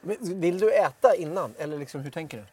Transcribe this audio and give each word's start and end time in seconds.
Men 0.00 0.16
Vill 0.20 0.58
du 0.58 0.72
äta 0.72 1.14
innan 1.14 1.54
eller 1.58 1.78
liksom, 1.78 2.00
hur 2.00 2.10
tänker 2.10 2.38
du? 2.38 2.44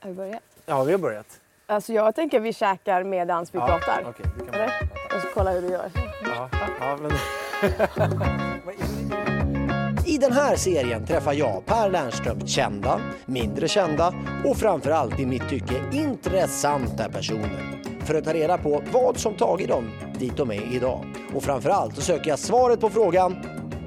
Har 0.00 0.08
vi 0.08 0.14
börjat? 0.16 0.42
Ja, 0.66 0.82
vi 0.82 0.92
har 0.92 0.98
börjat. 0.98 1.40
Alltså 1.66 1.92
jag 1.92 2.14
tänker 2.14 2.40
vi 2.40 2.52
käkar 2.52 3.04
medans 3.04 3.54
vi 3.54 3.58
Ja, 3.58 3.66
pratar. 3.66 4.04
Okej, 4.08 4.26
vi 4.38 4.44
kan 4.46 4.54
Eller? 4.54 4.88
Och 5.16 5.20
så 5.22 5.28
kolla 5.34 5.50
hur 5.50 5.62
du 5.62 5.68
gör. 5.68 5.90
Ja, 6.24 6.48
ja, 6.80 6.96
men... 7.02 7.12
I 10.06 10.18
den 10.18 10.32
här 10.32 10.56
serien 10.56 11.06
träffar 11.06 11.32
jag 11.32 11.66
Per 11.66 11.90
Lernström 11.90 12.46
kända, 12.46 13.00
mindre 13.26 13.68
kända 13.68 14.14
och 14.44 14.56
framförallt 14.56 15.20
i 15.20 15.26
mitt 15.26 15.48
tycke 15.48 15.74
intressanta 15.92 17.08
personer. 17.08 17.82
För 18.04 18.14
att 18.14 18.24
ta 18.24 18.32
reda 18.34 18.58
på 18.58 18.82
vad 18.92 19.16
som 19.18 19.36
tagit 19.36 19.68
dem 19.68 19.90
dit 20.18 20.36
de 20.36 20.50
är 20.50 20.74
idag. 20.74 21.04
Och 21.34 21.42
framförallt 21.42 21.94
så 21.94 22.00
söker 22.02 22.30
jag 22.30 22.38
svaret 22.38 22.80
på 22.80 22.90
frågan 22.90 23.36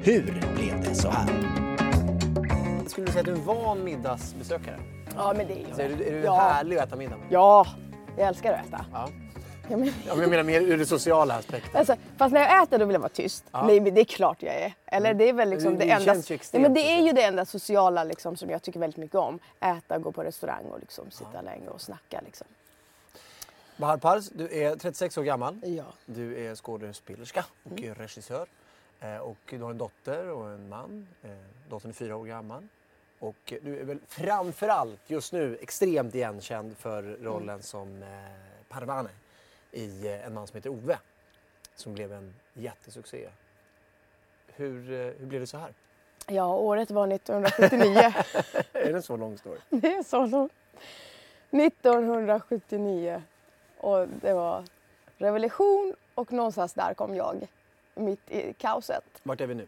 Hur 0.02 0.24
blev 0.56 0.84
det 0.90 0.96
så 0.96 1.10
här? 1.10 1.30
Skulle 2.96 3.06
du 3.08 3.12
säga 3.12 3.20
att 3.22 3.26
du 3.26 3.32
är 3.32 3.36
en 3.38 3.44
van 3.46 3.84
middagsbesökare? 3.84 4.80
Ja 5.16 5.34
men 5.38 5.48
det 5.48 5.54
är 5.54 5.66
jag. 5.70 5.80
är 5.80 5.90
du, 5.98 6.04
är 6.08 6.12
du 6.12 6.18
ja. 6.20 6.36
härlig 6.40 6.78
att 6.78 6.88
äta 6.88 6.96
middag 6.96 7.18
med? 7.18 7.28
ja, 7.30 7.68
jag 8.18 8.28
älskar 8.28 8.54
att 8.54 8.68
äta. 8.68 8.86
Ja. 8.94 9.10
Ja, 9.70 9.78
men, 9.78 9.88
Ja, 9.88 9.94
men 10.14 10.22
jag 10.22 10.30
menar 10.30 10.44
mer 10.44 10.62
ur 10.62 10.78
det 10.78 10.86
sociala 10.86 11.34
aspekten. 11.36 11.72
alltså, 11.80 11.96
fast 12.18 12.34
när 12.34 12.42
jag 12.42 12.64
äter 12.64 12.78
då 12.80 12.86
vill 12.86 12.94
jag 12.94 13.00
vara 13.00 13.10
tyst. 13.10 13.44
Nej 13.54 13.80
men 13.80 13.94
det 13.96 14.02
är 14.02 14.06
klart 14.06 14.44
jag 14.44 14.56
är. 14.56 14.74
Eller 14.86 15.14
det 15.14 15.30
är 15.30 15.34
väl 15.34 15.50
liksom 15.50 15.72
Det- 15.74 15.80
det, 15.80 15.86
det 15.86 15.92
enda... 15.92 16.14
Nej, 16.14 16.62
men 16.62 16.74
det 16.74 16.80
är 16.80 17.00
så. 17.00 17.06
ju 17.08 17.12
det 17.14 17.22
enda 17.24 17.46
sociala 17.46 18.04
liksom, 18.04 18.38
som 18.38 18.50
jag 18.50 18.62
tycker 18.62 18.80
väldigt 18.80 18.98
mycket 18.98 19.16
om. 19.16 19.40
Äta, 19.60 19.98
gå 19.98 20.12
på 20.12 20.24
restaurang 20.24 20.66
och 20.66 20.80
liksom, 20.80 21.12
sitta 21.12 21.42
länge 21.42 21.68
och 21.68 21.82
snacka. 21.82 22.22
Liksom. 22.26 22.48
Bahar 23.78 23.98
Pars, 23.98 24.30
du 24.30 24.58
är 24.62 24.76
36 24.76 25.18
år 25.18 25.24
gammal. 25.24 25.62
Ja. 25.66 25.84
Du 26.06 26.46
är 26.46 26.56
skådespelerska 26.56 27.46
och 27.64 27.80
Mm. 27.82 27.96
regissör. 27.96 28.48
Eh, 29.00 29.18
Och 29.18 29.38
du 29.50 29.62
har 29.64 29.72
en 29.72 29.78
dotter 29.78 30.30
och 30.30 30.50
en 30.50 30.70
man. 30.70 31.08
Eh, 31.24 31.30
Dottern 31.70 31.90
är 31.90 31.94
fyra 31.96 32.16
år 32.16 32.26
gammal. 32.26 32.68
Och 33.20 33.54
du 33.64 33.80
är 33.80 33.84
väl 33.84 34.00
framförallt 34.08 35.00
just 35.10 35.34
nu 35.34 35.58
extremt 35.62 36.16
igenkänd 36.16 36.78
för 36.78 37.04
rollen 37.04 37.50
Mm. 37.50 37.62
som 37.62 38.04
eh, 38.04 38.10
Parvane 38.70 39.10
i 39.72 40.08
eh, 40.08 40.26
En 40.26 40.34
man 40.34 40.48
som 40.48 40.56
heter 40.58 40.70
Ove. 40.70 40.98
Som 41.76 41.94
blev 41.94 42.14
en 42.14 42.34
jättesuccé. 42.54 43.30
Hur, 44.56 44.92
eh, 44.92 44.98
hur 45.20 45.26
blev 45.26 45.42
det 45.42 45.48
så 45.48 45.58
här? 45.58 45.74
ja, 46.28 46.56
året 46.56 46.92
var 46.92 47.08
1979. 47.08 47.98
är 48.74 48.86
det 48.86 48.90
en 48.96 49.02
så 49.04 49.18
lång 49.18 49.38
story? 49.38 49.60
det 49.70 49.94
är 49.96 50.04
så 50.04 50.26
långt. 50.26 50.52
1979. 51.52 53.22
Och 53.78 54.08
det 54.08 54.34
var 54.34 54.64
revolution 55.18 55.96
och 56.16 56.34
någonstans 56.34 56.74
där 56.74 56.94
kom 56.94 57.16
jag. 57.16 57.48
Mitt 57.96 58.32
i 58.32 58.54
kaoset. 58.54 59.04
Vart 59.24 59.42
är 59.42 59.48
vi 59.48 59.56
nu? 59.56 59.68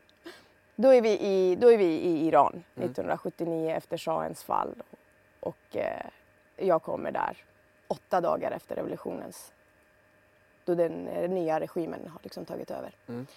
Då 0.79 0.93
är 0.93 1.01
vi 1.01 1.19
i, 1.19 1.55
då 1.55 1.71
är 1.71 1.77
vi 1.77 1.85
i 1.85 2.27
Iran 2.27 2.63
1979 2.75 3.69
efter 3.69 3.97
shahens 3.97 4.43
fall. 4.43 4.75
Och 5.39 5.75
eh, 5.75 6.05
jag 6.55 6.81
kommer 6.83 7.11
där 7.11 7.37
åtta 7.87 8.21
dagar 8.21 8.51
efter 8.51 8.75
revolutionens... 8.75 9.53
Då 10.65 10.75
den 10.75 11.07
eh, 11.07 11.29
nya 11.29 11.59
regimen 11.59 12.07
har 12.07 12.19
liksom 12.23 12.45
tagit 12.45 12.71
över. 12.71 12.95
Mm. 13.07 13.27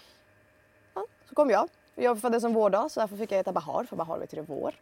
Ja, 0.93 1.05
så 1.29 1.35
kom 1.35 1.49
jag. 1.49 1.69
Jag 1.95 2.21
föddes 2.21 2.41
som 2.41 2.53
vårdag 2.53 2.91
så 2.91 2.99
därför 2.99 3.17
fick 3.17 3.31
jag 3.31 3.37
heta 3.37 3.51
Bahar 3.51 3.83
för 3.83 3.95
Bahar 3.95 4.19
betyder 4.19 4.43
vår. 4.43 4.75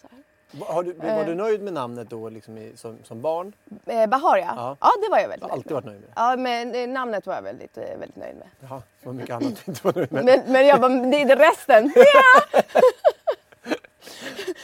Så 0.00 0.08
här. 0.10 0.22
Va- 0.52 0.66
Har 0.68 0.82
du, 0.82 0.92
var 0.92 1.06
Eh. 1.08 1.26
du 1.26 1.34
nöjd 1.34 1.62
med 1.62 1.72
namnet 1.72 2.10
då 2.10 2.28
liksom 2.28 2.58
i, 2.58 2.72
som, 2.76 2.98
som 3.04 3.20
barn? 3.20 3.52
Eh, 3.86 4.06
Bahar 4.06 4.36
ja. 4.38 4.52
Ja. 4.56 4.76
ja. 4.80 4.90
det 5.02 5.10
var 5.10 5.18
jag 5.18 5.28
väldigt 5.28 5.42
har 5.42 5.48
nöjd 5.48 5.58
alltid 5.58 5.72
varit 5.72 5.84
nöjd 5.84 6.00
med? 6.00 6.10
Ja, 6.16 6.36
men 6.36 6.74
eh, 6.74 6.88
namnet 6.88 7.26
var 7.26 7.34
jag 7.34 7.42
väldigt, 7.42 7.78
eh, 7.78 7.84
väldigt 7.98 8.16
nöjd 8.16 8.36
med. 8.36 8.48
Jaha, 8.60 8.82
det 9.00 9.06
var 9.06 9.12
mycket 9.12 9.34
annat 9.36 9.62
du 9.64 9.72
inte 9.72 9.80
var 9.86 9.92
nöjd 9.92 10.12
med. 10.12 10.24
Men, 10.24 10.40
men 10.52 10.66
jag 10.66 10.80
bara, 10.80 10.88
det 10.88 11.22
är 11.22 11.36
resten. 11.36 11.92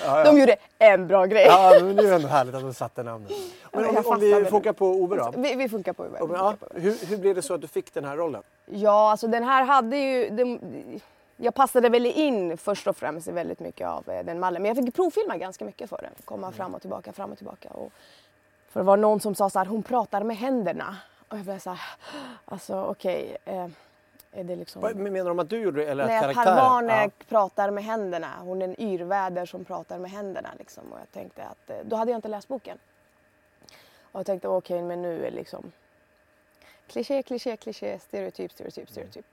Ja! 0.04 0.24
De 0.24 0.38
gjorde 0.40 0.56
en 0.78 1.06
bra 1.06 1.26
grej. 1.26 1.44
Ja, 1.46 1.72
men 1.82 1.96
det 1.96 2.02
är 2.02 2.06
ju 2.06 2.14
ändå 2.14 2.28
härligt 2.28 2.54
att 2.54 2.60
de 2.60 2.74
satte 2.74 3.02
namnet. 3.02 3.30
Men 3.72 3.82
Ja, 3.84 3.88
om, 3.88 3.94
jag 3.94 4.06
om 4.06 4.20
vi 4.20 4.44
fokar 4.44 4.72
på 4.72 4.86
Ove 4.86 5.16
då. 5.16 5.32
Vi, 5.36 5.54
vi 5.54 5.68
funkar 5.68 5.92
på. 5.92 6.02
Ove, 6.02 6.34
Ja, 6.36 6.54
hur, 6.74 7.06
hur 7.06 7.16
blev 7.16 7.34
det 7.34 7.42
så 7.42 7.54
att 7.54 7.60
du 7.60 7.68
fick 7.68 7.94
den 7.94 8.04
här 8.04 8.16
rollen? 8.16 8.42
Ja, 8.66 9.10
alltså 9.10 9.26
den 9.26 9.44
här 9.44 9.64
hade 9.64 9.96
ju... 9.96 10.30
Den, 10.30 10.60
jag 11.40 11.54
passade 11.54 11.88
väl 11.88 12.06
in 12.06 12.56
först 12.58 12.86
och 12.86 12.96
främst 12.96 13.28
i 13.28 13.32
väldigt 13.32 13.60
mycket 13.60 13.88
av 13.88 14.08
eh, 14.10 14.24
den 14.24 14.40
mallen. 14.40 14.62
Men 14.62 14.74
jag 14.76 14.84
fick 14.84 14.94
provfilma 14.94 15.36
ganska 15.36 15.64
mycket 15.64 15.90
för 15.90 15.98
den. 16.02 16.12
Komma 16.24 16.52
fram 16.52 16.74
och 16.74 16.80
tillbaka, 16.80 17.12
fram 17.12 17.32
och 17.32 17.38
tillbaka. 17.38 17.68
Och 17.70 17.92
för 18.68 18.80
det 18.80 18.84
var 18.84 18.96
någon 18.96 19.20
som 19.20 19.34
sa 19.34 19.50
så 19.50 19.58
här, 19.58 19.66
hon 19.66 19.82
pratar 19.82 20.22
med 20.22 20.36
händerna. 20.36 20.96
Och 21.28 21.38
jag 21.38 21.44
blev 21.44 21.58
så 21.58 21.70
här, 21.70 21.80
alltså 22.44 22.82
okej. 22.82 23.36
eh, 23.44 23.66
är 24.32 24.44
det 24.44 24.56
liksom... 24.56 24.82
Vad 24.82 24.96
Menar 24.96 25.28
de 25.28 25.38
att 25.38 25.50
du 25.50 25.58
gjorde 25.58 25.86
eller 25.86 26.04
att 26.04 26.10
Nej, 26.10 26.20
karaktären? 26.20 26.46
Parvane 26.56 27.02
Ja. 27.04 27.10
pratar 27.28 27.70
med 27.70 27.84
händerna. 27.84 28.28
Hon 28.40 28.62
är 28.62 28.68
en 28.68 28.80
yrväder 28.80 29.46
som 29.46 29.64
pratar 29.64 29.98
med 29.98 30.10
händerna. 30.10 30.48
Liksom. 30.58 30.92
Och 30.92 30.98
jag 30.98 31.12
tänkte 31.12 31.44
att, 31.44 31.70
eh, 31.70 31.76
då 31.84 31.96
hade 31.96 32.10
jag 32.10 32.18
inte 32.18 32.28
läst 32.28 32.48
boken. 32.48 32.78
Och 34.12 34.18
jag 34.20 34.26
tänkte 34.26 34.48
okej, 34.48 34.82
men 34.82 35.02
nu 35.02 35.26
är 35.26 35.30
liksom 35.30 35.72
kliché, 36.86 37.22
kliché, 37.22 37.56
kliché, 37.56 37.98
stereotyp, 37.98 38.52
stereotyp, 38.52 38.90
stereotyp. 38.90 39.26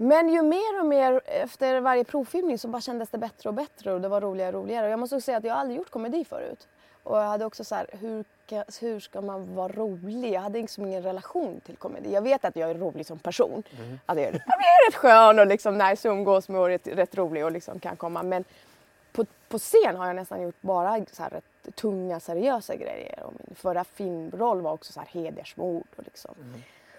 Men 0.00 0.28
ju 0.28 0.42
mer 0.42 0.80
och 0.80 0.86
mer 0.86 1.20
efter 1.24 1.80
varje 1.80 2.04
provfilmning 2.04 2.58
så 2.58 2.68
bara 2.68 2.80
kändes 2.80 3.08
det 3.08 3.18
bättre 3.18 3.48
och 3.48 3.54
bättre 3.54 3.92
och 3.92 4.00
det 4.00 4.08
var 4.08 4.20
roligare 4.20 4.56
och 4.56 4.62
roligare. 4.62 4.86
Och 4.86 4.92
jag 4.92 4.98
måste 4.98 5.16
också 5.16 5.24
säga 5.24 5.38
att 5.38 5.44
jag 5.44 5.56
aldrig 5.56 5.78
gjort 5.78 5.90
komedi 5.90 6.24
förut. 6.24 6.68
Och 7.02 7.18
jag 7.18 7.24
hade 7.24 7.44
också 7.44 7.64
så 7.64 7.74
här, 7.74 7.86
hur, 8.00 8.24
hur 8.80 9.00
ska 9.00 9.20
man 9.20 9.54
vara 9.54 9.68
rolig? 9.68 10.32
Jag 10.32 10.40
hade 10.40 10.58
liksom 10.60 10.86
ingen 10.86 11.02
relation 11.02 11.60
till 11.60 11.76
komedi. 11.76 12.12
Jag 12.12 12.22
vet 12.22 12.44
att 12.44 12.56
jag 12.56 12.70
är 12.70 12.74
rolig 12.74 13.06
som 13.06 13.18
person. 13.18 13.62
Att 14.06 14.18
jag, 14.18 14.26
är, 14.26 14.32
jag 14.46 14.58
är 14.58 14.88
rätt 14.88 14.94
skön 14.94 15.38
och 15.38 15.46
liksom 15.46 15.78
nice 15.78 16.08
att 16.08 16.12
umgås 16.12 16.48
med 16.48 16.60
och 16.60 16.66
rätt, 16.66 16.86
rätt 16.86 17.14
rolig 17.14 17.44
och 17.44 17.52
liksom 17.52 17.78
kan 17.78 17.96
komma. 17.96 18.22
Men 18.22 18.44
på, 19.12 19.24
på 19.48 19.58
scen 19.58 19.96
har 19.96 20.06
jag 20.06 20.16
nästan 20.16 20.42
gjort 20.42 20.60
bara 20.60 21.04
så 21.12 21.22
här 21.22 21.30
rätt 21.30 21.76
tunga 21.76 22.20
seriösa 22.20 22.76
grejer. 22.76 23.22
Och 23.22 23.32
min 23.32 23.54
förra 23.54 23.84
filmroll 23.84 24.60
var 24.60 24.72
också 24.72 24.92
så 24.92 25.00
här 25.00 25.08
hedersmord 25.12 25.86
och 25.96 26.04
liksom. 26.04 26.34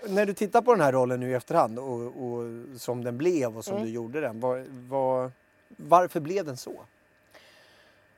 När 0.08 0.26
du 0.26 0.34
tittar 0.34 0.62
på 0.62 0.74
den 0.74 0.82
här 0.82 0.92
rollen 0.92 1.20
nu 1.20 1.32
i 1.32 1.34
efterhand 1.34 1.80
och, 1.80 2.02
och 2.06 2.44
som 2.78 3.04
den 3.04 3.18
blev 3.18 3.58
och 3.58 3.66
som 3.66 3.74
Mm. 3.76 3.86
du 3.88 3.94
gjorde 3.94 4.22
den. 4.22 4.40
Vad, 4.40 4.66
vad, 4.70 5.32
varför 5.68 6.20
blev 6.20 6.46
den 6.46 6.58
så? 6.58 6.74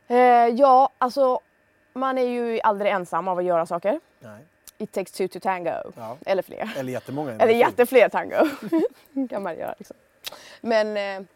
Eh, 0.08 0.18
ja, 0.48 0.90
alltså 0.98 1.40
man 1.94 2.18
är 2.18 2.28
ju 2.28 2.60
aldrig 2.60 2.92
ensam 2.92 3.28
av 3.28 3.38
att 3.38 3.44
göra 3.46 3.66
saker. 3.66 4.00
Nej. 4.20 4.40
It 4.78 4.92
takes 4.92 5.12
two 5.12 5.28
to 5.28 5.40
tango. 5.40 5.72
Ja. 5.96 6.18
Eller 6.26 6.42
fler. 6.44 6.74
Eller 6.78 6.94
jättemånga. 6.94 7.32
Eller 7.32 7.54
jättefler 7.54 8.10
tango. 8.10 8.36
kan 9.30 9.44
man 9.44 9.58
göra 9.58 9.76
liksom. 9.78 9.98
Men 10.62 10.98
eh, 10.98 11.28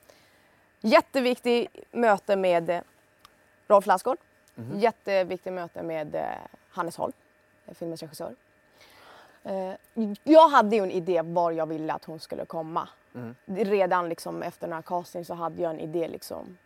jätteviktig 0.81 1.67
möte 1.91 2.35
med 2.35 2.69
eh, 2.69 2.79
Rolf 3.67 3.85
Lassgård. 3.85 4.17
Mhm. 4.56 4.79
Jätteviktigt 4.79 5.53
möte 5.53 5.83
med 5.83 6.16
eh, 6.16 6.22
Hannes 6.69 6.97
Holm, 6.97 7.13
eh, 7.67 7.73
filmens 7.73 8.01
regissör. 8.01 8.35
Eh, 9.45 9.73
jag 10.23 10.50
hade 10.50 10.75
ju 10.75 10.83
en 10.83 10.91
idé 10.91 11.22
var 11.22 11.51
jag 11.51 11.66
ville 11.66 11.94
att 11.94 12.06
hon 12.06 12.19
skulle 12.19 12.45
komma. 12.45 12.89
Mm. 13.16 13.35
Redan 13.45 14.09
liksom 14.09 14.44
efter 14.44 14.68
några 14.68 14.81
casting 14.81 15.25
så 15.25 15.33
hade 15.33 15.62
jag 15.62 15.71
en 15.71 15.80
idé 15.80 16.07
liksom. 16.07 16.57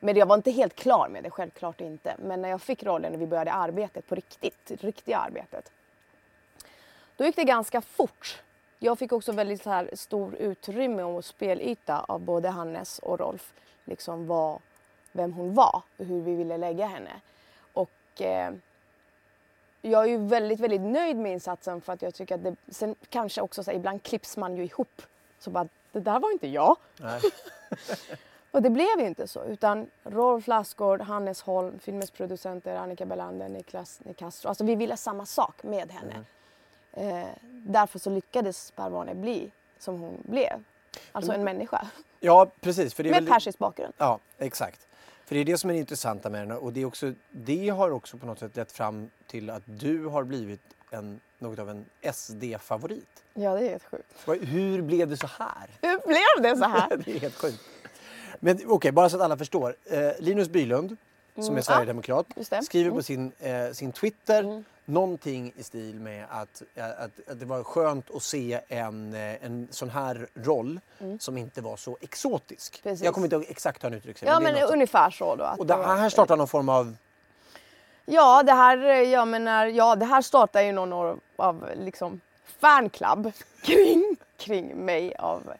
Men 0.00 0.16
jag 0.16 0.26
var 0.26 0.34
inte 0.36 0.50
helt 0.50 0.74
klar 0.74 1.08
med 1.08 1.22
det, 1.22 1.30
självklart 1.30 1.80
inte. 1.80 2.16
Men 2.18 2.42
när 2.42 2.48
jag 2.48 2.62
fick 2.62 2.82
rollen 2.82 3.14
och 3.14 3.20
vi 3.20 3.26
började 3.26 3.52
arbetet 3.52 4.06
på 4.06 4.14
riktigt, 4.14 4.70
riktiga 4.80 5.18
arbetet. 5.18 5.72
Då 7.16 7.24
gick 7.24 7.36
det 7.36 7.44
ganska 7.44 7.80
fort. 7.80 8.42
Jag 8.78 8.98
fick 8.98 9.12
också 9.12 9.32
väldigt 9.32 9.62
så 9.62 9.70
här 9.70 9.90
stor 9.92 10.34
utrymme 10.34 11.02
och 11.02 11.24
spelyta 11.24 12.00
av 12.08 12.20
både 12.20 12.48
Hannes 12.48 12.98
och 12.98 13.20
Rolf. 13.20 13.52
Liksom 13.84 14.26
vad, 14.26 14.58
vem 15.12 15.32
hon 15.32 15.54
var 15.54 15.82
och 15.96 16.04
hur 16.04 16.20
vi 16.20 16.34
ville 16.34 16.56
lägga 16.56 16.86
henne. 16.86 17.20
Och 17.72 18.22
eh, 18.22 18.52
jag 19.90 20.02
är 20.04 20.08
ju 20.08 20.16
väldigt, 20.18 20.60
väldigt 20.60 20.80
nöjd 20.80 21.16
med 21.16 21.32
insatsen 21.32 21.80
för 21.80 21.92
att 21.92 22.02
jag 22.02 22.14
tycker 22.14 22.34
att 22.34 22.44
det, 22.44 22.56
sen 22.68 22.94
kanske 23.08 23.40
också 23.40 23.64
så 23.64 23.70
här, 23.70 23.78
ibland 23.78 24.02
klipps 24.02 24.36
man 24.36 24.56
ju 24.56 24.64
ihop. 24.64 25.02
Så 25.38 25.50
bara, 25.50 25.68
det 25.92 26.00
där 26.00 26.20
var 26.20 26.32
inte 26.32 26.48
jag. 26.48 26.76
Och 28.50 28.62
det 28.62 28.70
blev 28.70 29.00
ju 29.00 29.06
inte 29.06 29.28
så. 29.28 29.44
Utan 29.44 29.86
Rolf 30.02 30.46
Lassgård, 30.46 31.00
Hannes 31.00 31.42
Holm, 31.42 31.78
filmens 31.78 32.10
producenter 32.10 32.76
Annika 32.76 33.06
Bellander, 33.06 33.48
Niklas 33.48 34.00
Nicastro. 34.04 34.48
Alltså 34.48 34.64
vi 34.64 34.74
ville 34.74 34.96
samma 34.96 35.26
sak 35.26 35.62
med 35.62 35.90
henne. 35.92 36.24
Eh, 36.92 37.28
därför 37.50 37.98
så 37.98 38.10
lyckades 38.10 38.70
Parvane 38.70 39.14
bli 39.14 39.50
som 39.78 40.00
hon 40.00 40.16
blev. 40.22 40.64
Alltså 41.12 41.32
en 41.32 41.44
människa. 41.44 41.86
Ja, 42.20 42.46
precis. 42.60 42.94
För 42.94 43.02
det 43.02 43.08
är 43.08 43.10
Med 43.10 43.22
väl- 43.22 43.32
persisk 43.32 43.58
bakgrund. 43.58 43.92
Ja, 43.98 44.18
exakt. 44.38 44.86
För 45.26 45.34
det 45.34 45.40
är 45.40 45.44
det 45.44 45.58
som 45.58 45.70
är 45.70 45.74
det 45.74 45.80
intressanta 45.80 46.30
med 46.30 46.48
den 46.48 46.58
och 46.58 46.72
det, 46.72 46.82
är 46.82 46.84
också, 46.84 47.12
det 47.30 47.68
har 47.68 47.90
också 47.90 48.16
på 48.16 48.26
något 48.26 48.38
sätt 48.38 48.56
lett 48.56 48.72
fram 48.72 49.10
till 49.26 49.50
att 49.50 49.62
du 49.66 50.06
har 50.06 50.24
blivit 50.24 50.60
en, 50.90 51.20
något 51.38 51.58
av 51.58 51.70
en 51.70 51.84
SD-favorit. 52.12 53.24
Ja, 53.34 53.54
det 53.54 53.66
är 53.66 53.70
helt 53.70 53.84
sjukt. 53.84 54.48
Hur 54.48 54.82
blev 54.82 55.08
det 55.08 55.16
så 55.16 55.26
här? 55.26 55.70
Hur 55.82 56.06
blev 56.06 56.52
det 56.52 56.58
så 56.58 56.64
här? 56.64 56.96
det 57.04 57.16
är 57.16 57.20
helt 57.20 57.34
sjukt. 57.34 57.60
Men 58.40 58.58
okej, 58.66 58.92
bara 58.92 59.08
så 59.08 59.16
att 59.16 59.22
alla 59.22 59.36
förstår. 59.36 59.76
Eh, 59.84 60.10
Linus 60.18 60.48
Bylund, 60.48 60.96
som 61.42 61.56
är 61.56 61.60
sverigedemokrat, 61.62 62.26
just 62.36 62.50
det. 62.50 62.62
skriver 62.62 62.86
Mm. 62.90 62.96
på 62.98 63.02
sin, 63.02 63.32
eh, 63.40 63.70
sin 63.72 63.92
Twitter 63.92 64.64
någonting 64.86 65.52
i 65.56 65.62
stil 65.62 66.00
med 66.00 66.26
att, 66.30 66.62
eh, 66.74 66.84
att, 66.90 67.00
att 67.28 67.40
det 67.40 67.46
var 67.46 67.62
skönt 67.64 68.10
att 68.14 68.22
se 68.22 68.60
en, 68.68 69.14
eh, 69.14 69.44
en 69.44 69.68
sån 69.70 69.90
här 69.90 70.26
roll 70.34 70.80
som 71.20 71.38
inte 71.38 71.60
var 71.60 71.76
så 71.76 71.96
exotisk. 72.00 72.80
Mm. 72.84 72.92
Precis. 72.92 73.04
Jag 73.04 73.14
kommer 73.14 73.26
inte 73.26 73.36
ihåg 73.36 73.44
exakt 73.48 73.84
hur 73.84 73.88
han 73.90 73.98
uttryckte 73.98 74.20
sig. 74.20 74.28
Ja, 74.28 74.40
men 74.40 74.54
något 74.54 74.62
så- 74.68 74.72
ungefär 74.74 75.10
så 75.10 75.36
då. 75.36 75.44
att 75.44 75.58
Och 75.58 75.66
det 75.66 75.76
var- 75.76 75.96
här 75.96 76.08
startar 76.08 76.36
någon 76.36 76.48
form 76.48 76.68
av... 76.68 76.96
Ja, 78.06 78.42
det 78.42 78.52
här, 78.52 78.76
jag 79.02 79.28
menar, 79.28 79.66
ja, 79.66 79.96
det 79.96 80.04
här 80.06 80.22
startar 80.22 80.60
ju 80.62 80.72
någon 80.72 80.92
år 80.92 81.16
av 81.36 81.70
liksom 81.76 82.20
fanclub 82.58 83.32
kring, 83.62 84.16
kring 84.36 84.76
mig 84.76 85.14
av 85.16 85.52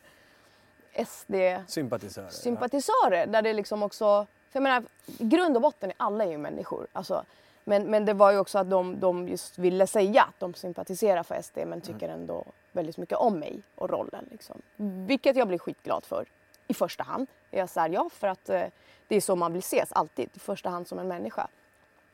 SD-sympatisörer. 1.06 2.30
Sympatisörer. 2.30 3.26
Där 3.26 3.42
det 3.42 3.52
liksom 3.52 3.82
också, 3.82 4.26
för 4.54 4.58
jag 4.58 4.62
menar, 4.62 4.84
grund 5.06 5.56
och 5.56 5.62
botten 5.62 5.90
är 5.90 5.96
alla 5.96 6.26
ju 6.26 6.38
människor. 6.38 6.86
Alltså, 6.92 7.24
men, 7.64 7.90
men 7.90 8.04
det 8.04 8.12
var 8.12 8.32
ju 8.32 8.38
också 8.38 8.58
att 8.58 8.70
de, 8.70 9.00
de 9.00 9.28
just 9.28 9.58
ville 9.58 9.86
säga 9.86 10.22
att 10.22 10.40
de 10.40 10.54
sympatiserar 10.54 11.22
för 11.22 11.42
SD 11.42 11.58
men 11.66 11.80
tycker 11.80 12.08
ändå 12.08 12.44
väldigt 12.72 12.96
mycket 12.96 13.18
om 13.18 13.38
mig 13.38 13.62
och 13.74 13.90
rollen. 13.90 14.26
Liksom. 14.30 14.62
Vilket 15.06 15.36
jag 15.36 15.48
blir 15.48 15.58
skitglad 15.58 16.04
för. 16.04 16.26
I 16.66 16.74
första 16.74 17.04
hand 17.04 17.26
jag 17.50 17.68
här, 17.76 17.88
ja 17.88 18.10
för 18.12 18.28
att 18.28 18.48
eh, 18.48 18.64
det 19.08 19.16
är 19.16 19.20
så 19.20 19.36
man 19.36 19.52
vill 19.52 19.58
ses 19.60 19.92
alltid. 19.92 20.30
I 20.34 20.38
första 20.38 20.70
hand 20.70 20.88
som 20.88 20.98
en 20.98 21.08
människa. 21.08 21.48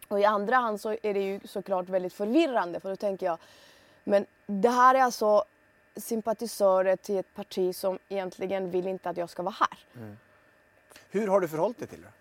Och 0.09 0.21
i 0.21 0.25
andra 0.25 0.57
hand 0.57 0.81
så 0.81 0.97
är 1.03 1.15
det 1.15 1.21
ju 1.21 1.41
såklart 1.45 1.89
väldigt 1.89 2.13
förvirrande 2.13 2.81
för 2.81 2.89
då 2.91 2.97
tänker 2.97 3.27
jag, 3.27 3.39
men 4.05 4.27
det 4.47 4.71
här 4.71 4.95
är 4.95 5.03
alltså 5.03 5.45
sympatisörer 5.97 6.97
till 6.97 7.19
ett 7.19 7.35
parti 7.35 7.77
som 7.77 7.99
egentligen 8.09 8.71
vill 8.71 8.87
inte 8.87 9.11
att 9.11 9.17
jag 9.17 9.31
ska 9.31 9.43
vara 9.43 9.57
här. 9.61 9.79
Hur 11.11 11.29
har 11.29 11.41
du 11.41 11.49
förhållit 11.49 11.79
dig 11.79 11.89
till 11.89 12.03
det? 12.03 12.13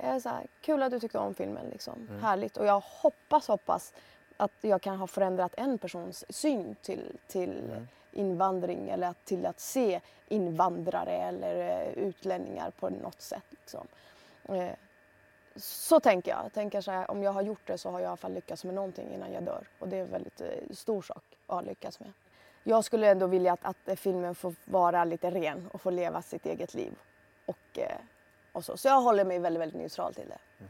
Det 0.00 0.06
är 0.06 0.20
så 0.20 0.28
här, 0.28 0.46
kul 0.60 0.82
att 0.82 0.90
du 0.90 1.00
tyckte 1.00 1.18
om 1.18 1.34
filmen, 1.34 1.66
liksom. 1.72 2.08
härligt. 2.22 2.56
Och 2.56 2.66
jag 2.66 2.80
hoppas, 2.80 3.48
hoppas 3.48 3.92
att 4.36 4.52
jag 4.60 4.82
kan 4.82 4.96
ha 4.96 5.06
förändrat 5.06 5.54
en 5.56 5.78
persons 5.78 6.24
syn 6.28 6.76
till, 6.82 7.18
till 7.26 7.86
invandring 8.12 8.88
eller 8.88 9.08
att, 9.08 9.24
till 9.24 9.46
att 9.46 9.60
se 9.60 10.00
invandrare 10.28 11.12
eller 11.12 11.56
eh, 11.56 11.92
utlänningar 11.92 12.70
på 12.70 12.88
något 12.88 13.20
sätt. 13.20 13.44
Liksom. 13.50 13.86
Eh, 14.48 14.72
så 15.56 16.00
tänker 16.00 16.30
jag. 16.30 16.44
jag 16.44 16.52
tänker 16.52 16.80
så 16.80 16.90
här, 16.90 17.10
om 17.10 17.22
jag 17.22 17.32
har 17.32 17.42
gjort 17.42 17.66
det 17.66 17.78
så 17.78 17.90
har 17.90 18.00
jag 18.00 18.06
i 18.06 18.08
alla 18.08 18.16
fall 18.16 18.32
lyckats 18.32 18.64
med 18.64 18.74
någonting 18.74 19.14
innan 19.14 19.32
jag 19.32 19.42
dör. 19.42 19.68
Och 19.78 19.88
det 19.88 19.96
är 19.96 20.00
en 20.00 20.10
väldigt 20.10 20.40
eh, 20.40 20.48
stor 20.70 21.02
sak 21.02 21.24
att 21.46 21.54
ha 21.54 21.60
lyckats 21.60 22.00
med. 22.00 22.12
Jag 22.64 22.84
skulle 22.84 23.10
ändå 23.10 23.26
vilja 23.26 23.52
att, 23.52 23.88
att 23.88 23.98
filmen 23.98 24.34
får 24.34 24.54
vara 24.64 25.04
lite 25.04 25.30
ren 25.30 25.68
och 25.72 25.80
få 25.80 25.90
leva 25.90 26.22
sitt 26.22 26.46
eget 26.46 26.74
liv. 26.74 26.92
Och, 27.46 27.78
och 28.56 28.64
så. 28.64 28.76
så 28.76 28.88
jag 28.88 29.00
håller 29.00 29.24
mig 29.24 29.38
väldigt, 29.38 29.60
väldigt 29.60 29.80
neutral 29.80 30.14
till 30.14 30.28
det. 30.28 30.66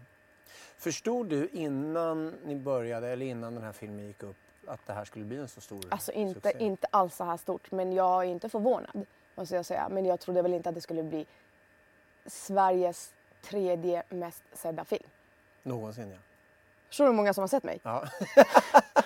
Förstod 0.78 1.26
du 1.26 1.48
innan 1.52 2.34
ni 2.44 2.54
började 2.56 3.08
eller 3.08 3.26
innan 3.26 3.54
den 3.54 3.64
här 3.64 3.72
filmen 3.72 4.06
gick 4.06 4.22
upp 4.22 4.36
att 4.66 4.86
det 4.86 4.92
här 4.92 5.04
skulle 5.04 5.24
bli 5.24 5.36
en 5.36 5.48
så 5.48 5.60
stor 5.60 5.84
Alltså 5.90 6.12
inte, 6.12 6.40
succé? 6.40 6.64
inte 6.64 6.86
alls 6.90 7.16
så 7.16 7.24
här 7.24 7.36
stort, 7.36 7.70
men 7.70 7.92
jag 7.92 8.22
är 8.24 8.28
inte 8.28 8.48
förvånad. 8.48 9.06
Måste 9.34 9.54
jag 9.56 9.66
säga. 9.66 9.88
Men 9.88 10.04
jag 10.04 10.20
trodde 10.20 10.42
väl 10.42 10.54
inte 10.54 10.68
att 10.68 10.74
det 10.74 10.80
skulle 10.80 11.02
bli 11.02 11.26
Sveriges 12.26 13.14
tredje 13.42 14.02
mest 14.08 14.42
sedda 14.52 14.84
film. 14.84 15.08
Någonsin 15.62 16.10
ja. 16.10 16.16
Förstår 16.88 17.04
du 17.04 17.10
hur 17.10 17.16
många 17.16 17.34
som 17.34 17.42
har 17.42 17.48
sett 17.48 17.64
mig? 17.64 17.80
ja. 17.82 18.04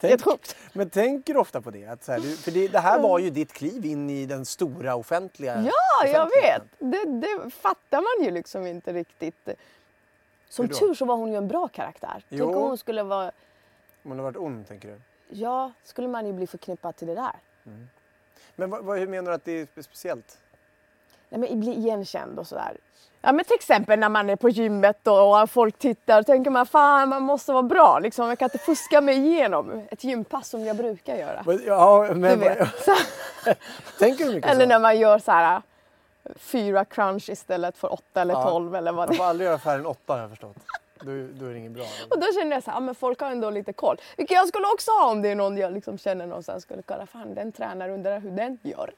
Sjukt. 0.00 0.56
Men 0.72 0.90
tänker 0.90 1.34
du 1.34 1.40
ofta 1.40 1.60
på 1.60 1.70
det? 1.70 1.86
Att 1.86 2.04
så 2.04 2.12
här, 2.12 2.20
du, 2.20 2.36
för 2.36 2.50
det, 2.50 2.68
det 2.68 2.78
här 2.78 3.00
var 3.00 3.18
ju 3.18 3.30
ditt 3.30 3.52
kliv 3.52 3.84
in 3.84 4.10
i 4.10 4.26
den 4.26 4.44
stora 4.44 4.94
offentliga 4.94 5.62
Ja, 5.62 6.06
jag 6.08 6.26
vet. 6.42 6.62
Det, 6.78 7.04
det 7.04 7.50
fattar 7.50 8.00
man 8.18 8.26
ju 8.26 8.30
liksom 8.30 8.66
inte 8.66 8.92
riktigt. 8.92 9.48
Som 10.48 10.68
tur 10.68 10.94
så 10.94 11.04
var 11.04 11.16
hon 11.16 11.30
ju 11.32 11.36
en 11.36 11.48
bra 11.48 11.68
karaktär. 11.68 12.24
Jo. 12.28 12.44
Tänk 12.46 12.56
om 12.56 12.62
hon 12.62 12.78
skulle 12.78 13.02
vara... 13.02 13.26
Om 14.02 14.10
hon 14.10 14.18
har 14.18 14.24
varit 14.24 14.36
ond, 14.36 14.68
tänker 14.68 14.88
du? 14.88 15.00
Ja, 15.28 15.72
skulle 15.84 16.08
man 16.08 16.26
ju 16.26 16.32
bli 16.32 16.46
förknippad 16.46 16.96
till 16.96 17.08
det 17.08 17.14
där. 17.14 17.36
Men 18.56 18.70
vad, 18.70 18.84
vad, 18.84 18.98
hur 18.98 19.06
menar 19.06 19.30
du 19.30 19.34
att 19.34 19.44
det 19.44 19.52
är 19.52 19.66
spe- 19.66 19.82
speciellt? 19.82 20.38
Nej, 21.28 21.40
men 21.50 21.60
bli 21.60 21.70
igenkänd 21.72 22.38
och 22.38 22.46
sådär. 22.46 22.76
Ja 23.20 23.32
men 23.32 23.44
till 23.44 23.54
exempel 23.54 23.98
när 23.98 24.08
man 24.08 24.30
är 24.30 24.36
på 24.36 24.48
gymmet 24.48 25.06
och, 25.06 25.42
och 25.42 25.50
folk 25.50 25.78
tittar 25.78 26.16
då 26.16 26.24
tänker 26.24 26.50
man 26.50 26.66
fan 26.66 27.08
man 27.08 27.22
måste 27.22 27.52
vara 27.52 27.62
bra 27.62 27.98
liksom. 27.98 28.28
Jag 28.28 28.38
kan 28.38 28.46
inte 28.46 28.58
fuska 28.58 29.00
mig 29.00 29.16
igenom 29.16 29.82
ett 29.90 30.04
gympass 30.04 30.48
som 30.48 30.64
jag 30.64 30.76
brukar 30.76 31.16
göra. 31.16 31.44
Ja, 31.66 32.06
Du 32.08 32.14
men, 32.14 32.40
vet. 32.40 32.58
vad- 32.58 32.68
Så, 33.44 33.54
tänker 33.98 34.24
du 34.24 34.34
mycket 34.34 34.50
eller 34.50 34.62
så? 34.64 34.68
när 34.68 34.78
man 34.78 34.98
gör 34.98 35.18
så 35.18 35.32
här 35.32 35.62
fyra 36.36 36.84
crunch 36.84 37.28
istället 37.30 37.76
för 37.76 37.92
åtta 37.92 38.20
eller 38.20 38.34
Ja. 38.34 38.42
tolv 38.50 38.74
eller 38.74 38.92
vad 38.92 38.98
Man 39.00 39.08
det 39.08 39.14
får 39.16 39.24
aldrig 39.24 39.46
göra 39.48 39.58
färre 39.58 39.78
än 39.78 39.86
åtta 39.86 40.12
har 40.12 40.20
jag 40.20 40.30
förstått. 40.30 40.56
Då, 41.00 41.06
då 41.10 41.46
är 41.46 41.50
det 41.52 41.58
inget 41.58 41.72
bra. 41.72 41.84
Och 42.10 42.20
då 42.20 42.26
känner 42.40 42.56
jag 42.56 42.62
så 42.64 42.70
här, 42.70 42.76
ja, 42.76 42.80
men 42.80 42.94
folk 42.94 43.20
har 43.20 43.30
ändå 43.30 43.50
lite 43.50 43.72
koll. 43.72 43.96
Vilket 44.16 44.34
jag 44.34 44.48
skulle 44.48 44.66
också 44.66 44.90
ha 44.90 45.10
om 45.10 45.22
det 45.22 45.28
är 45.28 45.34
någon 45.34 45.56
jag 45.58 45.72
liksom 45.72 45.98
känner 45.98 46.26
någonstans 46.26 46.62
skulle 46.62 46.82
kolla, 46.82 47.06
fan 47.06 47.34
den 47.34 47.52
tränar 47.52 47.88
undrar 47.88 48.20
hur 48.20 48.30
den 48.30 48.58
gör. 48.62 48.90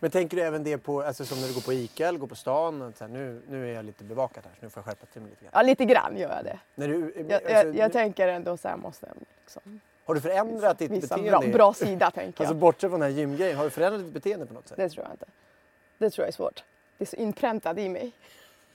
Men 0.00 0.10
tänker 0.10 0.36
du 0.36 0.42
även 0.42 0.64
det 0.64 0.78
på, 0.78 1.02
alltså 1.02 1.24
som 1.24 1.40
när 1.40 1.48
du 1.48 1.54
går 1.54 1.60
på 1.60 1.72
Ica 1.72 2.08
eller 2.08 2.18
går 2.18 2.26
på 2.26 2.34
stan? 2.34 2.82
Att 2.82 2.96
så 2.98 3.04
här, 3.04 3.10
nu, 3.12 3.42
nu 3.48 3.70
är 3.70 3.74
jag 3.74 3.84
lite 3.84 4.04
bevakat 4.04 4.44
här 4.44 4.52
så 4.60 4.64
nu 4.64 4.70
får 4.70 4.80
jag 4.80 4.84
skärpa 4.86 5.06
till 5.06 5.22
mig 5.22 5.30
lite 5.30 5.42
grann. 5.44 5.50
Ja 5.54 5.62
lite 5.62 5.84
grann 5.84 6.16
gör 6.16 6.36
jag 6.36 6.44
det. 6.44 6.58
När 6.74 6.88
du, 6.88 7.14
Jag, 7.28 7.32
alltså, 7.32 7.50
jag, 7.50 7.76
jag 7.76 7.92
tänker 7.92 8.28
ändå 8.28 8.56
så 8.56 8.68
här 8.68 8.76
måste 8.76 9.06
jag 9.06 9.16
liksom 9.44 9.80
har 10.04 10.14
du 10.14 10.20
förändrat 10.20 10.78
ditt 10.78 10.90
visa 10.90 11.16
beteende? 11.16 11.46
bra, 11.48 11.52
bra 11.52 11.74
sida 11.74 12.10
tänker 12.10 12.42
jag. 12.42 12.48
Alltså 12.48 12.54
bortsett 12.60 12.90
från 12.90 13.00
den 13.00 13.10
här 13.12 13.18
gymgrejen, 13.18 13.56
har 13.56 13.64
du 13.64 13.70
förändrat 13.70 14.02
ditt 14.04 14.12
beteende 14.12 14.46
på 14.46 14.54
något 14.54 14.68
sätt? 14.68 14.76
Det 14.76 14.88
tror 14.88 15.04
jag 15.04 15.12
inte. 15.14 15.26
Det 15.98 16.10
tror 16.10 16.22
jag 16.24 16.28
är 16.28 16.32
svårt. 16.32 16.64
Det 16.98 17.04
är 17.04 17.06
så 17.06 17.16
inpräntat 17.16 17.78
i 17.78 17.88
mig. 17.88 18.12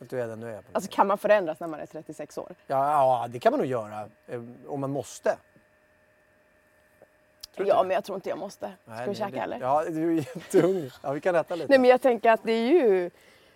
Att 0.02 0.10
du 0.10 0.22
är 0.22 0.28
den 0.28 0.40
du 0.40 0.48
är? 0.48 0.62
Alltså 0.72 0.92
kan 0.92 1.08
man 1.08 1.18
förändras 1.18 1.60
när 1.60 1.68
man 1.68 1.80
är 1.80 1.86
36 1.86 2.38
år? 2.38 2.56
ja, 2.68 2.92
ja, 3.22 3.28
det 3.30 3.40
kan 3.40 3.52
man 3.52 3.60
nog 3.60 3.68
göra. 3.70 4.10
eh, 4.28 4.42
Om 4.68 4.80
man 4.82 4.90
måste. 4.92 5.38
Tror 7.56 7.66
du 7.66 7.70
Ja, 7.70 7.76
inte 7.80 7.88
men 7.88 7.96
jag 7.96 8.04
tror 8.04 8.16
inte 8.16 8.30
jag 8.30 8.38
måste. 8.38 8.72
Ska 8.84 8.92
Nej, 8.94 9.08
det- 9.08 9.16
käka 9.16 9.32
det- 9.32 9.40
eller? 9.42 9.60
Ja, 9.60 9.84
du 9.90 10.08
är 10.10 10.16
jätteung. 10.36 10.90
Ja, 11.04 11.12
vi 11.12 11.22
kan 11.22 11.36
äta 11.36 11.56
lite. 11.56 11.68
Nej, 11.70 11.80
men 11.80 11.90
jag 11.90 12.02
tänker 12.02 12.32
att 12.32 12.44
det 12.44 12.52
är 12.52 12.68
ju... 12.68 13.10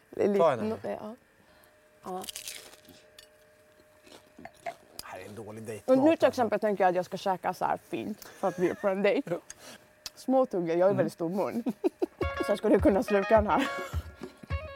Lite, 0.09 0.39
Ta 0.39 0.51
en 0.53 0.73
no- 0.73 0.77
ja. 1.01 1.15
Ja. 2.03 2.21
Det 4.63 5.03
här 5.03 5.19
är 5.19 5.25
en 5.25 5.35
dålig 5.35 5.63
dejt. 5.63 5.91
Och 5.91 5.97
nu 5.97 6.17
till 6.17 6.27
exempel 6.27 6.59
tänker 6.59 6.83
jag 6.83 6.89
att 6.89 6.95
jag 6.95 7.05
ska 7.05 7.17
käka 7.17 7.53
så 7.53 7.65
här 7.65 7.77
fint 7.89 8.23
för 8.27 8.47
att 8.47 8.59
vi 8.59 8.69
är 8.69 8.73
på 8.73 8.87
en 8.87 9.01
dejt. 9.01 9.31
Små 10.15 10.45
tuggor, 10.45 10.75
jag 10.77 10.85
har 10.85 10.91
ju 10.91 10.97
väldigt 10.97 11.13
stor 11.13 11.29
mun. 11.29 11.63
Så 12.45 12.51
jag 12.51 12.57
skulle 12.57 12.79
kunna 12.79 13.03
sluka 13.03 13.35
den 13.35 13.47
här 13.47 13.67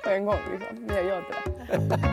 på 0.04 0.10
en 0.10 0.26
gång 0.26 0.40
liksom. 0.52 0.78
Men 0.86 0.96
jag 0.96 1.06
gör 1.06 1.18
inte 1.20 1.88
det. 1.88 2.09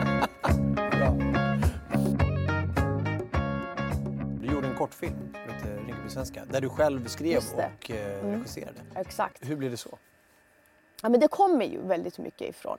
Kortfilm 4.87 5.33
som 5.33 5.53
heter 5.53 5.77
Rinkeby-svenska 5.77 6.45
där 6.45 6.61
du 6.61 6.69
själv 6.69 7.07
skrev 7.07 7.43
och 7.53 7.91
eh, 7.91 8.25
regisserade. 8.25 8.81
Exakt. 8.95 9.49
Hur 9.49 9.55
blev 9.55 9.71
det 9.71 9.77
så? 9.77 9.97
Ja, 11.01 11.09
men 11.09 11.19
det 11.19 11.27
kommer 11.27 11.65
ju 11.65 11.81
väldigt 11.87 12.17
mycket 12.17 12.49
ifrån 12.49 12.77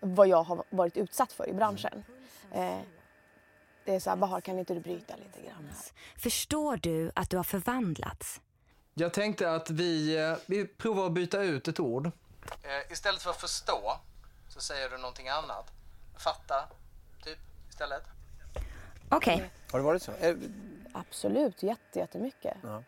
vad 0.00 0.28
jag 0.28 0.42
har 0.42 0.64
varit 0.70 0.96
utsatt 0.96 1.32
för 1.32 1.48
i 1.48 1.52
branschen. 1.52 2.04
Eh, 2.52 2.78
det 3.84 3.94
är 3.94 4.00
så 4.00 4.10
här, 4.10 4.16
Bahar 4.16 4.40
kan 4.40 4.58
inte 4.58 4.74
du 4.74 4.80
bryta 4.80 5.16
lite 5.16 5.40
grann 5.40 5.64
här? 5.68 6.20
Förstår 6.20 6.76
du 6.76 7.10
att 7.14 7.30
du 7.30 7.36
har 7.36 7.44
förvandlats? 7.44 8.40
Jag 8.94 9.12
tänkte 9.12 9.54
att 9.54 9.70
vi, 9.70 10.16
eh, 10.18 10.36
vi 10.46 10.66
provar 10.66 11.06
att 11.06 11.12
byta 11.12 11.42
ut 11.42 11.68
ett 11.68 11.80
ord. 11.80 12.06
Eh, 12.06 12.92
istället 12.92 13.22
för 13.22 13.32
förstå 13.32 14.00
så 14.48 14.60
säger 14.60 14.90
du 14.90 14.98
någonting 14.98 15.28
annat. 15.28 15.70
Fatta, 16.18 16.68
typ, 17.24 17.38
istället. 17.68 18.02
Okej, 19.08 19.50
Har 19.70 19.78
det 19.78 19.84
varit 19.84 20.02
så? 20.02 20.12
Absolut, 20.92 21.62
jätte, 21.62 21.98
jättemycket. 21.98 22.56
Ja. 22.62 22.82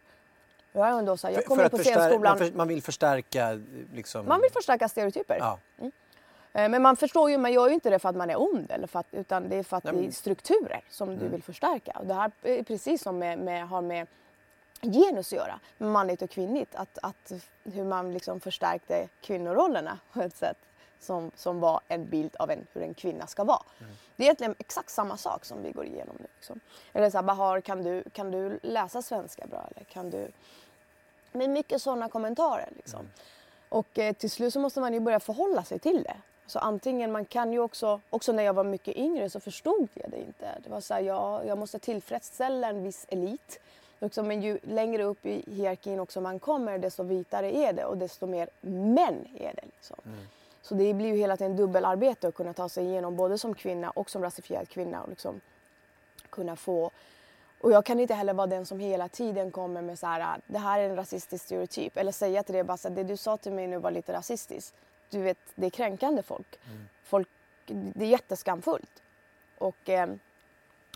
Jag 0.72 0.88
är 0.88 0.98
ändå 0.98 1.16
så 1.16 1.26
här, 1.26 1.34
jag 1.34 1.42
för- 1.42 1.48
kom 1.48 1.56
för 1.56 1.62
in 1.62 1.66
att 1.66 1.72
på 1.72 1.78
scenskolan. 1.78 2.38
Man, 2.38 2.50
man 2.56 2.68
vill 2.68 2.82
förstärka 2.82 3.60
liksom... 3.94 4.26
Man 4.28 4.40
vill 4.40 4.50
förstärka 4.52 4.88
stereotyper. 4.88 5.36
Ja. 5.40 5.58
Eh, 6.52 6.68
Men 6.68 6.82
man 6.82 6.96
förstår 6.96 7.30
ju, 7.30 7.38
man 7.38 7.52
gör 7.52 7.68
ju 7.68 7.74
inte 7.74 7.90
det 7.90 7.98
för 7.98 8.08
att 8.08 8.16
man 8.16 8.30
är 8.30 8.40
ond 8.40 8.70
eller 8.70 8.86
för 8.86 8.98
att, 8.98 9.06
utan 9.10 9.48
det 9.48 9.56
är 9.56 9.62
för 9.62 9.76
att 9.76 9.84
Nej, 9.84 9.92
det 9.92 9.96
är 9.96 9.98
men- 9.98 10.02
Mm. 10.04 10.12
strukturer 10.12 10.80
som 10.90 11.18
du 11.18 11.28
vill 11.28 11.42
förstärka. 11.42 11.92
Och 12.00 12.06
det 12.06 12.14
här 12.14 12.30
är 12.42 12.62
precis 12.62 13.02
som 13.02 13.18
med, 13.18 13.38
med, 13.38 13.68
har 13.68 13.82
med 13.82 14.06
genus 14.82 15.32
att 15.32 15.36
göra, 15.38 15.60
manligt 15.78 16.22
och 16.22 16.30
kvinnligt. 16.30 16.74
Att, 16.74 16.98
att 17.02 17.32
hur 17.64 17.84
man 17.84 18.12
liksom 18.12 18.40
förstärkte 18.40 19.08
kvinnorollerna 19.20 19.98
på 20.12 20.20
ett 20.22 20.36
sätt 20.36 20.58
som, 21.02 21.30
som 21.36 21.60
var 21.60 21.80
en 21.88 22.06
bild 22.06 22.36
av 22.38 22.50
en, 22.50 22.66
hur 22.72 22.82
en 22.82 22.94
kvinna 22.94 23.26
ska 23.26 23.44
vara. 23.44 23.62
Mm. 23.80 23.92
Det 24.16 24.22
är 24.22 24.24
egentligen 24.24 24.54
exakt 24.58 24.90
samma 24.90 25.16
sak 25.16 25.44
som 25.44 25.62
vi 25.62 25.72
går 25.72 25.84
igenom 25.84 26.16
nu. 26.18 26.26
Liksom. 26.36 26.60
Eller 26.92 27.10
så 27.10 27.18
här, 27.18 27.22
Bahar, 27.22 27.60
kan 27.60 27.82
du, 27.82 28.04
kan 28.12 28.30
du 28.30 28.58
läsa 28.62 29.02
svenska 29.02 29.46
bra? 29.46 29.68
Eller 29.70 29.84
kan 29.84 30.10
du... 30.10 30.28
Men 31.32 31.52
mycket 31.52 31.82
sådana 31.82 32.08
kommentarer. 32.08 32.68
Liksom. 32.76 33.10
Och 33.68 33.98
eh, 33.98 34.12
till 34.12 34.30
slut 34.30 34.52
så 34.52 34.60
måste 34.60 34.80
man 34.80 34.94
ju 34.94 35.00
börja 35.00 35.20
förhålla 35.20 35.64
sig 35.64 35.78
till 35.78 36.02
det. 36.02 36.16
Så 36.46 36.58
antingen 36.58 37.12
man 37.12 37.24
kan 37.24 37.52
ju 37.52 37.58
också, 37.58 38.00
också 38.10 38.32
när 38.32 38.42
jag 38.42 38.54
var 38.54 38.64
mycket 38.64 38.96
yngre 38.96 39.30
så 39.30 39.40
förstod 39.40 39.88
jag 39.94 40.10
det 40.10 40.20
inte. 40.20 40.58
Det 40.64 40.70
var 40.70 40.80
så 40.80 40.94
här, 40.94 41.00
jag, 41.00 41.46
jag 41.46 41.58
måste 41.58 41.78
tillfredsställa 41.78 42.68
en 42.68 42.82
viss 42.82 43.06
elit. 43.08 43.60
Också, 43.98 44.22
men 44.22 44.42
ju 44.42 44.58
längre 44.62 45.02
upp 45.02 45.26
i 45.26 45.44
hierarkin 45.46 46.00
också 46.00 46.20
man 46.20 46.38
kommer 46.38 46.78
desto 46.78 47.02
vitare 47.02 47.56
är 47.56 47.72
det 47.72 47.84
och 47.84 47.96
desto 47.96 48.26
mer 48.26 48.48
män 48.60 49.28
är 49.38 49.54
det. 49.54 49.64
Liksom. 49.76 49.96
Så 50.62 50.74
det 50.74 50.94
blir 50.94 51.08
ju 51.08 51.16
hela 51.16 51.36
tiden 51.36 51.56
dubbelarbete 51.56 52.28
att 52.28 52.34
kunna 52.34 52.52
ta 52.52 52.68
sig 52.68 52.84
igenom 52.84 53.16
både 53.16 53.38
som 53.38 53.54
kvinna 53.54 53.90
och 53.90 54.10
som 54.10 54.22
rasifierad 54.22 54.68
kvinna 54.68 55.02
och 55.02 55.08
liksom 55.08 55.40
kunna 56.30 56.56
få 56.56 56.90
och 57.62 57.72
jag 57.72 57.84
kan 57.84 58.00
inte 58.00 58.14
heller 58.14 58.34
vara 58.34 58.46
den 58.46 58.66
som 58.66 58.80
hela 58.80 59.08
tiden 59.08 59.50
kommer 59.50 59.82
med 59.82 59.98
så 59.98 60.06
här, 60.06 60.40
det 60.46 60.58
här 60.58 60.80
är 60.80 60.88
en 60.88 60.96
rasistisk 60.96 61.44
stereotyp. 61.44 61.96
Eller 61.96 62.12
säga 62.12 62.42
till 62.42 62.54
det 62.54 62.64
bara 62.64 62.76
så 62.76 62.88
här, 62.88 62.96
det 62.96 63.04
du 63.04 63.16
sa 63.16 63.36
till 63.36 63.52
mig 63.52 63.66
nu 63.66 63.78
var 63.78 63.90
lite 63.90 64.12
rasistiskt. 64.12 64.74
Du 65.10 65.22
vet, 65.22 65.38
det 65.54 65.66
är 65.66 65.70
kränkande 65.70 66.22
folk. 66.22 66.58
folk 67.04 67.28
det 67.66 68.04
är 68.04 68.08
jätteskamfullt. 68.08 69.02
Och, 69.58 69.88
eh, 69.88 70.10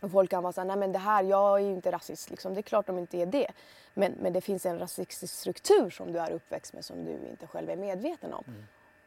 och 0.02 0.10
folk 0.10 0.30
kan 0.30 0.42
vara 0.42 0.52
så 0.52 0.60
här, 0.60 0.68
nej 0.68 0.76
men 0.76 0.92
det 0.92 0.98
här, 0.98 1.22
jag 1.22 1.60
är 1.60 1.64
ju 1.64 1.72
inte 1.72 1.92
rasist 1.92 2.30
liksom. 2.30 2.54
Det 2.54 2.60
är 2.60 2.62
klart 2.62 2.86
de 2.86 2.98
inte 2.98 3.18
är 3.18 3.26
det. 3.26 3.50
Men, 3.94 4.12
men 4.12 4.32
det 4.32 4.40
finns 4.40 4.66
en 4.66 4.78
rasistisk 4.78 5.34
struktur 5.34 5.90
som 5.90 6.12
du 6.12 6.18
är 6.18 6.30
uppväxt 6.30 6.72
med 6.72 6.84
som 6.84 7.04
du 7.04 7.12
inte 7.12 7.46
själv 7.46 7.70
är 7.70 7.76
medveten 7.76 8.32
om. 8.32 8.44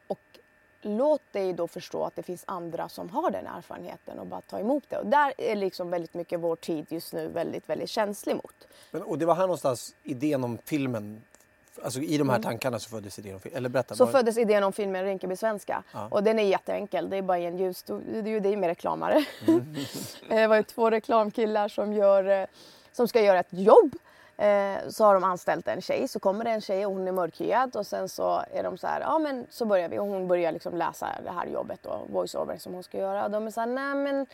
Och 0.07 0.39
låt 0.81 1.21
dig 1.31 1.53
då 1.53 1.67
förstå 1.67 2.05
att 2.05 2.15
det 2.15 2.23
finns 2.23 2.43
andra 2.47 2.89
som 2.89 3.09
har 3.09 3.31
den 3.31 3.47
erfarenheten 3.47 4.19
och 4.19 4.27
bara 4.27 4.41
ta 4.41 4.59
emot 4.59 4.83
det. 4.89 4.97
Och 4.97 5.05
där 5.05 5.33
är 5.37 5.55
liksom 5.55 5.89
väldigt 5.89 6.13
mycket 6.13 6.39
vår 6.39 6.55
tid 6.55 6.85
just 6.89 7.13
nu 7.13 7.27
väldigt, 7.27 7.69
väldigt 7.69 7.89
känslig 7.89 8.35
mot. 8.35 8.67
Men, 8.91 9.01
och 9.01 9.17
det 9.17 9.25
var 9.25 9.35
här 9.35 9.41
någonstans 9.41 9.95
idén 10.03 10.43
om 10.43 10.57
filmen, 10.65 11.21
alltså 11.83 11.99
i 11.99 12.17
de 12.17 12.29
här 12.29 12.41
tankarna 12.41 12.79
så 12.79 12.89
föddes 12.89 13.19
idén 13.19 13.33
om 13.33 13.39
filmen. 13.39 13.57
Eller 13.57 13.69
berätta. 13.69 13.93
Mm. 13.93 13.97
Så 13.97 14.05
vad- 14.05 14.11
föddes 14.11 14.37
idén 14.37 14.63
om 14.63 14.73
filmen 14.73 15.03
Rinkeby 15.05 15.35
svenska. 15.35 15.83
Ja. 15.91 16.07
Och 16.11 16.23
den 16.23 16.39
är 16.39 16.43
jätteenkel. 16.43 17.09
Det 17.09 17.17
är 17.17 17.21
bara 17.21 17.37
en 17.37 17.57
ljus... 17.57 17.83
Det 17.83 18.19
är 18.19 18.27
ju 18.27 18.39
det 18.39 18.57
med 18.57 18.67
reklamare. 18.67 19.25
Mm. 19.47 19.75
det 20.29 20.47
var 20.47 20.55
ju 20.55 20.63
två 20.63 20.89
reklamkillar 20.91 21.67
som, 21.67 21.93
gör, 21.93 22.41
eh, 22.41 22.47
som 22.91 23.07
ska 23.07 23.21
göra 23.21 23.39
ett 23.39 23.47
jobb. 23.49 23.95
Eh, 24.39 24.89
så 24.89 25.05
har 25.05 25.13
de 25.13 25.23
anställt 25.23 25.67
en 25.67 25.81
tjej. 25.81 26.07
Så 26.07 26.19
kommer 26.19 26.45
det 26.45 26.51
en 26.51 26.61
tjej 26.61 26.85
och 26.85 26.93
hon 26.93 27.07
är 27.07 27.11
mörkhyad 27.11 27.75
och 27.75 27.87
sen 27.87 28.09
så 28.09 28.43
är 28.51 28.63
de 28.63 28.77
så 28.77 28.87
här, 28.87 29.01
ja 29.01 29.19
men 29.19 29.47
så 29.49 29.65
börjar 29.65 29.89
vi 29.89 29.99
och 29.99 30.05
hon 30.05 30.27
börjar 30.27 30.51
liksom 30.51 30.77
läsa 30.77 31.07
det 31.23 31.31
här 31.31 31.45
jobbet 31.45 31.85
och 31.85 32.09
voiceover 32.09 32.57
som 32.57 32.73
hon 32.73 32.83
ska 32.83 32.97
göra. 32.97 33.25
Och 33.25 33.31
de 33.31 33.47
är 33.47 33.51
så 33.51 33.59
här, 33.59 33.67
nej 33.67 33.95
men 33.95 34.25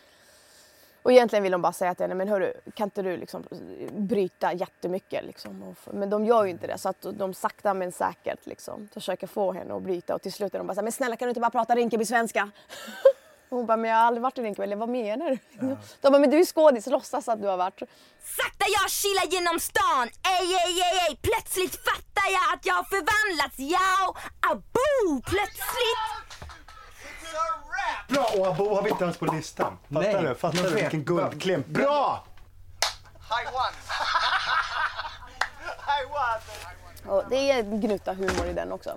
och 1.02 1.12
egentligen 1.12 1.42
vill 1.42 1.52
de 1.52 1.62
bara 1.62 1.72
säga 1.72 1.94
till 1.94 2.04
henne, 2.04 2.14
men 2.14 2.28
hörru, 2.28 2.52
kan 2.74 2.86
inte 2.86 3.02
du 3.02 3.16
liksom 3.16 3.44
bryta 3.92 4.52
jättemycket? 4.52 5.24
Liksom? 5.24 5.74
Men 5.90 6.10
de 6.10 6.24
gör 6.24 6.44
ju 6.44 6.50
inte 6.50 6.66
det, 6.66 6.78
så 6.78 6.88
att 6.88 7.06
de 7.12 7.34
sakta 7.34 7.74
men 7.74 7.92
säkert 7.92 8.46
liksom, 8.46 8.88
försöker 8.92 9.26
få 9.26 9.52
henne 9.52 9.74
att 9.74 9.82
bryta. 9.82 10.14
Och 10.14 10.22
till 10.22 10.32
slut 10.32 10.54
är 10.54 10.58
de 10.58 10.66
bara 10.66 10.74
så 10.74 10.80
här, 10.80 10.82
men 10.82 10.92
snälla 10.92 11.16
kan 11.16 11.26
du 11.26 11.30
inte 11.30 11.40
bara 11.40 11.50
prata 11.50 11.74
Rinkeby-svenska? 11.74 12.50
Och 13.48 13.56
hon 13.56 13.66
bara, 13.66 13.76
men 13.76 13.90
jag 13.90 13.96
har 13.96 14.04
aldrig 14.04 14.22
varit 14.22 14.38
i 14.38 14.42
Rinkeby. 14.42 14.64
Eller 14.64 14.76
vad 14.76 14.88
menar 14.88 15.30
du? 15.30 15.38
De 16.00 16.10
bara, 16.10 16.18
men 16.18 16.30
du 16.30 16.38
är 16.38 16.44
skådis, 16.44 16.86
låtsas 16.86 17.28
att 17.28 17.42
du 17.42 17.48
har 17.48 17.56
varit. 17.56 17.82
Sakta 18.38 18.66
jag 18.80 18.90
kilar 18.90 19.26
genom 19.34 19.60
stan, 19.60 20.06
ej 20.34 20.46
ej 20.64 20.80
ej 20.82 20.98
ej 21.08 21.18
Plötsligt 21.22 21.76
fattar 21.84 22.28
jag 22.36 22.54
att 22.54 22.66
jag 22.66 22.74
har 22.74 22.84
förvandlats, 22.84 23.58
ja, 23.58 24.16
abo, 24.50 25.22
plötsligt 25.22 26.46
Bra! 28.08 28.24
Och 28.38 28.46
Abo 28.46 28.74
har 28.74 28.82
vi 28.82 28.90
inte 28.90 29.04
ens 29.04 29.16
på 29.16 29.24
listan. 29.26 29.78
Fattar 29.92 30.12
Nej, 30.12 30.22
du? 30.22 30.34
Fattar 30.34 30.62
du 30.62 30.74
vilken 30.74 31.04
guldklimp? 31.04 31.66
Bra! 31.66 32.24
High 33.30 33.54
one! 33.54 33.76
High 35.86 36.06
one! 36.10 37.16
Och 37.16 37.24
det 37.30 37.50
är 37.50 37.58
en 37.58 37.80
gnutta 37.80 38.12
humor 38.12 38.46
i 38.46 38.52
den 38.52 38.72
också. 38.72 38.96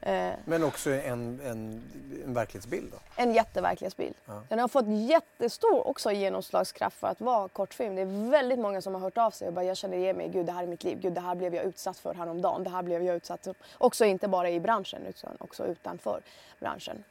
Eh, 0.00 0.32
Men 0.44 0.64
också 0.64 0.90
en, 0.90 1.40
en, 1.44 1.82
en 2.24 2.34
verklighetsbild 2.34 2.92
då. 2.92 2.98
en 3.16 3.32
jätteverklighetsbild. 3.34 4.14
Den 4.48 4.58
har 4.58 4.68
fått 4.68 4.84
jättestor 4.88 5.86
också 5.86 6.12
genomslagskraft 6.12 6.96
för 6.96 7.06
att 7.06 7.20
vara 7.20 7.48
kortfilm. 7.48 7.94
Det 7.96 8.02
är 8.02 8.30
väldigt 8.30 8.58
många 8.58 8.82
som 8.82 8.94
har 8.94 9.00
hört 9.00 9.18
av 9.18 9.30
sig 9.30 9.48
och 9.48 9.54
bara 9.54 9.64
jag 9.64 9.76
känner 9.76 9.96
igen 9.96 10.16
mig, 10.16 10.28
gud 10.28 10.46
det 10.46 10.52
här 10.52 10.62
är 10.62 10.66
mitt 10.66 10.84
liv, 10.84 10.98
gud 11.00 11.12
det 11.12 11.20
här 11.20 11.34
blev 11.34 11.54
jag 11.54 11.64
utsatt 11.64 11.98
för 11.98 12.14
häromdagen, 12.14 12.64
det 12.64 12.70
här 12.70 12.82
blev 12.82 13.02
jag 13.02 13.16
utsatt 13.16 13.44
för. 13.44 13.54
Också 13.78 14.04
inte 14.04 14.28
bara 14.28 14.50
i 14.50 14.60
branschen 14.60 15.06
utan 15.06 15.36
också 15.40 15.66
utanför 15.66 16.20
branschen. 16.60 17.04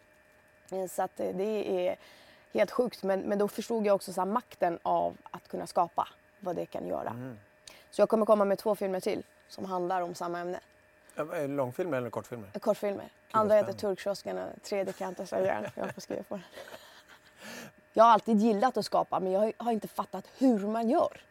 Eh, 0.71 0.85
Så 0.87 1.01
att 1.03 1.19
eh, 1.19 1.35
det 1.35 1.87
är 1.89 1.95
helt 2.53 2.71
sjukt 2.71 3.03
men, 3.03 3.19
men 3.19 3.37
då 3.37 3.47
förstod 3.47 3.85
jag 3.85 3.95
också 3.95 4.13
så 4.13 4.25
makten 4.25 4.79
av 4.83 5.17
att 5.31 5.47
kunna 5.47 5.67
skapa, 5.67 6.07
vad 6.39 6.55
det 6.55 6.65
kan 6.65 6.87
göra. 6.87 7.33
Så 7.91 8.01
jag 8.01 8.09
kommer 8.09 8.25
komma 8.25 8.45
med 8.45 8.57
två 8.57 8.75
filmer 8.75 8.99
till 8.99 9.23
som 9.47 9.65
handlar 9.65 10.01
om 10.01 10.15
samma 10.15 10.39
ämne. 10.39 10.59
Det 11.15 11.47
Långfilmer 11.47 11.97
eller 11.97 12.09
kortfilmer? 12.09 12.59
Kortfilmer. 12.59 13.09
Andra 13.31 13.55
heter. 13.55 13.73
Turkkiosken 13.73 14.37
och 14.37 14.61
tredje 14.63 14.93
kan 14.93 15.05
jag 15.05 15.11
inte 15.11 15.25
säga. 15.25 15.71
Jag 15.75 15.93
får 15.93 16.01
skriva 16.01 16.23
på 16.23 16.35
den. 16.35 16.43
Jag 17.93 18.03
har 18.03 18.11
alltid 18.11 18.37
gillat 18.37 18.77
att 18.77 18.85
skapa 18.85 19.19
men 19.19 19.31
jag 19.31 19.53
har- 19.57 19.71
inte 19.71 19.87
fattat 19.87 20.27
hur 20.37 20.59
man 20.59 20.89
gör. 20.89 21.21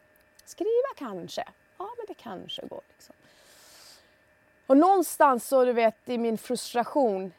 Skriva 0.45 0.88
kanske. 0.97 1.45
Ja 1.79 1.88
men 1.97 2.07
det 2.09 2.14
kanske 2.14 2.67
går. 2.67 2.81
Liksom. 2.88 3.14
Och 4.67 4.76
någonstans 4.76 5.49
så 5.49 5.64
du 5.64 5.73
vet 5.73 6.09
i 6.09 6.19
min 6.19 6.38
frustration 6.38 7.33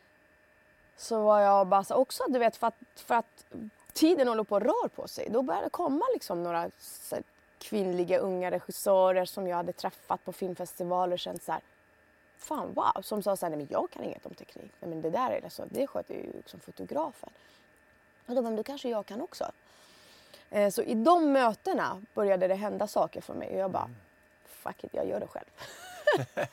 så 0.97 1.23
var 1.23 1.39
jag 1.39 1.67
bara 1.67 1.83
så, 1.83 1.95
också 1.95 2.23
du 2.27 2.39
vet 2.39 2.55
för 2.55 2.67
att, 2.67 2.75
för 2.95 3.15
att 3.15 3.45
tiden 3.93 4.27
håller 4.27 4.43
på 4.43 4.55
att 4.55 4.63
röra 4.63 4.89
på 4.95 5.07
sig. 5.07 5.27
Då 5.29 5.41
började 5.41 5.65
det 5.65 5.69
komma 5.69 6.05
liksom 6.13 6.43
några 6.43 6.69
kvinnliga 7.59 8.17
unga 8.19 8.51
regissörer 8.51 9.25
som 9.25 9.47
jag 9.47 9.57
hade 9.57 9.73
träffat 9.73 10.25
på 10.25 10.31
filmfestivaler 10.33 11.13
och 11.13 11.19
känt 11.19 11.43
så 11.43 11.51
här 11.51 11.61
fan 12.37 12.73
wow, 12.73 13.01
som 13.01 13.23
sa 13.23 13.35
såhär, 13.35 13.49
nej 13.49 13.57
men 13.57 13.67
jag 13.69 13.91
kan 13.91 14.03
inget 14.03 14.25
om 14.25 14.33
teknik. 14.33 14.71
Nej 14.79 14.89
men 14.89 15.01
det 15.01 15.09
där 15.09 15.31
är 15.31 15.41
det 15.41 15.49
så, 15.49 15.63
det 15.69 15.87
sköter 15.87 16.13
ju 16.13 16.31
liksom 16.33 16.59
fotografen. 16.59 17.29
Och 18.25 18.35
då 18.35 18.41
men 18.41 18.55
då 18.55 18.63
kanske 18.63 18.89
jag 18.89 19.05
kan 19.05 19.21
också. 19.21 19.51
Eh, 20.49 20.69
så 20.69 20.81
i 20.81 20.93
de 20.93 21.31
mötena 21.31 22.01
började 22.13 22.47
det 22.47 22.55
hända 22.55 22.87
saker 22.87 23.21
för 23.21 23.33
mig 23.33 23.49
och 23.53 23.59
jag 23.59 23.71
bara, 23.71 23.89
fuck 24.45 24.83
it, 24.83 24.93
jag 24.93 25.07
gör 25.07 25.19
det 25.19 25.27
själv. 25.27 25.47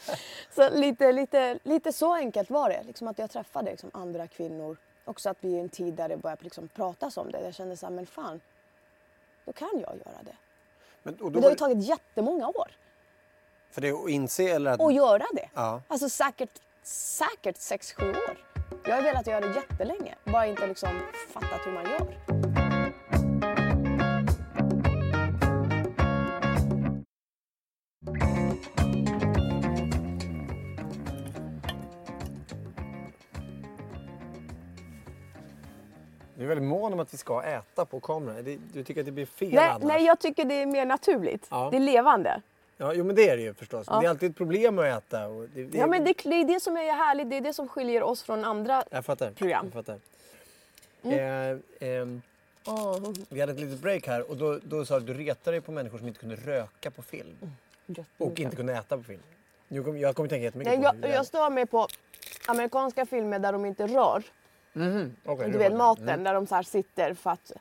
så 0.54 0.70
lite, 0.70 1.12
lite, 1.12 1.58
lite 1.62 1.92
så 1.92 2.14
enkelt 2.14 2.50
var 2.50 2.68
det, 2.68 2.82
liksom 2.82 3.08
att 3.08 3.18
jag 3.18 3.30
träffade 3.30 3.70
liksom 3.70 3.90
andra 3.94 4.26
kvinnor. 4.26 4.76
Också 5.04 5.30
att 5.30 5.38
vi 5.40 5.48
i 5.48 5.58
en 5.58 5.68
tid 5.68 5.94
där 5.94 6.08
det 6.08 6.16
började 6.16 6.44
liksom 6.44 6.68
pratas 6.68 7.16
om 7.16 7.30
det. 7.30 7.40
Jag 7.40 7.54
kände 7.54 7.76
såhär, 7.76 7.92
men 7.92 8.06
fan, 8.06 8.40
då 9.44 9.52
kan 9.52 9.70
jag 9.72 9.96
göra 9.96 10.22
det. 10.22 10.36
Men, 11.02 11.14
och 11.14 11.18
då 11.18 11.30
Men 11.30 11.40
det 11.40 11.46
har 11.46 11.50
ju 11.50 11.56
tagit 11.56 11.84
jättemånga 11.84 12.48
år 12.48 12.70
för 13.72 13.80
det 13.80 13.90
att 13.92 14.08
inse 14.08 14.48
eller 14.48 14.70
att... 14.70 14.80
att 14.80 14.94
göra 14.94 15.24
det. 15.32 15.48
Ja. 15.54 15.80
Alltså 15.88 16.08
säkert, 16.08 16.50
säkert 16.82 17.56
6-7 17.56 18.10
år. 18.10 18.38
Jag 18.84 18.94
har 18.94 19.02
velat 19.02 19.26
göra 19.26 19.40
det 19.40 19.54
jättelänge, 19.54 20.14
bara 20.24 20.46
inte 20.46 20.66
liksom 20.66 20.90
fattat 21.32 21.60
hur 21.66 21.72
man 21.72 21.84
gör. 21.84 22.14
Du 36.34 36.44
är 36.44 36.48
väldigt 36.48 36.68
mån 36.68 36.92
om 36.92 37.00
att 37.00 37.14
vi 37.14 37.18
ska 37.18 37.42
äta 37.42 37.84
på 37.84 38.00
kameran. 38.00 38.58
Du 38.72 38.84
tycker 38.84 39.00
att 39.00 39.06
det 39.06 39.12
blir 39.12 39.26
fel 39.26 39.54
Nej, 39.54 39.68
annars? 39.68 39.82
nej, 39.82 40.04
jag 40.04 40.18
tycker 40.20 40.44
det 40.44 40.54
är 40.54 40.66
mer 40.66 40.86
naturligt. 40.86 41.46
Ja. 41.50 41.68
Det 41.70 41.76
är 41.76 41.80
levande. 41.80 42.42
Ja, 42.82 42.92
jo 42.94 43.04
men 43.04 43.16
det 43.16 43.28
är 43.28 43.36
det 43.36 43.42
ju 43.42 43.54
förstås. 43.54 43.86
Men 43.86 43.94
Ja. 43.96 44.00
det 44.00 44.06
är 44.06 44.10
alltid 44.10 44.30
ett 44.30 44.36
problem 44.36 44.78
att 44.78 44.84
äta. 44.84 45.26
Och 45.28 45.46
det, 45.54 45.64
det, 45.64 45.78
Ja, 45.78 45.86
men 45.86 46.04
det, 46.04 46.14
det 46.24 46.34
är 46.40 46.44
det 46.44 46.60
som 46.60 46.76
är 46.76 46.92
härligt, 46.92 47.30
det 47.30 47.36
är 47.36 47.40
det 47.40 47.52
som 47.54 47.68
skiljer 47.68 48.02
oss 48.02 48.22
från 48.22 48.44
andra. 48.44 48.84
Jag 48.90 49.04
fattar. 49.04 49.30
program. 49.30 49.64
Jag 49.66 49.72
fattar. 49.72 49.98
Mm. 51.02 51.60
Eh, 51.80 51.88
ehm, 51.88 52.22
vi 53.28 53.40
hade 53.40 53.52
ett 53.52 53.60
litet 53.60 53.78
break 53.78 54.06
här 54.06 54.30
och 54.30 54.36
då, 54.36 54.58
då 54.64 54.84
sa 54.84 54.94
du 54.94 55.00
att 55.00 55.06
du 55.18 55.24
retar 55.24 55.52
dig 55.52 55.60
på 55.60 55.72
människor 55.72 55.98
som 55.98 56.06
inte 56.08 56.20
kunde 56.20 56.36
röka 56.36 56.90
på 56.90 57.02
film. 57.02 57.36
Och 58.18 58.40
inte 58.40 58.56
kunde 58.56 58.72
äta 58.72 58.96
på 58.96 59.02
film. 59.02 59.22
Nu 59.68 59.82
kom, 59.82 59.98
jag 59.98 60.16
kommer 60.16 60.28
tänka 60.28 60.44
jättemycket 60.44 60.80
Nej, 60.80 60.92
på 60.92 61.06
jag, 61.06 61.14
jag 61.14 61.26
stör 61.26 61.50
mig 61.50 61.66
på 61.66 61.88
amerikanska 62.46 63.06
filmer 63.06 63.38
där 63.38 63.52
de 63.52 63.64
inte 63.64 63.86
rör. 63.86 64.22
Okej, 65.24 65.46
Du 65.46 65.52
nu 65.52 65.58
vet 65.58 65.70
jag. 65.70 65.78
maten, 65.78 66.24
där 66.24 66.34
de 66.34 66.46
så 66.46 66.54
här 66.54 66.62
sitter 66.62 67.14
för 67.14 67.30
att 67.30 67.52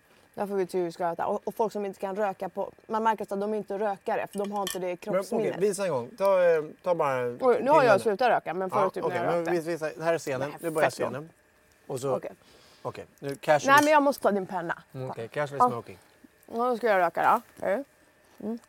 där 0.41 0.47
får 0.47 0.55
vi 0.55 1.11
äta. 1.13 1.25
Och, 1.27 1.41
och 1.47 1.55
folk 1.55 1.73
som 1.73 1.85
inte 1.85 1.99
kan 1.99 2.15
röka 2.15 2.49
på... 2.49 2.71
Man 2.87 3.03
märker 3.03 3.23
att 3.23 3.29
de 3.41 3.53
inte 3.53 3.75
är 3.75 3.79
rökare 3.79 4.27
för 4.27 4.39
de 4.39 4.51
har 4.51 4.61
inte 4.61 4.79
det 4.79 4.87
Men, 4.87 4.97
kroppsminnet. 4.97 5.57
visa 5.57 5.83
en 5.85 5.91
gång. 5.91 6.09
Ta, 6.17 6.43
eh, 6.43 6.63
ta 6.83 6.95
bara... 6.95 7.37
Oj, 7.39 7.59
nu 7.63 7.71
har 7.71 7.83
jag 7.83 8.01
slutat 8.01 8.29
röka 8.29 8.53
men 8.53 8.69
förut 8.69 8.83
Ja, 8.83 8.89
typ 8.89 9.03
okej, 9.03 9.17
när 9.19 9.25
jag 9.25 9.33
men 9.33 9.39
rökte. 9.45 9.51
vis- 9.51 9.65
visa. 9.81 10.03
Här 10.03 10.13
är 10.13 10.17
scenen. 10.17 10.49
Nej, 10.49 10.57
Nu 10.61 10.69
börjar 10.69 10.89
scenen. 10.89 11.29
Och 11.87 11.99
så... 11.99 12.15
Okej. 12.15 12.31
Okej, 12.81 13.05
nu 13.19 13.35
casual... 13.35 13.73
Nej 13.75 13.83
men 13.83 13.93
jag 13.93 14.03
måste 14.03 14.23
ta 14.23 14.31
din 14.31 14.45
penna. 14.45 14.83
Mm, 14.93 15.09
Okej, 15.09 15.27
casual 15.27 15.59
Ja. 15.61 15.69
smoking. 15.69 15.97
Ja, 16.53 16.69
då 16.69 16.77
ska 16.77 16.87
jag 16.87 16.97
röka 16.99 17.41
då. 17.59 17.67
Mm. 18.45 18.59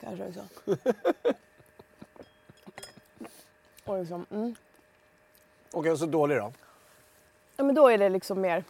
Kanske 0.00 0.26
också. 0.28 0.44
Och 3.84 3.98
liksom, 3.98 4.26
mm. 4.30 4.54
Okej, 5.72 5.92
och 5.92 5.98
så 5.98 6.06
dålig 6.06 6.38
då? 6.38 6.52
Ja, 7.56 7.64
men 7.64 7.74
då 7.74 7.88
är 7.88 7.98
det 7.98 8.08
liksom 8.08 8.40
mer... 8.40 8.64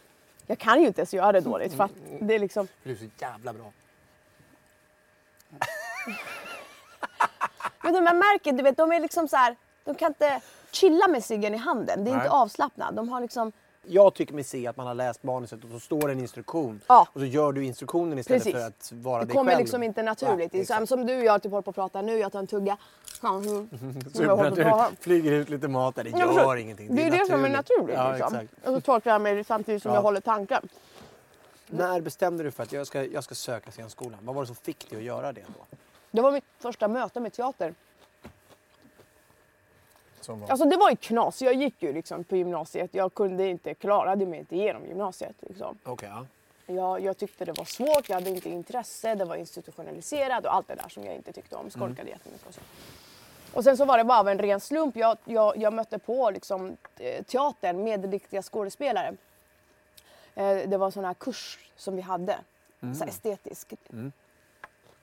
Jag 0.47 0.59
kan 0.59 0.81
ju 0.81 0.87
inte 0.87 1.01
ens 1.01 1.13
göra 1.13 1.31
det 1.31 1.41
dåligt 1.41 1.73
för 1.73 1.83
att 1.83 1.91
det 2.21 2.35
är 2.35 2.39
liksom... 2.39 2.67
Du 2.83 2.91
är 2.91 2.95
så 2.95 3.05
jävla 3.19 3.53
bra. 3.53 3.71
Men 7.83 7.93
de 7.93 8.07
här 8.07 8.13
märken, 8.13 8.57
du 8.57 8.63
vet, 8.63 8.77
de 8.77 8.91
är 8.91 8.99
liksom 8.99 9.27
så 9.27 9.37
här, 9.37 9.55
de 9.83 9.95
kan 9.95 10.07
inte 10.07 10.41
chilla 10.71 11.07
med 11.07 11.23
ciggen 11.23 11.53
i 11.53 11.57
handen. 11.57 12.03
Det 12.03 12.11
är 12.11 12.15
Nej. 12.15 12.23
inte 12.23 12.29
avslappnat. 12.29 12.95
De 12.95 13.09
har 13.09 13.21
liksom, 13.21 13.51
Jag 13.89 14.13
tycker 14.13 14.33
mig 14.33 14.43
se 14.43 14.67
att 14.67 14.77
man 14.77 14.87
har 14.87 14.93
läst 14.93 15.23
manuset 15.23 15.63
och 15.63 15.69
så 15.71 15.79
står 15.79 16.01
det 16.07 16.11
en 16.11 16.19
instruktion. 16.19 16.81
Ja. 16.87 17.07
Och 17.13 17.19
så 17.19 17.25
gör 17.25 17.51
du 17.51 17.63
instruktionen 17.65 18.19
istället 18.19 18.43
Precis. 18.43 18.59
för 18.61 18.67
att 18.67 18.91
vara 19.03 19.19
det 19.19 19.25
dig 19.25 19.35
kommer 19.35 19.51
själv. 19.51 19.59
liksom 19.61 19.83
inte 19.83 20.03
naturligt. 20.03 20.53
Ja, 20.53 20.59
det 20.59 20.65
så 20.65 20.73
exakt. 20.73 20.89
som 20.89 21.05
du 21.05 21.17
och 21.17 21.23
jag 21.23 21.41
typ 21.43 21.51
håller 21.51 21.61
på 21.61 21.69
att 21.69 21.75
prata 21.75 22.01
nu, 22.01 22.17
jag 22.17 22.31
tar 22.31 22.39
en 22.39 22.47
tugga. 22.47 22.77
Ja, 23.21 23.37
att 24.05 24.15
Supernaturligt. 24.15 24.69
prata. 24.69 24.91
Flyger 24.99 25.31
ut 25.31 25.49
lite 25.49 25.67
mat 25.67 25.95
där, 25.95 26.03
det 26.03 26.09
gör 26.09 26.27
förstår. 26.27 26.57
ingenting. 26.57 26.95
Det 26.95 27.03
är 27.03 27.11
det 27.11 27.25
som 27.25 27.45
är 27.45 27.49
naturligt. 27.49 27.95
Ja, 27.95 28.11
liksom. 28.11 28.37
Och 28.65 28.73
så 28.73 28.81
tolkar 28.81 29.11
jag 29.11 29.21
mig 29.21 29.43
samtidigt 29.43 29.83
som 29.83 29.89
Ja. 29.91 29.95
jag 29.97 30.01
håller 30.01 30.21
tanken. 30.21 30.69
När 31.67 32.01
bestämde 32.01 32.43
du 32.43 32.51
för 32.51 32.63
att 32.63 32.71
jag 32.71 32.87
ska, 32.87 33.03
jag 33.05 33.23
ska 33.23 33.35
söka 33.35 33.71
scenskolan? 33.71 34.19
Vad 34.21 34.35
var 34.35 34.43
det 34.43 34.47
som 34.47 34.55
fick 34.55 34.89
dig 34.89 34.97
att 34.99 35.03
göra 35.05 35.33
det 35.33 35.41
då? 35.47 35.77
Det 36.11 36.21
var 36.21 36.31
mitt 36.31 36.43
första 36.59 36.87
möte 36.87 37.19
med 37.19 37.33
teater. 37.33 37.73
Som 40.27 40.39
var... 40.39 40.49
Alltså 40.49 40.65
det 40.65 40.77
var 40.77 40.89
ju 40.89 40.95
knas. 40.95 41.41
Jag 41.41 41.53
gick 41.53 41.83
ju 41.83 41.93
liksom 41.93 42.23
på 42.23 42.35
gymnasiet. 42.35 42.93
Jag 42.93 43.13
kunde 43.13 43.47
inte, 43.47 43.73
klarade 43.73 44.25
mig 44.25 44.39
inte 44.39 44.55
igenom 44.55 44.85
gymnasiet. 44.85 45.35
Liksom. 45.39 45.77
Okej, 45.83 46.09
ja. 46.11 46.25
Jag, 46.73 47.01
jag 47.01 47.17
tyckte 47.17 47.45
det 47.45 47.51
var 47.57 47.65
svårt, 47.65 48.09
jag 48.09 48.15
hade 48.15 48.29
inte 48.29 48.49
intresse, 48.49 49.15
det 49.15 49.25
var 49.25 49.35
institutionaliserat 49.35 50.45
och 50.45 50.55
allt 50.55 50.67
det 50.67 50.75
där 50.75 50.89
som 50.89 51.03
jag 51.05 51.15
inte 51.15 51.33
tyckte 51.33 51.55
om. 51.55 51.69
Skolkade 51.69 52.09
jättemycket 52.09 52.47
och 52.47 52.53
så. 52.53 52.61
Och 53.53 53.63
sen 53.63 53.77
så 53.77 53.85
var 53.85 53.97
det 53.97 54.03
bara 54.03 54.19
av 54.19 54.27
en 54.29 54.39
ren 54.39 54.59
slump. 54.59 54.95
Jag, 54.95 55.17
jag, 55.25 55.57
jag 55.57 55.73
mötte 55.73 55.99
på 55.99 56.29
liksom, 56.31 56.77
eh, 56.99 57.23
teatern 57.23 57.83
med 57.83 58.11
riktiga 58.11 58.41
skådespelare. 58.41 59.15
Eh, 60.35 60.57
Det 60.69 60.77
var 60.77 60.85
en 60.85 60.91
sån 60.91 61.05
här 61.05 61.13
kurs 61.13 61.59
som 61.75 61.95
vi 61.95 62.01
hade, 62.01 62.37
så 62.79 62.99
här 63.03 63.07
estetisk. 63.07 63.73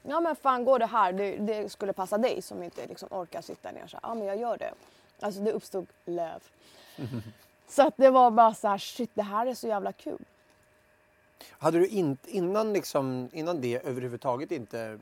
Ja 0.02 0.20
men 0.20 0.36
fan 0.36 0.64
går 0.64 0.78
det 0.78 0.86
här, 0.86 1.12
det, 1.12 1.36
det 1.36 1.68
skulle 1.72 1.92
passa 1.92 2.18
dig 2.18 2.42
som 2.42 2.62
inte 2.62 2.86
liksom 2.86 3.08
orkar 3.12 3.40
sitta 3.42 3.70
ner. 3.70 3.86
Så 3.86 3.98
ja 4.02 4.14
men 4.14 4.26
jag 4.26 4.36
gör 4.36 4.56
det. 4.56 4.72
Alltså 5.24 5.40
det 5.40 5.52
uppstod 5.52 5.86
löv. 6.04 6.42
Så 7.68 7.86
att 7.86 7.94
det 7.96 8.10
var 8.10 8.30
bara 8.30 8.54
så 8.54 8.68
här, 8.68 8.78
shit 8.78 9.10
det 9.14 9.22
här 9.22 9.46
är 9.46 9.54
så 9.54 9.68
jävla 9.68 9.92
kul. 9.92 10.24
Hade 11.50 11.78
du 11.78 11.86
inte, 11.86 12.30
innan, 12.30 12.72
liksom, 12.72 13.28
innan 13.32 13.60
det 13.60 13.86
överhuvudtaget 13.86 14.52
inte 14.52 14.80
eh, 14.80 14.98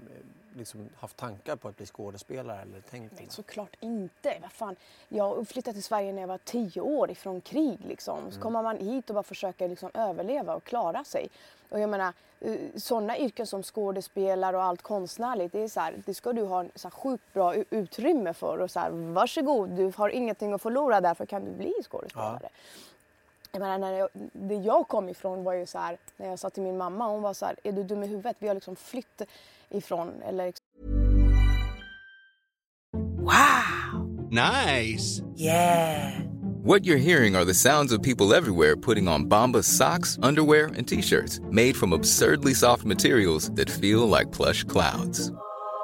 liksom, 0.56 0.88
haft 0.96 1.16
tankar 1.16 1.56
på 1.56 1.68
att 1.68 1.76
bli 1.76 1.86
skådespelare 1.86 2.62
eller 2.62 2.80
tänkt 2.80 3.14
Nej, 3.16 3.26
såklart 3.30 3.76
inte. 3.80 4.38
Vad 4.42 4.52
fan? 4.52 4.76
Jag 5.08 5.48
flyttade 5.48 5.74
till 5.74 5.82
Sverige 5.82 6.12
när 6.12 6.20
jag 6.20 6.28
var 6.28 6.38
tio 6.44 6.80
år 6.80 7.10
ifrån 7.10 7.40
krig. 7.40 7.78
Liksom. 7.84 8.30
Så 8.30 8.40
kommer 8.40 8.62
man 8.62 8.76
hit 8.76 9.10
och 9.10 9.14
bara 9.14 9.22
försöker 9.22 9.68
liksom 9.68 9.90
överleva 9.94 10.54
och 10.54 10.64
klara 10.64 11.04
sig. 11.04 11.28
Och 11.68 11.80
jag 11.80 11.90
menar, 11.90 12.12
sådana 12.76 13.18
yrken 13.18 13.46
som 13.46 13.62
skådespelare 13.62 14.56
och 14.56 14.62
allt 14.62 14.82
konstnärligt, 14.82 15.52
det, 15.52 15.62
är 15.62 15.68
så 15.68 15.80
här, 15.80 16.02
det 16.06 16.14
ska 16.14 16.32
du 16.32 16.42
ha 16.42 16.60
en 16.60 16.70
så 16.74 16.88
här 16.88 16.90
sjukt 16.90 17.32
bra 17.32 17.54
utrymme 17.54 18.34
för. 18.34 18.58
Och 18.58 18.70
så 18.70 18.80
här, 18.80 18.90
varsågod, 18.90 19.70
du 19.70 19.92
har 19.96 20.08
ingenting 20.08 20.52
att 20.52 20.62
förlora, 20.62 21.00
därför 21.00 21.26
kan 21.26 21.44
du 21.44 21.50
bli 21.50 21.74
skådespelare. 21.84 22.48
Jag 23.54 23.60
menar, 23.60 23.78
när 23.78 23.98
jag, 23.98 24.08
det 24.32 24.54
jag 24.54 24.88
kom 24.88 25.08
ifrån 25.08 25.44
var 25.44 25.54
ju 25.54 25.66
så 25.66 25.78
här, 25.78 25.98
när 26.16 26.28
jag 26.28 26.38
sa 26.38 26.50
till 26.50 26.62
min 26.62 26.76
mamma, 26.76 27.08
hon 27.08 27.22
var 27.22 27.34
så 27.34 27.46
här, 27.46 27.56
är 27.64 27.72
du 27.72 27.82
dum 27.82 28.02
i 28.02 28.06
huvudet? 28.06 28.36
Vi 28.38 28.48
har 28.48 28.54
liksom 28.54 28.76
flytt 28.76 29.22
ifrån, 29.68 30.22
eller 30.22 30.46
liksom, 30.46 30.66
Nice. 34.30 35.22
Yeah. 35.36 36.18
What 36.62 36.84
you're 36.84 36.96
hearing 36.96 37.36
are 37.36 37.44
the 37.44 37.54
sounds 37.54 37.92
of 37.92 38.02
people 38.02 38.32
everywhere 38.32 38.76
putting 38.76 39.08
on 39.08 39.28
Bombas 39.28 39.64
socks, 39.64 40.18
underwear, 40.22 40.66
and 40.66 40.88
t-shirts 40.88 41.40
made 41.50 41.76
from 41.76 41.92
absurdly 41.92 42.54
soft 42.54 42.84
materials 42.84 43.50
that 43.56 43.68
feel 43.68 44.08
like 44.08 44.32
plush 44.32 44.64
clouds. 44.64 45.30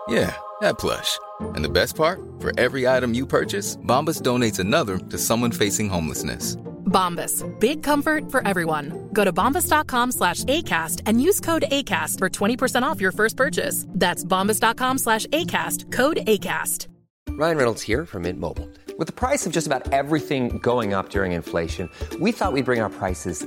Yeah, 0.09 0.35
that 0.63 0.79
plush. 0.79 1.19
And 1.41 1.65
the 1.65 1.69
best 1.69 1.97
part? 1.97 2.21
For 2.41 2.59
every 2.59 2.89
item 2.89 3.13
you 3.13 3.27
purchase, 3.27 3.77
Bombas 3.77 4.23
donates 4.23 4.59
another 4.59 4.97
to 4.97 5.19
someone 5.19 5.53
facing 5.53 5.91
homelessness. 5.91 6.57
Bombas. 6.89 7.45
Big 7.61 7.83
comfort 7.83 8.33
for 8.33 8.47
everyone. 8.47 9.09
Go 9.13 9.25
to 9.25 9.33
bombas.com 9.33 10.13
slash 10.13 10.45
ACAST 10.45 11.03
and 11.07 11.23
use 11.23 11.39
code 11.39 11.67
ACAST 11.71 12.19
for 12.19 12.29
20% 12.29 12.83
off 12.83 13.01
your 13.01 13.13
first 13.13 13.37
purchase. 13.37 13.87
That's 13.91 14.25
bombas.com 14.25 14.99
slash 14.99 15.27
ACAST. 15.27 15.93
Code 15.93 16.19
ACAST. 16.27 16.89
Ryan 17.31 17.57
Reynolds 17.57 17.83
here 17.83 18.05
from 18.05 18.23
Mint 18.23 18.41
Mobile. 18.41 18.69
With 18.99 19.07
the 19.07 19.13
price 19.13 19.47
of 19.47 19.53
just 19.53 19.69
about 19.69 19.93
everything 19.93 20.59
going 20.59 20.93
up 20.93 21.11
during 21.11 21.31
inflation, 21.33 21.89
we 22.19 22.33
thought 22.33 22.53
we'd 22.53 22.65
bring 22.65 22.81
our 22.81 22.91
prices 22.91 23.47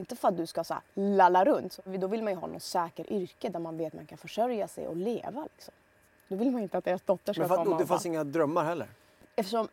Inte 0.00 0.16
för 0.16 0.28
att 0.28 0.36
du 0.36 0.46
ska 0.46 0.64
så 0.64 0.74
här, 0.74 0.82
lalla 0.94 1.44
runt. 1.44 1.78
Då 1.84 2.06
vill 2.06 2.22
man 2.22 2.32
ju 2.32 2.38
ha 2.38 2.46
något 2.46 2.62
säker 2.62 3.12
yrke 3.12 3.48
där 3.48 3.60
man 3.60 3.76
vet 3.76 3.86
att 3.86 3.94
man 3.94 4.06
kan 4.06 4.18
försörja 4.18 4.68
sig 4.68 4.88
och 4.88 4.96
leva. 4.96 5.48
Liksom. 5.54 5.74
Då 6.28 6.36
vill 6.36 6.50
man 6.50 6.62
inte 6.62 6.78
att 6.78 6.84
deras 6.84 7.02
dotter 7.02 7.32
ska 7.32 7.40
Men 7.40 7.48
för 7.48 7.56
komma 7.56 7.76
att, 7.76 7.82
det 7.82 7.86
fanns 7.86 8.06
inga 8.06 8.24
drömmar 8.24 8.64
heller? 8.64 8.88
Eftersom 9.36 9.68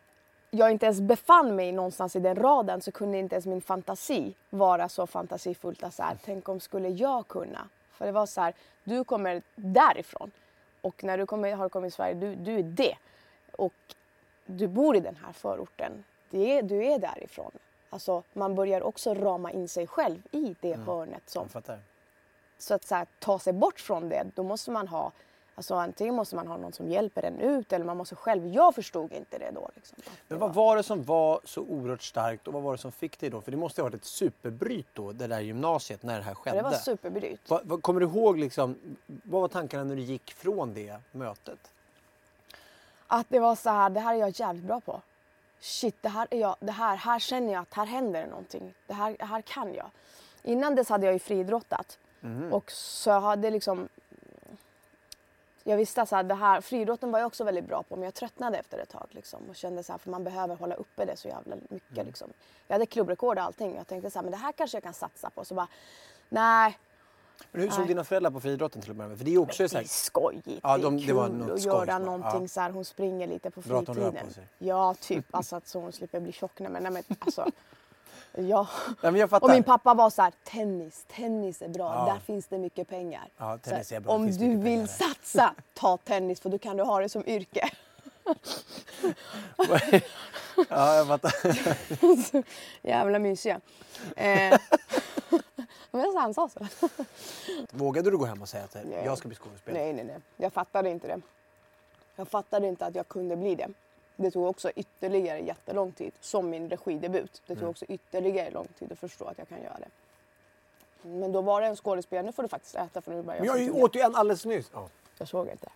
jag 0.50 0.70
inte 0.70 0.86
ens 0.86 1.00
befann 1.00 1.56
mig 1.56 1.72
någonstans 1.72 2.16
i 2.16 2.20
den 2.20 2.36
raden 2.36 2.80
så 2.80 2.92
kunde 2.92 3.18
inte 3.18 3.34
ens 3.34 3.46
min 3.46 3.60
fantasi 3.60 4.34
vara 4.50 4.88
så 4.88 5.06
fantasifullt 5.06 5.82
att 5.82 5.94
så 5.94 6.02
här, 6.02 6.16
tänk 6.24 6.48
om 6.48 6.60
skulle 6.60 6.88
jag 6.88 7.28
kunna? 7.28 7.68
För 7.90 8.06
det 8.06 8.12
var 8.12 8.26
så 8.26 8.40
här, 8.40 8.54
du 8.84 9.04
kommer 9.04 9.42
därifrån 9.54 10.30
och 10.80 11.04
när 11.04 11.18
du 11.18 11.26
kommer, 11.26 11.52
har 11.52 11.68
kommit 11.68 11.90
till 11.92 11.96
Sverige, 11.96 12.14
du, 12.14 12.34
du 12.34 12.58
är 12.58 12.62
det. 12.62 12.96
Och 13.52 13.74
du 14.46 14.68
bor 14.68 14.96
i 14.96 15.00
den 15.00 15.16
här 15.24 15.32
förorten, 15.32 16.04
det 16.30 16.62
du 16.62 16.84
är 16.84 16.98
därifrån. 16.98 17.52
Alltså 17.90 18.22
man 18.32 18.54
börjar 18.54 18.82
också 18.82 19.14
rama 19.14 19.52
in 19.52 19.68
sig 19.68 19.86
själv 19.86 20.22
i 20.30 20.56
det 20.60 20.76
hörnet 20.76 21.30
som 21.30 21.48
så 22.58 22.74
att 22.74 22.84
så 22.84 22.94
här, 22.94 23.06
ta 23.18 23.38
sig 23.38 23.52
bort 23.52 23.80
från 23.80 24.08
det, 24.08 24.26
då 24.34 24.42
måste 24.42 24.70
man 24.70 24.88
ha 24.88 25.12
Alltså 25.58 25.74
antingen 25.74 26.14
måste 26.14 26.36
man 26.36 26.46
ha 26.46 26.56
någon 26.56 26.72
som 26.72 26.88
hjälper 26.88 27.22
en 27.22 27.40
ut 27.40 27.72
eller 27.72 27.84
man 27.84 27.96
måste 27.96 28.14
själv. 28.14 28.46
Jag 28.46 28.74
förstod 28.74 29.12
inte 29.12 29.38
det 29.38 29.50
då. 29.54 29.70
Liksom. 29.74 29.98
Men 30.28 30.38
vad 30.38 30.54
var 30.54 30.76
det 30.76 30.82
som 30.82 31.02
var 31.02 31.40
så 31.44 31.60
oerhört 31.60 32.02
starkt 32.02 32.46
och 32.46 32.52
vad 32.52 32.62
var 32.62 32.72
det 32.72 32.78
som 32.78 32.92
fick 32.92 33.20
dig 33.20 33.30
då? 33.30 33.40
För 33.40 33.50
det 33.50 33.56
måste 33.56 33.80
ha 33.80 33.88
varit 33.88 33.94
ett 33.94 34.04
superbryt 34.04 34.86
då, 34.92 35.12
det 35.12 35.26
där 35.26 35.40
gymnasiet, 35.40 36.02
när 36.02 36.16
det 36.16 36.24
här 36.24 36.34
skedde. 36.34 36.56
Det 36.56 36.62
var 36.62 36.72
superbryt. 36.72 37.40
Vad, 37.48 37.66
vad, 37.66 37.82
kommer 37.82 38.00
du 38.00 38.06
ihåg 38.06 38.38
liksom, 38.38 38.76
vad 39.06 39.40
var 39.40 39.48
tankarna 39.48 39.84
när 39.84 39.96
du 39.96 40.02
gick 40.02 40.32
från 40.32 40.74
det 40.74 40.96
mötet? 41.12 41.72
Att 43.06 43.26
det 43.28 43.40
var 43.40 43.54
så 43.54 43.70
här, 43.70 43.90
det 43.90 44.00
här 44.00 44.14
är 44.14 44.18
jag 44.18 44.40
jävligt 44.40 44.64
bra 44.64 44.80
på. 44.80 45.00
Shit, 45.60 46.02
det 46.02 46.08
här, 46.08 46.28
är 46.30 46.38
jag, 46.40 46.56
det 46.60 46.72
här, 46.72 46.96
här 46.96 47.18
känner 47.18 47.52
jag 47.52 47.62
att 47.62 47.74
här 47.74 47.86
händer 47.86 48.20
det 48.20 48.26
någonting. 48.26 48.74
Det 48.86 48.94
här, 48.94 49.16
här 49.18 49.40
kan 49.40 49.74
jag. 49.74 49.90
Innan 50.42 50.74
dess 50.74 50.88
hade 50.88 51.06
jag 51.06 51.12
ju 51.12 51.18
friidrottat. 51.18 51.98
Och 52.52 52.70
så 52.70 53.10
jag 53.10 53.20
hade 53.20 53.50
liksom... 53.50 53.88
Jag 55.64 55.76
visste 55.76 56.02
att 56.02 56.28
det 56.28 56.34
här, 56.34 56.60
friidrotten 56.60 57.10
var 57.10 57.18
jag 57.18 57.26
också 57.26 57.44
väldigt 57.44 57.64
bra 57.64 57.82
på 57.82 57.96
men 57.96 58.04
jag 58.04 58.14
tröttnade 58.14 58.58
efter 58.58 58.78
ett 58.78 58.88
tag. 58.88 59.06
Liksom, 59.10 59.40
och 59.48 59.56
kände 59.56 59.82
så 59.82 59.92
här, 59.92 59.98
för 59.98 60.10
man 60.10 60.24
behöver 60.24 60.56
hålla 60.56 60.74
uppe 60.74 61.04
det 61.04 61.16
så 61.16 61.28
jävla 61.28 61.56
mycket. 61.68 62.06
Liksom. 62.06 62.32
Jag 62.66 62.74
hade 62.74 62.86
klubbrekord 62.86 63.38
och 63.38 63.44
allting. 63.44 63.76
Jag 63.76 63.86
tänkte 63.86 64.10
så 64.10 64.18
här, 64.18 64.22
men 64.24 64.30
det 64.30 64.36
här 64.36 64.52
kanske 64.52 64.76
jag 64.76 64.82
kan 64.82 64.94
satsa 64.94 65.30
på. 65.30 65.44
Så 65.44 65.54
bara, 65.54 65.68
nej, 66.28 66.78
Men 67.52 67.60
hur 67.62 67.70
såg 67.70 67.78
Nej. 67.78 67.88
dina 67.88 68.04
föräldrar 68.04 68.30
på 68.30 68.40
friidrotten 68.40 68.82
till 68.82 68.90
att 68.90 68.96
börja 68.96 69.08
med? 69.08 69.18
För 69.18 69.24
det 69.24 69.34
är 69.34 69.38
också 69.38 69.68
så 69.68 69.76
det 69.76 69.82
är 69.84 69.88
skojigt. 69.88 70.48
Ja, 70.62 70.76
det 70.76 70.82
de- 70.82 70.96
är 70.98 71.06
det 71.06 71.12
var 71.12 71.26
kul 71.26 71.36
något 71.36 71.50
att 71.50 71.64
göra 71.64 71.86
ja. 71.86 71.98
någonting 71.98 72.48
så 72.48 72.60
här. 72.60 72.70
Hon 72.70 72.84
springer 72.84 73.26
lite 73.26 73.50
på 73.50 73.60
Bra 73.60 73.78
att 73.80 73.86
hon 73.86 73.96
rör 73.96 74.02
fritiden. 74.04 74.26
på 74.28 74.32
sig. 74.34 74.44
Ja, 74.58 74.94
typ. 75.00 75.24
Alltså 75.30 75.56
att 75.56 75.68
så 75.68 75.80
hon 75.80 75.92
slipper 75.92 76.20
bli 76.20 76.32
tjock. 76.32 76.52
Nej, 76.60 76.70
men, 76.70 76.82
nej, 76.82 76.92
men 76.92 77.02
alltså. 77.18 77.46
Ja. 78.32 78.66
Ja, 79.02 79.10
men. 79.10 79.28
Och 79.30 79.50
min 79.50 79.62
pappa 79.62 79.94
var 79.94 80.10
så 80.10 80.22
här, 80.22 80.32
tennis, 80.44 81.04
tennis 81.08 81.62
är 81.62 81.68
bra, 81.68 81.94
Ja. 82.08 82.12
där 82.14 82.20
finns 82.20 82.46
det 82.46 82.58
mycket 82.58 82.88
pengar. 82.88 83.28
Ja, 83.38 83.58
tennis 83.58 83.92
är 83.92 84.00
bra, 84.00 84.12
Om 84.12 84.26
du 84.26 84.32
vill 84.38 84.62
pengar 84.62 84.78
där." 84.80 84.86
satsa, 84.86 85.54
ta 85.74 85.96
tennis 85.96 86.40
för 86.40 86.48
då 86.50 86.58
kan 86.58 86.76
du 86.76 86.82
ha 86.82 87.00
det 87.00 87.08
som 87.08 87.26
yrke. 87.26 87.70
Ja, 90.68 90.94
jag 90.96 91.06
fattar. 91.06 91.32
Jävla 92.86 93.18
mysiga. 93.18 93.60
Eh, 94.16 94.58
men 95.90 96.12
så 96.12 96.18
han 96.18 96.34
sa 96.34 96.48
så. 96.48 96.88
Vågade 97.70 98.10
du 98.10 98.16
gå 98.18 98.24
hem 98.24 98.42
och 98.42 98.48
säga 98.48 98.64
att 98.64 98.74
Nej. 98.84 99.02
jag 99.04 99.18
ska 99.18 99.28
bli 99.28 99.36
skådespelare? 99.36 99.82
Nej, 99.84 99.92
nej, 99.92 100.04
nej. 100.04 100.16
Jag 100.36 100.52
fattade 100.52 100.90
inte 100.90 101.06
det. 101.06 101.20
Jag 102.16 102.28
fattade 102.28 102.66
inte 102.66 102.86
att 102.86 102.94
jag 102.94 103.08
kunde 103.08 103.36
bli 103.36 103.54
det. 103.54 103.68
Det 104.16 104.30
tog 104.30 104.46
också 104.46 104.70
ytterligare 104.76 105.38
jättelång 105.40 105.92
tid, 105.92 106.12
som 106.20 106.50
min 106.50 106.70
regidebut. 106.70 107.42
Det 107.46 107.54
tog 107.54 107.58
Mm. 107.58 107.70
också 107.70 107.84
ytterligare 107.84 108.50
lång 108.50 108.66
tid 108.78 108.92
att 108.92 108.98
förstå 108.98 109.24
att 109.24 109.38
jag 109.38 109.48
kan 109.48 109.62
göra 109.62 109.78
det. 109.78 109.88
Men 111.08 111.32
då 111.32 111.40
var 111.40 111.60
det 111.60 111.66
en 111.66 111.76
skådespelare, 111.76 112.26
nu 112.26 112.32
får 112.32 112.42
du 112.42 112.48
faktiskt 112.48 112.74
äta 112.74 113.00
för 113.00 113.12
nu 113.12 113.22
börjar 113.22 113.40
Men 113.40 113.46
jag 113.46 113.58
ju- 113.60 113.66
tugga. 113.68 113.84
åt 113.84 113.96
ju 113.96 114.00
en 114.00 114.14
alldeles 114.16 114.44
nyss. 114.44 114.70
Ja. 114.74 114.88
Jag 115.18 115.28
såg 115.28 115.48
inte. 115.48 115.68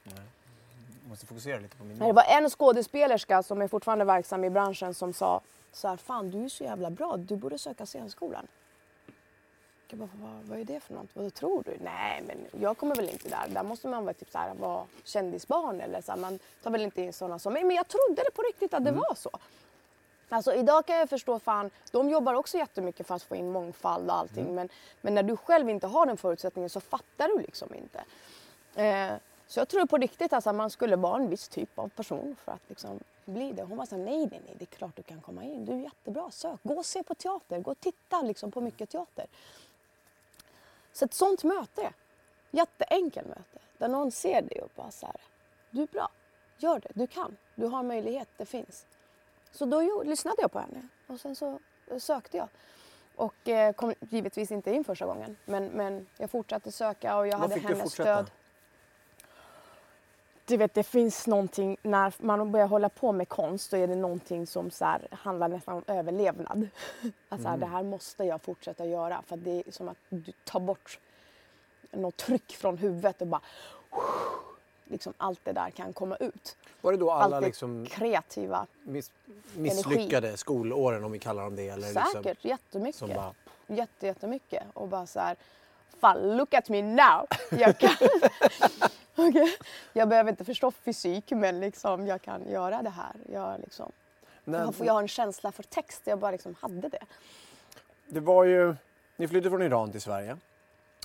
måste 1.09 1.27
fokusera 1.27 1.59
lite 1.59 1.77
på 1.77 1.85
min 1.85 1.98
Det 1.98 2.12
var 2.12 2.25
en 2.29 2.51
skådespelerska 2.51 3.42
som 3.42 3.62
är 3.62 3.68
fortfarande 3.68 4.05
verksam 4.05 4.44
i 4.44 4.51
branschen 4.51 4.94
som 4.94 5.12
sa 5.12 5.40
så 5.72 5.88
här, 5.88 5.96
fan 5.96 6.31
du 6.31 6.44
är 6.44 6.48
så 6.48 6.64
jävla 6.64 6.90
bra, 6.90 7.16
du 7.16 7.37
borde 7.37 7.59
söka 7.59 7.87
scenskolan. 7.87 8.46
Jag 9.92 9.98
bara, 9.98 10.09
vad, 10.22 10.44
vad 10.44 10.59
är 10.59 10.64
det 10.64 10.81
för 10.81 10.94
något? 10.94 11.09
Vad 11.14 11.35
tror 11.35 11.62
du? 11.62 11.76
Nej, 11.81 12.22
men 12.26 12.62
jag 12.62 12.78
kommer 12.78 12.94
väl 12.94 13.09
inte 13.09 13.28
där. 13.28 13.48
Där 13.48 13.62
måste 13.62 13.88
man 13.88 14.05
vara, 14.05 14.14
typ 14.14 14.31
så 14.31 14.38
här, 14.38 14.55
vara 14.55 14.85
kändisbarn 15.05 15.81
eller 15.81 16.00
så 16.00 16.12
här, 16.12 16.18
man 16.18 16.38
tar 16.62 16.70
väl 16.70 16.83
inte 16.83 17.02
in 17.02 17.12
sådana 17.12 17.38
som 17.38 17.52
mig. 17.52 17.64
Men 17.64 17.76
jag 17.76 17.88
trodde 17.88 18.22
det 18.22 18.31
på 18.35 18.42
riktigt 18.42 18.74
att 18.74 18.85
det 18.85 18.92
var 18.92 19.14
så. 19.14 19.31
Alltså 20.28 20.55
idag 20.55 20.87
kan 20.87 20.96
jag 20.96 21.09
förstå, 21.09 21.38
fan, 21.38 21.70
de 21.90 22.11
jobbar 22.11 22.35
också 22.35 22.59
jättemycket 22.59 23.07
för 23.07 23.14
att 23.14 23.22
få 23.22 23.37
in 23.37 23.52
mångfald 23.52 24.11
och 24.11 24.16
allting. 24.16 24.55
Men, 24.55 24.68
men 25.00 25.14
när 25.14 25.22
du 25.22 25.37
själv 25.37 25.70
inte 25.70 25.87
har 25.87 26.07
den 26.07 26.16
förutsättningen 26.16 26.70
så 26.70 26.81
fattar 26.81 27.28
du 27.28 27.38
liksom 27.38 27.74
inte. 27.74 28.05
Eh, 28.83 29.14
så 29.46 29.61
jag 29.61 29.68
tror 29.68 29.87
på 29.87 29.98
riktigt 29.98 30.33
alltså, 30.33 30.50
att 30.50 30.57
man 30.57 30.70
skulle 30.70 30.96
vara 30.96 31.16
en 31.16 31.31
viss 31.31 31.48
typ 31.48 31.78
av 31.78 31.88
person 31.88 32.37
för 32.44 32.52
att 32.52 32.68
liksom 32.68 33.00
bli 33.24 33.52
det. 33.52 33.62
Hon 33.62 33.78
var 33.78 33.87
så 33.87 33.96
här, 33.96 34.02
nej, 34.02 34.18
nej, 34.18 34.40
nej, 34.46 34.55
det 34.59 34.64
är 34.64 34.76
klart 34.76 34.96
du 34.96 35.02
kan 35.02 35.20
komma 35.20 35.44
in. 35.44 35.64
Du 35.64 35.72
är 35.72 35.76
jättebra, 35.76 36.31
sök. 36.31 36.61
Gå 36.62 36.74
och 36.74 36.87
se 36.87 37.02
på 37.02 37.14
teater, 37.14 37.59
gå 37.59 37.70
och 37.70 37.81
titta 37.81 38.22
liksom, 38.22 38.50
på 38.50 38.61
mycket 38.61 38.90
teater. 38.90 39.26
Så 40.92 41.05
ett 41.05 41.14
sånt 41.14 41.44
möte, 41.44 41.92
jätteenkel 42.50 43.26
möte, 43.26 43.59
där 43.78 43.88
någon 43.88 44.11
ser 44.11 44.42
dig 44.42 44.61
och 44.62 44.70
bara 44.76 44.90
så 44.90 45.07
här, 45.07 45.16
du 45.70 45.83
är 45.83 45.87
bra, 45.87 46.11
gör 46.57 46.81
det, 46.81 46.88
du 46.94 47.07
kan, 47.07 47.37
du 47.55 47.66
har 47.66 47.83
möjlighet, 47.83 48.28
det 48.37 48.46
finns. 48.46 48.87
Så 49.50 49.64
då 49.64 49.83
jo, 49.83 50.02
lyssnade 50.02 50.42
jag 50.42 50.52
på 50.52 50.59
henne 50.59 50.88
och 51.07 51.20
sen 51.20 51.37
så 51.37 51.59
sökte 51.98 52.37
jag. 52.37 52.48
Och 53.16 53.48
eh, 53.48 53.72
kom 53.72 53.94
givetvis 54.00 54.52
inte 54.52 54.70
in 54.70 54.85
första 54.85 55.07
gången, 55.07 55.37
men, 55.44 55.66
men 55.66 56.07
jag 56.18 56.31
fortsatte 56.31 56.72
söka 56.72 57.16
och 57.16 57.26
jag 57.26 57.38
Vad 57.38 57.50
hade 57.50 57.61
hennes 57.61 57.92
stöd. 57.92 58.31
Du 60.46 60.57
vet, 60.57 60.74
det 60.74 60.83
finns 60.83 61.26
någonting, 61.26 61.76
när 61.83 62.12
man 62.18 62.52
börjar 62.52 62.66
hålla 62.66 62.88
på 62.88 63.12
med 63.12 63.28
konst 63.28 63.70
så 63.70 63.76
är 63.76 63.87
det 63.87 63.94
någonting 63.94 64.46
som 64.46 64.70
så 64.70 64.85
här, 64.85 65.09
handlar 65.11 65.48
nästan 65.48 65.74
om 65.76 65.85
överlevnad. 65.87 66.68
Alltså, 67.28 67.48
Mm. 67.48 67.61
Det 67.61 67.66
här 67.66 67.83
måste 67.83 68.24
jag 68.24 68.42
fortsätta 68.42 68.85
göra 68.87 69.22
för 69.26 69.37
det 69.37 69.62
är 69.66 69.72
som 69.72 69.88
att 69.88 69.96
du 70.09 70.33
tar 70.44 70.61
bort 70.61 70.98
något 71.90 72.16
tryck 72.16 72.52
från 72.57 72.78
huvudet 72.78 73.20
och 73.20 73.26
bara 73.26 73.40
liksom 74.85 75.12
allt 75.16 75.40
det 75.44 75.52
där 75.52 75.70
kan 75.70 75.92
komma 75.92 76.16
ut. 76.16 76.57
Var 76.81 76.92
det 76.92 76.98
då 76.98 77.11
alla 77.11 77.37
allt 77.37 77.46
liksom 77.46 77.87
kreativa. 77.87 78.66
miss, 78.83 79.11
misslyckade 79.57 80.37
skolåren 80.37 81.05
om 81.05 81.12
vi 81.12 81.18
kallar 81.18 81.42
dem 81.44 81.57
det? 81.57 81.68
Eller 81.68 81.87
Säkert, 81.88 82.24
liksom, 82.24 82.50
jättemycket. 82.50 82.98
som 82.98 83.09
bara- 83.09 83.35
Jätte, 83.66 84.07
jättemycket. 84.07 84.62
Och 84.74 84.88
bara 84.88 85.07
så 85.07 85.20
här, 85.20 85.37
fan 86.00 86.37
look 86.37 86.55
at 86.55 86.68
me 86.68 86.83
now. 86.83 87.26
Jag, 87.50 87.78
kan, 87.78 87.90
Okej. 89.16 89.57
jag 89.92 90.09
behöver 90.09 90.31
inte 90.31 90.44
förstå 90.44 90.70
fysik 90.70 91.31
men 91.31 91.61
liksom, 91.61 92.07
jag 92.07 92.22
kan 92.22 92.48
göra 92.48 92.83
det 92.83 92.90
här. 92.90 93.12
Jag, 93.33 93.61
liksom, 93.61 93.92
jag, 94.44 94.59
har, 94.59 94.75
jag 94.79 94.92
har 94.92 95.03
en 95.03 95.09
känsla 95.09 95.53
för 95.53 95.62
text, 95.62 96.03
jag 96.05 96.18
bara 96.18 96.31
liksom 96.31 96.55
hade 96.61 96.88
det. 96.88 97.05
Det 98.07 98.20
var 98.20 98.44
ju, 98.44 98.75
ni 99.16 99.29
flydde 99.29 99.51
från 99.51 99.62
Iran 99.62 99.92
till 99.92 100.01
Sverige. 100.01 100.37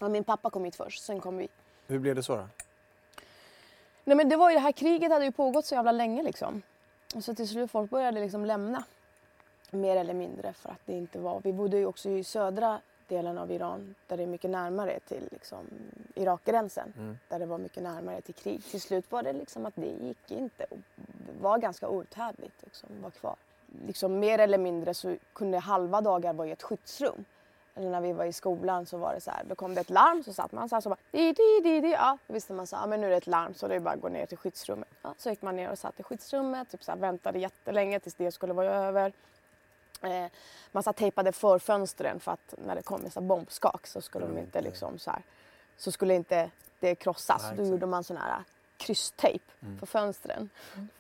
Ja, 0.02 0.10
min 0.10 0.24
pappa 0.24 0.50
kom 0.50 0.66
hit 0.66 0.76
först, 0.76 1.04
sen 1.04 1.20
kom 1.20 1.38
vi. 1.38 1.48
Hur 1.88 2.00
blev 2.00 2.16
det 2.16 2.24
så 2.24 2.36
då? 2.36 2.48
Nej 4.04 4.18
men 4.18 4.30
det 4.30 4.36
var 4.36 4.50
ju 4.50 4.54
det 4.54 4.60
här 4.60 4.72
kriget 4.72 5.12
hade 5.12 5.26
ju 5.26 5.32
pågått 5.32 5.66
så 5.66 5.76
jävla 5.76 5.92
länge 5.92 6.24
liksom. 6.24 6.62
Och 7.16 7.24
så 7.24 7.36
till 7.36 7.48
slut 7.48 7.72
folk 7.72 7.90
började 7.92 8.20
liksom 8.20 8.46
lämna. 8.46 8.84
Mer 9.72 9.96
eller 9.96 10.14
mindre 10.14 10.54
för 10.54 10.70
att 10.70 10.82
det 10.86 10.94
inte 10.94 11.20
var. 11.20 11.42
Vi 11.44 11.54
bodde 11.54 11.78
ju 11.78 11.86
också 11.86 12.10
i 12.10 12.24
södra 12.24 12.80
delen 13.08 13.38
av 13.38 13.52
Iran 13.52 13.96
där 14.08 14.18
det 14.18 14.24
är 14.24 14.28
mycket 14.28 14.50
närmare 14.50 15.00
till 15.00 15.28
liksom, 15.32 15.68
Irakgränsen. 16.16 16.94
Mm. 16.98 17.18
Där 17.30 17.40
det 17.40 17.46
var 17.46 17.58
mycket 17.58 17.84
närmare 17.84 18.22
till 18.22 18.34
krig. 18.34 18.64
Till 18.64 18.82
slut 18.82 19.12
var 19.12 19.24
det 19.24 19.34
liksom 19.34 19.66
att 19.66 19.76
det 19.76 19.88
gick 19.88 20.32
inte. 20.32 20.66
Och 20.70 20.78
det 20.96 21.42
var 21.42 21.58
ganska 21.58 21.88
outhärdligt 21.88 22.64
liksom, 22.64 22.90
vara 23.02 23.12
kvar. 23.12 23.36
Liksom, 23.86 24.20
mer 24.20 24.40
eller 24.40 24.58
mindre 24.58 24.94
så 24.94 25.16
kunde 25.34 25.58
halva 25.58 26.02
dagar 26.02 26.34
vara 26.34 26.48
i 26.48 26.52
ett 26.52 26.64
skyddsrum. 26.64 27.26
Eller 27.78 27.90
när 27.90 28.02
vi 28.02 28.14
var 28.14 28.26
i 28.26 28.34
skolan 28.34 28.86
så 28.86 28.98
var 28.98 29.14
det 29.14 29.22
så 29.22 29.32
här, 29.32 29.44
då 29.44 29.56
kom 29.56 29.76
det 29.76 29.82
ett 29.82 29.90
larm 29.90 30.24
så 30.24 30.34
satt 30.34 30.52
man 30.52 30.70
så 30.70 30.76
här 30.76 30.82
så 30.82 30.90
bara 30.90 30.98
di, 31.12 31.34
di, 31.34 31.60
di, 31.64 31.82
di. 31.82 31.92
Ja, 31.92 32.18
då 32.28 32.34
visste 32.34 32.54
man 32.54 32.68
så 32.68 32.76
här, 32.76 32.88
men 32.88 33.02
nu 33.02 33.08
är 33.08 33.12
det 33.12 33.18
ett 33.18 33.28
larm 33.28 33.54
så 33.54 33.68
det 33.68 33.76
är 33.76 33.80
bara 33.80 33.94
att 33.94 34.02
gå 34.02 34.10
ner 34.10 34.26
till 34.26 34.38
skyddsrummet. 34.38 34.88
Ja, 35.02 35.14
så 35.18 35.30
gick 35.30 35.42
man 35.42 35.56
ner 35.56 35.72
och 35.72 35.80
satt 35.80 36.00
i 36.00 36.04
skyddsrummet, 36.04 36.70
typ 36.70 36.84
så 36.84 36.92
här, 36.92 37.00
väntade 37.00 37.40
jättelänge 37.40 38.00
tills 38.00 38.16
det 38.16 38.32
skulle 38.32 38.54
vara 38.54 38.76
över. 38.76 39.14
Eh, 40.02 40.26
man 40.72 40.84
så 40.84 40.94
tejpade 40.94 41.32
för 41.32 41.60
fönstren 41.60 42.20
för 42.20 42.32
att 42.32 42.54
när 42.58 42.76
det 42.76 42.82
kom 42.82 43.06
en 43.06 43.12
så 43.12 43.22
bombskak 43.22 43.88
så 43.88 44.02
skulle 44.02 44.26
de 44.26 44.38
inte 44.38 44.62
liksom 44.62 45.00
så 45.00 45.12
här, 45.12 45.22
så 45.78 45.92
skulle 45.92 46.14
inte 46.16 46.50
det 46.80 46.96
krossas. 46.96 47.42
Nej, 47.44 47.50
då 47.56 47.62
exakt. 47.62 47.72
gjorde 47.72 47.86
man 47.86 48.04
sån 48.04 48.18
här 48.18 48.44
krysstejp 48.78 49.44
Mm. 49.62 49.80
för 49.80 49.86
fönstren 49.86 50.50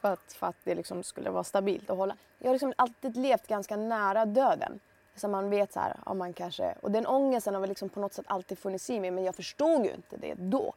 för 0.01 0.13
att, 0.13 0.33
för 0.33 0.47
att 0.47 0.55
det 0.63 0.75
liksom 0.75 1.03
skulle 1.03 1.29
vara 1.29 1.43
stabilt 1.43 1.89
och 1.89 1.97
hålla. 1.97 2.15
Jag 2.39 2.47
har 2.47 2.53
liksom 2.53 2.73
alltid 2.75 3.17
levt 3.17 3.47
ganska 3.47 3.75
nära 3.77 4.25
döden. 4.25 4.79
Så 5.15 5.27
man 5.27 5.49
vet 5.49 5.73
så 5.73 5.79
här, 5.79 5.97
ja, 6.05 6.13
man 6.13 6.33
kanske... 6.33 6.75
Och 6.81 6.91
den 6.91 7.07
ångesten 7.07 7.53
har 7.53 7.61
väl 7.61 7.69
liksom 7.69 7.89
på 7.89 7.99
något 7.99 8.13
sätt 8.13 8.25
alltid 8.29 8.59
funnits 8.59 8.89
i 8.89 8.99
mig 8.99 9.11
men 9.11 9.23
jag 9.23 9.35
förstod 9.35 9.85
ju 9.85 9.91
inte 9.93 10.17
det 10.17 10.33
då. 10.33 10.73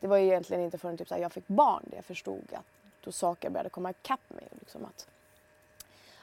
Det 0.00 0.06
var 0.06 0.16
ju 0.16 0.24
egentligen 0.26 0.62
inte 0.62 0.78
förrän 0.78 0.96
typ 0.98 1.08
så 1.08 1.14
här, 1.14 1.22
jag 1.22 1.32
fick 1.32 1.46
barn 1.48 1.82
det 1.86 1.96
jag 1.96 2.04
förstod 2.04 2.52
att 2.52 2.64
då 3.04 3.12
saker 3.12 3.50
började 3.50 3.70
komma 3.70 3.90
ikapp 3.90 4.20
mig. 4.30 4.44
och 4.50 4.56
Liksom 4.60 4.84
att, 4.84 5.08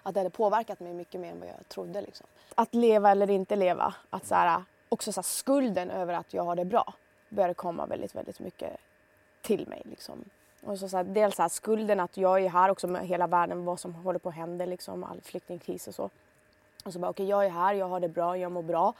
att 0.03 0.13
det 0.13 0.19
hade 0.19 0.29
påverkat 0.29 0.79
mig 0.79 0.93
mycket 0.93 1.21
mer 1.21 1.31
än 1.31 1.39
vad 1.39 1.49
jag 1.49 1.69
trodde. 1.69 2.01
Liksom. 2.01 2.27
Att 2.55 2.75
leva 2.75 3.11
eller 3.11 3.29
inte 3.29 3.55
leva. 3.55 3.93
Att 4.09 4.25
så 4.25 4.35
här, 4.35 4.63
också 4.89 5.11
så 5.11 5.17
här, 5.17 5.23
skulden 5.23 5.91
över 5.91 6.13
att 6.13 6.33
jag 6.33 6.43
har 6.43 6.55
det 6.55 6.65
bra 6.65 6.93
började 7.29 7.53
komma 7.53 7.85
väldigt, 7.85 8.15
väldigt 8.15 8.39
mycket 8.39 8.77
till 9.41 9.67
mig. 9.67 9.81
Liksom. 9.85 10.25
Och 10.63 10.79
så, 10.79 10.89
så 10.89 10.97
här, 10.97 11.03
dels 11.03 11.35
så 11.35 11.41
här, 11.41 11.49
skulden 11.49 11.99
att 11.99 12.17
jag 12.17 12.43
är 12.43 12.49
här 12.49 12.69
också 12.69 12.87
med 12.87 13.07
hela 13.07 13.27
världen, 13.27 13.65
vad 13.65 13.79
som 13.79 13.95
håller 13.95 14.19
på 14.19 14.29
att 14.29 14.35
hända, 14.35 14.65
liksom, 14.65 15.03
all 15.03 15.21
flyktingkris 15.21 15.87
och 15.87 15.95
så. 15.95 16.09
Och 16.85 16.93
så 16.93 16.99
bara, 16.99 17.09
okej 17.09 17.23
okay, 17.23 17.29
jag 17.29 17.45
är 17.45 17.49
här, 17.49 17.73
jag 17.73 17.87
har 17.87 17.99
det 17.99 18.07
bra, 18.07 18.37
jag 18.37 18.51
mår 18.51 18.61
bra. 18.63 18.93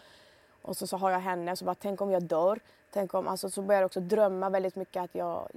Och 0.62 0.78
så, 0.78 0.88
så 0.88 0.98
har 0.98 1.12
jag 1.12 1.20
henne, 1.20 1.56
så 1.56 1.66
bara, 1.66 1.76
tänk 1.76 2.02
om 2.02 2.12
jag 2.12 2.24
dör. 2.24 2.60
Tänk 2.92 3.14
om, 3.14 3.28
alltså, 3.28 3.50
så 3.50 3.62
började 3.62 3.82
jag 3.82 3.86
också 3.86 4.00
drömma 4.00 4.50
väldigt 4.50 4.76
mycket 4.76 5.04
att 5.04 5.16
jag 5.16 5.48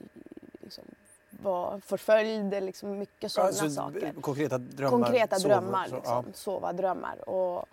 liksom, 0.61 0.85
var 1.42 1.81
förföljd, 1.81 2.51
liksom, 2.64 2.99
mycket 2.99 3.33
sådana 3.33 3.49
Alltså, 3.49 3.70
saker. 3.70 4.12
Konkreta 4.20 4.59
drömmar. 4.59 4.90
Konkreta 4.90 5.38
drömmar, 5.38 5.88
så- 5.88 5.94
liksom. 5.97 6.25
ja. 6.27 6.33
sova 6.35 6.73
drömmar. 6.73 7.29
Och, 7.29 7.66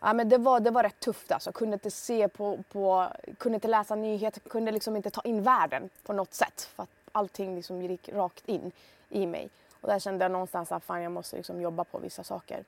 ja, 0.00 0.12
men 0.12 0.28
det, 0.28 0.38
var, 0.38 0.60
det 0.60 0.70
var 0.70 0.82
rätt 0.82 1.00
tufft 1.00 1.32
alltså. 1.32 1.52
Kunde 1.52 1.74
inte 1.74 1.90
se 1.90 2.28
på, 2.28 2.58
på 2.72 3.08
kunde 3.38 3.54
inte 3.56 3.68
läsa 3.68 3.94
nyheter, 3.94 4.40
kunde 4.40 4.72
liksom 4.72 4.96
inte 4.96 5.10
ta 5.10 5.20
in 5.20 5.42
världen 5.42 5.90
på 6.02 6.12
något 6.12 6.34
sätt. 6.34 6.68
För 6.76 6.82
att 6.82 6.88
allting 7.12 7.56
liksom 7.56 7.82
gick 7.82 8.08
rakt 8.08 8.48
in 8.48 8.72
i 9.08 9.26
mig. 9.26 9.48
Och 9.80 9.88
där 9.88 9.98
kände 9.98 10.24
jag 10.24 10.32
någonstans 10.32 10.72
att 10.72 10.84
fan, 10.84 11.02
jag 11.02 11.12
måste 11.12 11.36
liksom 11.36 11.60
jobba 11.60 11.84
på 11.84 11.98
vissa 11.98 12.24
saker. 12.24 12.64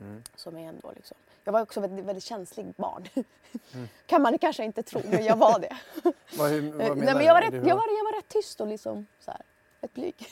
Mm. 0.00 0.22
Som 0.34 0.56
är 0.56 0.68
ändå 0.68 0.92
liksom. 0.96 1.16
Jag 1.44 1.52
var 1.52 1.62
också 1.62 1.80
väldigt, 1.80 2.04
väldigt 2.04 2.24
känslig 2.24 2.66
barn. 2.76 3.08
Mm. 3.14 3.88
kan 4.06 4.22
man 4.22 4.38
kanske 4.38 4.64
inte 4.64 4.82
tro, 4.82 5.00
men 5.04 5.24
jag 5.24 5.36
var 5.36 5.58
det. 5.58 5.76
Vad, 6.38 6.50
hur, 6.50 6.72
vad 6.72 6.78
Nej, 6.98 7.14
men 7.14 7.24
jag, 7.24 7.34
var 7.34 7.40
rätt, 7.40 7.54
jag, 7.54 7.76
var, 7.76 7.84
jag 7.98 8.04
var 8.04 8.16
rätt 8.18 8.28
tyst 8.28 8.60
och 8.60 8.66
liksom 8.66 9.06
så 9.20 9.30
här, 9.30 9.40
ett 9.80 9.94
blyg. 9.94 10.28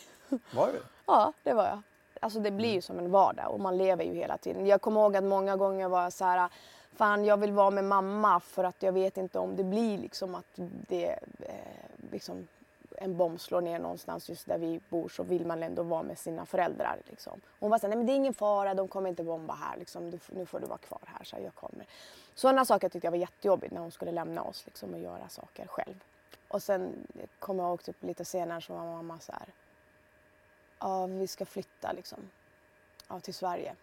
Var 0.51 0.73
du? 0.73 0.83
Ja, 1.07 1.33
det 1.43 1.53
var 1.53 1.65
jag. 1.65 1.83
Alltså 2.21 2.41
det 2.41 2.51
blir 2.51 2.73
ju 2.73 2.81
som 2.81 2.99
en 2.99 3.11
vardag 3.11 3.51
och 3.51 3.61
man 3.61 3.79
lever 3.79 4.05
ju 4.05 4.15
hela 4.15 4.39
tiden. 4.39 4.67
Jag 4.67 4.81
kommer 4.81 5.01
ihåg 5.01 5.17
att 5.17 5.25
många 5.25 5.57
gånger 5.57 5.89
var 5.89 6.03
jag 6.03 6.13
så 6.13 6.25
här, 6.25 6.49
fan 6.93 7.25
jag 7.25 7.37
vill 7.37 7.53
vara 7.53 7.71
med 7.71 7.85
mamma 7.85 8.41
för 8.41 8.65
att 8.65 8.83
jag 8.83 8.93
vet 8.93 9.17
inte 9.17 9.39
om 9.39 9.57
det 9.57 9.65
blir 9.65 9.99
liksom 9.99 10.35
att 10.35 10.47
det 10.89 11.19
eh, 11.41 12.11
liksom 12.13 12.49
en 13.01 13.17
bomb 13.17 13.41
slår 13.41 13.61
ner 13.61 13.79
någonstans 13.79 14.29
just 14.29 14.47
där 14.47 14.59
vi 14.59 14.81
bor 14.89 15.09
så 15.09 15.23
vill 15.23 15.47
man 15.47 15.63
ändå 15.63 15.83
vara 15.83 16.03
med 16.03 16.19
sina 16.19 16.47
föräldrar. 16.47 16.99
Liksom. 17.05 17.41
Hon 17.61 17.71
var 17.71 17.79
så 17.79 17.83
här, 17.83 17.89
nej 17.89 17.97
men 17.97 18.07
det 18.07 18.13
är 18.13 18.17
ingen 18.17 18.35
fara, 18.35 18.75
de 18.75 18.89
kommer 18.89 19.09
inte 19.11 19.23
bomba 19.25 19.55
här. 19.55 19.77
Liksom. 19.79 20.11
Du, 20.11 20.19
nu 20.29 20.47
får 20.47 20.61
du 20.61 20.67
vara 20.67 20.79
kvar 20.79 21.01
här, 21.05 21.25
så 21.25 21.37
jag 21.45 21.55
kommer. 21.55 21.87
Sådana 22.35 22.65
saker 22.65 22.89
tyckte 22.89 23.07
jag 23.07 23.13
var 23.13 23.19
jättejobbigt 23.19 23.73
när 23.73 23.81
hon 23.81 23.91
skulle 23.91 24.13
lämna 24.13 24.43
oss 24.43 24.67
liksom, 24.67 24.95
och 24.95 25.01
göra 25.01 25.29
saker 25.29 25.67
själv. 25.67 25.95
Och 26.49 26.63
sen 26.63 27.07
kommer 27.39 27.63
jag 27.63 27.71
ihåg 27.71 27.83
typ, 27.83 28.03
lite 28.03 28.25
senare 28.25 28.61
så 28.61 28.73
var 28.73 28.85
mamma 28.85 29.19
så 29.21 29.33
här, 29.33 29.49
ja 30.79 31.07
vi 31.07 31.27
ska 31.27 31.45
flytta 31.45 31.93
liksom, 31.93 32.19
ja, 33.09 33.21
till 33.21 33.35
Sverige. 33.35 33.75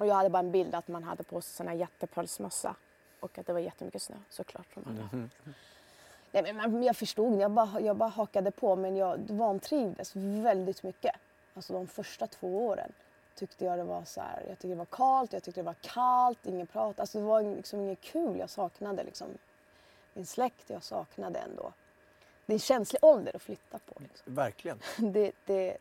Och 0.00 0.06
jag 0.06 0.14
hade 0.14 0.30
bara 0.30 0.38
en 0.38 0.50
bild 0.50 0.74
att 0.74 0.88
man 0.88 1.04
hade 1.04 1.22
på 1.22 1.40
sig 1.40 1.52
sån 1.54 1.68
här 1.68 1.74
jättepölsmössa 1.74 2.74
och 3.20 3.38
att 3.38 3.46
det 3.46 3.52
var 3.52 3.60
jättemycket 3.60 4.02
snö 4.02 4.16
såklart. 4.30 4.66
Alla. 4.86 5.08
Mhm. 5.12 5.30
Nej, 6.32 6.52
men 6.52 6.82
jag 6.82 6.96
förstod, 6.96 7.40
jag 7.40 7.50
bara, 7.50 7.80
jag 7.80 7.96
bara 7.96 8.08
hakade 8.08 8.50
på 8.50 8.76
men 8.76 8.96
jag 8.96 9.18
vantrivdes 9.18 10.16
väldigt 10.16 10.82
mycket. 10.82 11.16
Alltså 11.54 11.72
de 11.72 11.86
första 11.86 12.26
två 12.26 12.66
åren 12.66 12.92
tyckte 13.34 13.64
jag 13.64 13.78
det 13.78 13.84
var 13.84 14.04
så 14.04 14.20
här, 14.20 14.44
jag 14.48 14.58
tyckte 14.58 14.68
det 14.68 14.74
var 14.74 14.84
kallt, 14.84 15.32
jag 15.32 15.42
tyckte 15.42 15.60
det 15.60 15.64
var 15.66 15.74
kallt, 15.80 16.46
ingen 16.46 16.66
prat. 16.66 17.00
Alltså 17.00 17.18
det 17.18 17.24
var 17.24 17.42
liksom 17.42 17.80
inget 17.80 18.00
kul, 18.00 18.38
jag 18.38 18.50
saknade 18.50 19.04
liksom 19.04 19.28
min 20.14 20.26
släkt, 20.26 20.70
jag 20.70 20.82
saknade 20.82 21.38
ändå. 21.38 21.72
Det 22.46 22.52
är 22.52 22.54
en 22.54 22.58
känslig 22.60 23.04
ålder 23.04 23.36
att 23.36 23.42
flytta 23.42 23.78
på. 23.78 23.94
Liksom. 23.98 24.34
Verkligen. 24.34 24.78
Det, 24.98 25.32
det, 25.44 25.76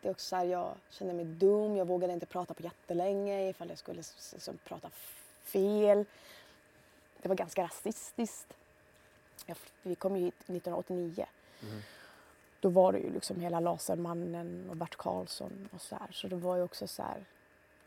det 0.00 0.08
är 0.08 0.12
också 0.12 0.26
så 0.26 0.36
här, 0.36 0.44
jag 0.44 0.74
kände 0.90 1.14
mig 1.14 1.24
dum, 1.24 1.76
jag 1.76 1.84
vågade 1.84 2.12
inte 2.12 2.26
prata 2.26 2.54
på 2.54 2.62
jättelänge 2.62 3.48
ifall 3.48 3.68
jag 3.68 3.78
skulle 3.78 4.02
liksom, 4.32 4.58
prata 4.64 4.90
fel. 5.42 6.04
Det 7.22 7.28
var 7.28 7.36
ganska 7.36 7.62
rasistiskt. 7.62 8.56
Jag, 9.46 9.56
vi 9.82 9.94
kom 9.94 10.16
ju 10.16 10.24
hit 10.24 10.34
1989. 10.34 11.26
då 12.60 12.68
var 12.68 12.92
det 12.92 12.98
ju 12.98 13.12
liksom 13.12 13.40
hela 13.40 13.60
Lasermannen 13.60 14.70
och 14.70 14.76
Bert 14.76 14.96
Karlsson 14.96 15.68
och 15.74 15.80
så 15.80 15.96
här. 15.96 16.08
Så 16.12 16.28
det 16.28 16.36
var 16.36 16.56
ju 16.56 16.62
också 16.62 16.86
så 16.86 17.02
här. 17.02 17.24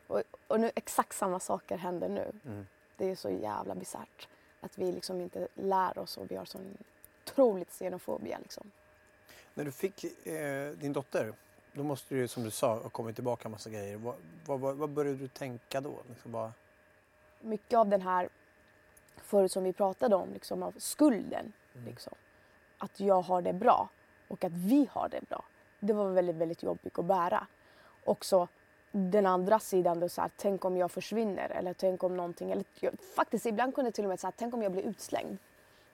Och, 0.06 0.22
och 0.46 0.60
nu 0.60 0.70
exakt 0.74 1.16
samma 1.16 1.40
saker 1.40 1.76
händer 1.76 2.08
nu. 2.08 2.32
Mm. 2.44 2.66
Det 2.96 3.10
är 3.10 3.16
så 3.16 3.30
jävla 3.30 3.74
bisarrt 3.74 4.28
att 4.60 4.78
vi 4.78 4.92
liksom 4.92 5.20
inte 5.20 5.48
lär 5.54 5.98
oss 5.98 6.16
och 6.16 6.30
vi 6.30 6.36
har 6.36 6.44
sån 6.44 6.78
otroligt 7.24 7.70
xenofobia 7.70 8.38
liksom. 8.38 8.70
När 9.54 9.64
du 9.64 9.72
fick 9.72 10.26
eh, 10.26 10.70
din 10.70 10.92
dotter, 10.92 11.32
då 11.72 11.82
måste 11.82 12.14
du 12.14 12.28
som 12.28 12.44
du 12.44 12.50
sa 12.50 12.78
ha 12.78 12.88
kommit 12.88 13.14
tillbaka 13.14 13.44
en 13.44 13.52
massa 13.52 13.70
grejer. 13.70 13.96
Vad, 13.96 14.14
vad, 14.46 14.76
vad, 14.76 14.90
började 14.90 15.18
du 15.18 15.28
tänka 15.28 15.80
då? 15.80 15.94
Liksom 16.08 16.32
bara, 16.32 16.52
mycket 17.40 17.78
av 17.78 17.88
den 17.88 18.02
här, 18.02 18.28
förut 19.16 19.52
som 19.52 19.64
vi 19.64 19.72
pratade 19.72 20.16
om, 20.16 20.32
liksom, 20.32 20.62
av 20.62 20.74
skulden. 20.78 21.52
Liksom. 21.72 22.14
Att 22.78 23.00
jag 23.00 23.22
har 23.22 23.42
det 23.42 23.52
bra 23.52 23.88
och 24.28 24.44
att 24.44 24.52
vi 24.52 24.88
har 24.92 25.08
det 25.08 25.28
bra. 25.28 25.44
Det 25.80 25.92
var 25.92 26.10
väldigt, 26.10 26.36
väldigt 26.36 26.62
jobbigt 26.62 26.98
att 26.98 27.04
bära. 27.04 27.46
Också 28.04 28.48
den 29.10 29.26
andra 29.26 29.58
sidan, 29.58 30.00
då, 30.00 30.08
så 30.08 30.20
här, 30.20 30.30
tänk 30.36 30.64
om 30.64 30.76
jag 30.76 30.90
försvinner 30.90 31.50
eller 31.50 31.72
tänk 31.74 32.02
om 32.02 32.16
någonting, 32.16 32.50
eller 32.50 32.64
jag, 32.80 32.92
faktiskt 33.16 33.46
ibland 33.46 33.74
kunde 33.74 33.86
jag 33.88 33.94
till 33.94 34.04
och 34.04 34.08
med 34.08 34.20
säga, 34.20 34.32
tänk 34.36 34.54
om 34.54 34.62
jag 34.62 34.72
blir 34.72 34.82
utslängd. 34.82 35.38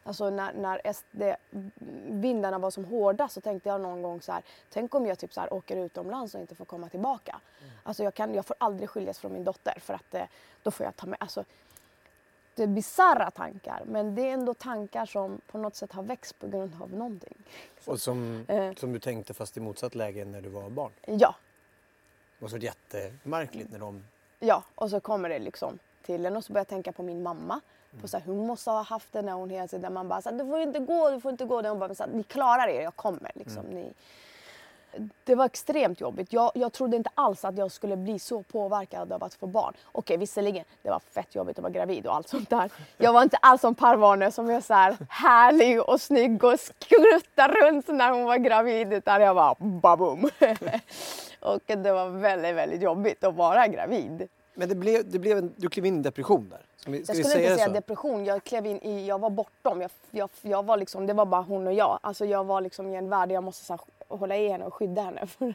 Alltså 0.06 0.30
när, 0.30 0.52
när 0.52 0.92
SD-vindarna 0.92 2.58
var 2.58 2.70
som 2.70 2.84
hårdast 2.84 3.34
så 3.34 3.40
tänkte 3.40 3.68
jag 3.68 3.80
någon 3.80 4.02
gång 4.02 4.20
så 4.20 4.32
här, 4.32 4.42
tänk 4.70 4.94
om 4.94 5.06
jag 5.06 5.18
typ 5.18 5.32
så 5.32 5.40
här 5.40 5.52
åker 5.52 5.76
utomlands 5.76 6.34
och 6.34 6.40
inte 6.40 6.54
får 6.54 6.64
komma 6.64 6.88
tillbaka. 6.88 7.40
Alltså 7.82 8.04
jag, 8.04 8.14
kan, 8.14 8.34
jag 8.34 8.46
får 8.46 8.56
aldrig 8.60 8.90
skiljas 8.90 9.18
från 9.18 9.32
min 9.32 9.44
dotter 9.44 9.74
för 9.80 9.94
att 9.94 10.14
eh, 10.14 10.22
då 10.62 10.70
får 10.70 10.86
jag 10.86 10.96
ta 10.96 11.06
med, 11.06 11.16
alltså 11.20 11.44
det 12.54 12.62
är 12.62 12.66
bisarra 12.66 13.30
tankar 13.30 13.82
men 13.86 14.14
det 14.14 14.22
är 14.22 14.32
ändå 14.32 14.54
tankar 14.54 15.06
som 15.06 15.40
på 15.50 15.58
något 15.58 15.76
sätt 15.76 15.92
har 15.92 16.02
växt 16.02 16.38
på 16.38 16.48
grund 16.48 16.76
av 16.82 16.92
någonting. 16.92 17.34
och 17.84 18.00
som, 18.00 18.44
Eh. 18.48 18.72
som 18.74 18.92
du 18.92 18.98
tänkte 18.98 19.34
fast 19.34 19.56
i 19.56 19.60
motsatt 19.60 19.94
läge 19.94 20.24
när 20.24 20.40
du 20.40 20.48
var 20.48 20.70
barn. 20.70 20.90
Ja, 21.06 21.34
Måste 22.44 22.56
varit 22.56 22.76
jättemärkligt 22.92 23.70
när 23.70 23.78
de... 23.78 24.04
ja 24.38 24.62
och 24.74 24.90
så 24.90 25.00
kommer 25.00 25.28
det 25.28 25.38
liksom 25.38 25.78
till 26.02 26.26
en 26.26 26.36
och 26.36 26.44
så 26.44 26.52
börjar 26.52 26.60
jag 26.60 26.68
tänka 26.68 26.92
på 26.92 27.02
min 27.02 27.22
mamma. 27.22 27.60
På 28.00 28.08
så 28.08 28.18
här, 28.18 28.24
hon 28.26 28.46
måste 28.46 28.70
ha 28.70 28.82
haft 28.82 29.12
det 29.12 29.22
när 29.22 29.32
hon 29.32 29.50
hela 29.50 29.68
tiden 29.68 29.92
man 29.92 30.08
bara 30.08 30.22
så 30.22 30.30
här, 30.30 30.38
du 30.38 30.46
får 30.46 30.60
inte 30.60 30.78
gå, 30.78 31.10
du 31.10 31.20
får 31.20 31.30
inte 31.30 31.44
gå. 31.44 31.62
Hon 31.62 31.78
bara, 31.78 31.94
så 31.94 32.02
här, 32.02 32.10
ni 32.10 32.22
klarar 32.22 32.68
er, 32.68 32.82
jag 32.82 32.96
kommer 32.96 33.30
liksom. 33.34 33.64
Ni... 33.64 33.92
Det 35.24 35.34
var 35.34 35.44
extremt 35.44 36.00
jobbigt. 36.00 36.32
Jag, 36.32 36.52
jag 36.54 36.72
trodde 36.72 36.96
inte 36.96 37.10
alls 37.14 37.44
att 37.44 37.58
jag 37.58 37.72
skulle 37.72 37.96
bli 37.96 38.18
så 38.18 38.42
påverkad 38.42 39.12
av 39.12 39.24
att 39.24 39.34
få 39.34 39.46
barn. 39.46 39.74
Okej, 39.92 40.16
visserligen, 40.16 40.64
det 40.82 40.90
var 40.90 41.00
fett 41.00 41.34
jobbigt 41.34 41.58
att 41.58 41.62
vara 41.62 41.72
gravid 41.72 42.06
och 42.06 42.14
allt 42.14 42.28
sånt 42.28 42.50
där. 42.50 42.70
Jag 42.96 43.12
var 43.12 43.22
inte 43.22 43.36
alls 43.36 43.60
som 43.60 43.74
Parvane 43.74 44.32
som 44.32 44.50
är 44.50 44.60
så 44.60 44.74
här 44.74 44.96
härlig 45.10 45.82
och 45.82 46.00
snygg 46.00 46.44
och 46.44 46.60
skruttar 46.60 47.48
runt 47.48 47.88
när 47.88 48.10
hon 48.10 48.24
var 48.24 48.36
gravid. 48.36 48.92
Utan 48.92 49.22
jag 49.22 49.34
var 49.34 49.56
babum. 49.58 50.30
och 51.44 51.60
det 51.66 51.92
var 51.92 52.08
väldigt, 52.08 52.54
väldigt 52.54 52.82
jobbigt 52.82 53.24
att 53.24 53.34
vara 53.34 53.66
gravid. 53.66 54.28
Men 54.54 54.68
det 54.68 54.74
blev, 54.74 55.10
det 55.10 55.18
blev 55.18 55.38
en, 55.38 55.54
du 55.56 55.68
klev 55.68 55.86
in 55.86 56.00
i 56.00 56.02
depression 56.02 56.48
där. 56.48 56.66
Ska 56.76 56.90
vi, 56.90 57.04
ska 57.04 57.14
Jag 57.14 57.26
skulle 57.26 57.44
inte 57.44 57.56
säga 57.56 57.68
depression, 57.68 58.24
jag 58.24 58.44
klev 58.44 58.66
in 58.66 58.82
i, 58.82 59.06
jag 59.06 59.18
var 59.18 59.30
bortom. 59.30 59.80
Jag, 59.80 59.90
jag, 60.10 60.30
jag 60.42 60.64
var 60.64 60.76
liksom, 60.76 61.06
det 61.06 61.12
var 61.12 61.26
bara 61.26 61.42
hon 61.42 61.66
och 61.66 61.72
jag. 61.72 61.98
Alltså 62.02 62.24
jag 62.24 62.44
var 62.44 62.60
liksom 62.60 62.86
i 62.86 62.96
en 62.96 63.08
värld 63.08 63.28
där 63.28 63.34
jag 63.34 63.44
måste 63.44 63.64
så 63.64 63.72
här, 63.72 63.80
hålla 64.18 64.36
i 64.36 64.48
henne 64.48 64.64
och 64.64 64.74
skydda 64.74 65.02
henne. 65.02 65.26
För 65.26 65.54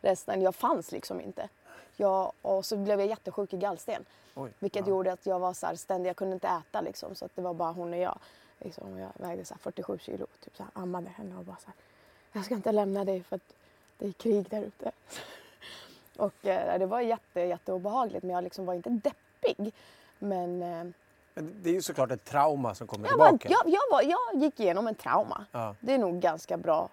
resten, 0.00 0.42
jag 0.42 0.54
fanns 0.54 0.92
liksom 0.92 1.20
inte. 1.20 1.48
Jag, 1.96 2.32
och 2.42 2.64
så 2.64 2.76
blev 2.76 3.00
jag 3.00 3.08
jättesjuk 3.08 3.52
i 3.52 3.56
gallsten. 3.56 4.04
Oj, 4.34 4.50
Vilket 4.58 4.86
gjorde 4.86 5.12
att 5.12 5.26
jag 5.26 5.38
var 5.38 5.52
så 5.52 5.66
här 5.66 5.74
ständig, 5.74 6.08
jag 6.08 6.16
kunde 6.16 6.34
inte 6.34 6.48
äta 6.48 6.80
liksom. 6.80 7.14
Så 7.14 7.24
att 7.24 7.36
det 7.36 7.42
var 7.42 7.54
bara 7.54 7.72
hon 7.72 7.92
och 7.92 7.98
jag. 7.98 8.18
Liksom, 8.58 8.92
och 8.92 9.00
jag 9.00 9.10
vägde 9.14 9.44
så 9.44 9.54
här 9.54 9.58
47 9.58 9.98
kilo, 9.98 10.26
typ 10.44 10.56
så 10.56 10.62
här, 10.62 10.82
ammade 10.82 11.08
henne 11.08 11.36
och 11.36 11.44
bara 11.44 11.56
så 11.56 11.66
här, 11.66 11.74
jag 12.32 12.44
ska 12.44 12.54
inte 12.54 12.72
lämna 12.72 13.04
dig 13.04 13.22
för 13.22 13.36
att 13.36 13.54
det 14.00 14.06
är 14.08 14.12
krig 14.12 14.46
där 14.50 14.62
ute. 14.62 14.90
och 16.16 16.46
eh, 16.46 16.78
det 16.78 16.86
var 16.86 17.00
jätte, 17.00 17.40
jätteobehagligt 17.40 18.22
men 18.22 18.34
jag 18.34 18.44
liksom 18.44 18.66
var 18.66 18.74
inte 18.74 18.90
deppig. 18.90 19.72
Men 20.18 20.62
eh, 20.62 20.84
Men 21.34 21.54
det 21.62 21.70
är 21.70 21.74
ju 21.74 21.82
såklart 21.82 22.10
ett 22.10 22.24
trauma 22.24 22.74
som 22.74 22.86
kommer 22.86 23.08
jag, 23.08 23.16
var, 23.18 23.28
tillbaka. 23.28 23.48
jag, 23.64 23.74
jag, 23.74 23.82
var, 23.90 24.02
jag 24.02 24.42
gick 24.42 24.60
igenom 24.60 24.86
en 24.86 24.94
trauma. 24.94 25.44
Ja. 25.52 25.74
Det 25.80 25.92
är 25.92 25.98
nog 25.98 26.20
ganska 26.20 26.56
bra 26.56 26.88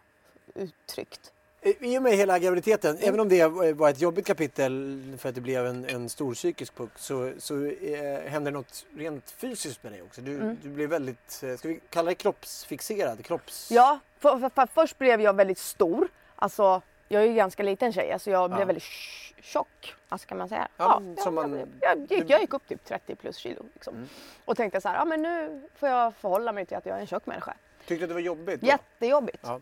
uttryckt. 0.56 1.32
I 1.62 1.98
och 1.98 2.02
med 2.04 2.13
hela 2.13 2.39
graviditeten, 2.39 2.98
även 3.02 3.20
om 3.20 3.30
det 3.30 3.48
var 3.74 3.89
ett 3.89 4.02
jobbigt 4.02 4.28
kapitel 4.28 5.02
för 5.17 5.30
att 5.30 5.36
det 5.36 5.41
blev 5.41 5.65
en, 5.65 5.86
en 5.86 6.10
stor 6.10 6.34
psykisk 6.34 6.76
puck 6.76 6.89
så, 6.96 7.32
så 7.38 7.65
eh, 7.65 8.20
hände 8.30 8.52
något 8.52 8.86
rent 8.96 9.32
fysiskt 9.32 9.84
med 9.84 9.91
dig 9.91 10.02
också. 10.02 10.22
Du, 10.22 10.36
Mm. 10.36 10.58
du 10.63 10.70
blev 10.70 10.89
väldigt, 10.89 11.43
eh, 11.43 11.56
ska 11.56 11.67
vi 11.67 11.80
kalla 11.89 12.10
det 12.10 12.15
kroppsfixerad? 12.15 13.26
Kropps... 13.26 13.72
Ja, 13.72 14.00
för, 14.20 14.39
för, 14.39 14.50
för, 14.50 14.67
först 14.74 14.98
blev 14.98 15.22
jag 15.22 15.34
väldigt 15.34 15.58
stor. 15.58 16.08
Alltså, 16.36 16.82
jag 17.08 17.24
är 17.24 17.28
ju 17.28 17.34
ganska 17.34 17.63
liten 17.63 17.93
tjej, 17.93 18.12
alltså 18.12 18.32
jag 18.32 18.50
blev 18.50 18.60
Ja. 18.60 18.65
väldigt 18.65 18.84
tj- 18.84 19.34
tjock. 19.41 19.96
Alltså 20.10 20.28
kan 20.28 20.38
man 20.38 20.50
säga. 20.50 20.67
Ja, 20.78 21.02
Ja, 21.17 21.24
jag, 21.26 21.34
man- 21.34 21.58
jag, 21.60 21.67
jag, 21.82 22.12
gick, 22.12 22.30
jag 22.30 22.41
gick 22.41 22.54
upp 22.54 22.67
typ 22.67 22.86
30 22.86 23.15
plus 23.15 23.38
kilo. 23.38 23.63
Liksom. 23.74 23.96
Mm. 23.96 24.08
Och 24.46 24.58
tänkte 24.58 24.82
så 24.82 24.89
här, 24.89 24.96
ja 24.96 25.06
men 25.06 25.22
nu 25.22 25.62
får 25.76 25.89
jag 25.89 26.15
förhålla 26.15 26.52
mig 26.52 26.65
till 26.65 26.78
att 26.78 26.86
jag 26.86 26.96
är 26.98 27.02
en 27.02 27.08
tjock 27.08 27.26
människa. 27.26 27.54
Tyckte 27.86 28.04
du 28.04 28.08
det 28.08 28.13
var 28.13 28.22
jobbigt? 28.22 28.62
då? 28.62 28.67
Jättejobbigt. 28.67 29.39
Ja. 29.43 29.60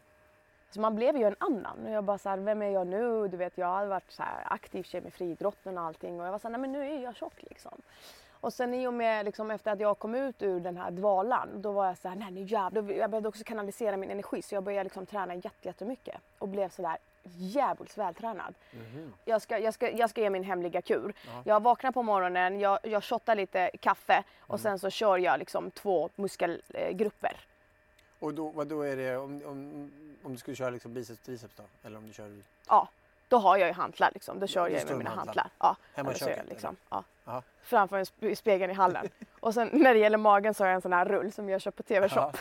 Så 0.69 0.79
man 0.81 0.95
blev 0.95 1.17
ju 1.17 1.23
en 1.23 1.35
annan. 1.39 1.85
Och 1.85 1.91
jag 1.91 2.03
bara 2.03 2.17
så 2.17 2.29
här, 2.29 2.37
vem 2.37 2.61
är 2.61 2.69
jag 2.69 2.87
nu? 2.87 3.27
Du 3.27 3.37
vet, 3.37 3.57
jag 3.57 3.67
hade 3.67 3.87
varit 3.87 4.11
så 4.11 4.23
här 4.23 4.43
aktiv 4.53 4.83
tjej 4.83 5.01
med 5.01 5.13
friidrotten 5.13 5.77
och 5.77 5.83
allting. 5.83 6.19
Och 6.19 6.25
jag 6.27 6.31
var 6.31 6.39
så 6.39 6.47
här, 6.47 6.51
nej 6.51 6.61
men 6.61 6.71
nu 6.71 6.95
är 6.95 7.03
jag 7.03 7.15
tjock 7.15 7.33
liksom. 7.41 7.81
Och 8.31 8.53
sen 8.53 8.73
i 8.73 8.87
och 8.87 8.93
med, 8.93 9.25
liksom, 9.25 9.51
efter 9.51 9.71
att 9.71 9.79
jag 9.79 9.99
kom 9.99 10.15
ut 10.15 10.41
ur 10.41 10.59
den 10.59 10.77
här 10.77 10.91
dvalan, 10.91 11.49
då 11.61 11.71
var 11.71 11.85
jag 11.85 11.97
så 11.97 12.09
här, 12.09 12.15
nej 12.15 12.31
nu 12.31 12.41
jävlar. 12.41 12.91
Jag 12.91 13.09
behövde 13.09 13.29
också 13.29 13.43
kanalisera 13.43 13.97
min 13.97 14.11
energi 14.11 14.41
så 14.41 14.55
jag 14.55 14.63
började 14.63 14.83
liksom 14.83 15.05
träna 15.05 15.35
jätte- 15.35 15.67
jättemycket. 15.67 16.15
Och 16.39 16.47
blev 16.47 16.69
så 16.69 16.81
där 16.81 16.97
djävulskt 17.25 17.97
vältränad. 17.97 18.53
Jag, 19.25 19.41
ska, 19.41 19.59
jag, 19.59 19.73
ska, 19.73 19.91
jag 19.91 20.09
ska 20.09 20.21
ge 20.21 20.29
min 20.29 20.43
hemliga 20.43 20.81
kur. 20.81 21.13
Jag 21.43 21.63
vaknar 21.63 21.91
på 21.91 22.03
morgonen, 22.03 22.59
jag, 22.59 22.79
jag 22.83 23.03
shottar 23.03 23.35
lite 23.35 23.71
kaffe 23.79 24.23
och 24.39 24.59
sen 24.59 24.79
så 24.79 24.89
kör 24.89 25.17
jag 25.17 25.39
liksom 25.39 25.71
två 25.71 26.09
muskelgrupper. 26.15 27.39
Och 28.19 28.33
då, 28.33 28.49
vad 28.49 28.67
då 28.67 28.81
är 28.81 28.95
det 28.95 29.17
om, 29.17 29.41
om, 29.45 29.91
om 30.23 30.31
du 30.31 30.37
skulle 30.37 30.55
köra 30.55 30.69
liksom 30.69 30.93
biceps 30.93 31.19
triceps 31.21 31.55
då? 31.55 31.63
Eller 31.83 31.97
om 31.97 32.07
du 32.07 32.13
kör... 32.13 32.41
Ja, 32.67 32.87
då 33.27 33.37
har 33.37 33.57
jag 33.57 33.67
ju 33.67 33.73
hantlar 33.73 34.11
liksom. 34.13 34.39
Då 34.39 34.47
kör 34.47 34.69
Du 34.69 34.75
jag 34.75 34.87
med 34.87 34.97
mina 34.97 35.09
hantlar? 35.09 35.25
hantlar. 35.25 35.49
Ja, 35.59 35.75
Hemma 35.93 36.11
i 36.11 36.15
köket, 36.15 36.49
Liksom. 36.49 36.75
Ja. 36.89 37.03
Ja. 37.25 37.41
Framför 37.63 37.97
en 38.21 38.35
spegeln 38.35 38.71
i 38.71 38.75
hallen. 38.75 39.09
Och 39.39 39.53
sen 39.53 39.69
när 39.73 39.93
det 39.93 39.99
gäller 39.99 40.17
magen 40.17 40.53
så 40.53 40.63
har 40.63 40.67
jag 40.67 40.75
en 40.75 40.81
sån 40.81 40.93
här 40.93 41.05
rull 41.05 41.31
som 41.31 41.49
jag 41.49 41.61
köper 41.61 41.77
på 41.77 41.83
TV-shop. 41.83 42.31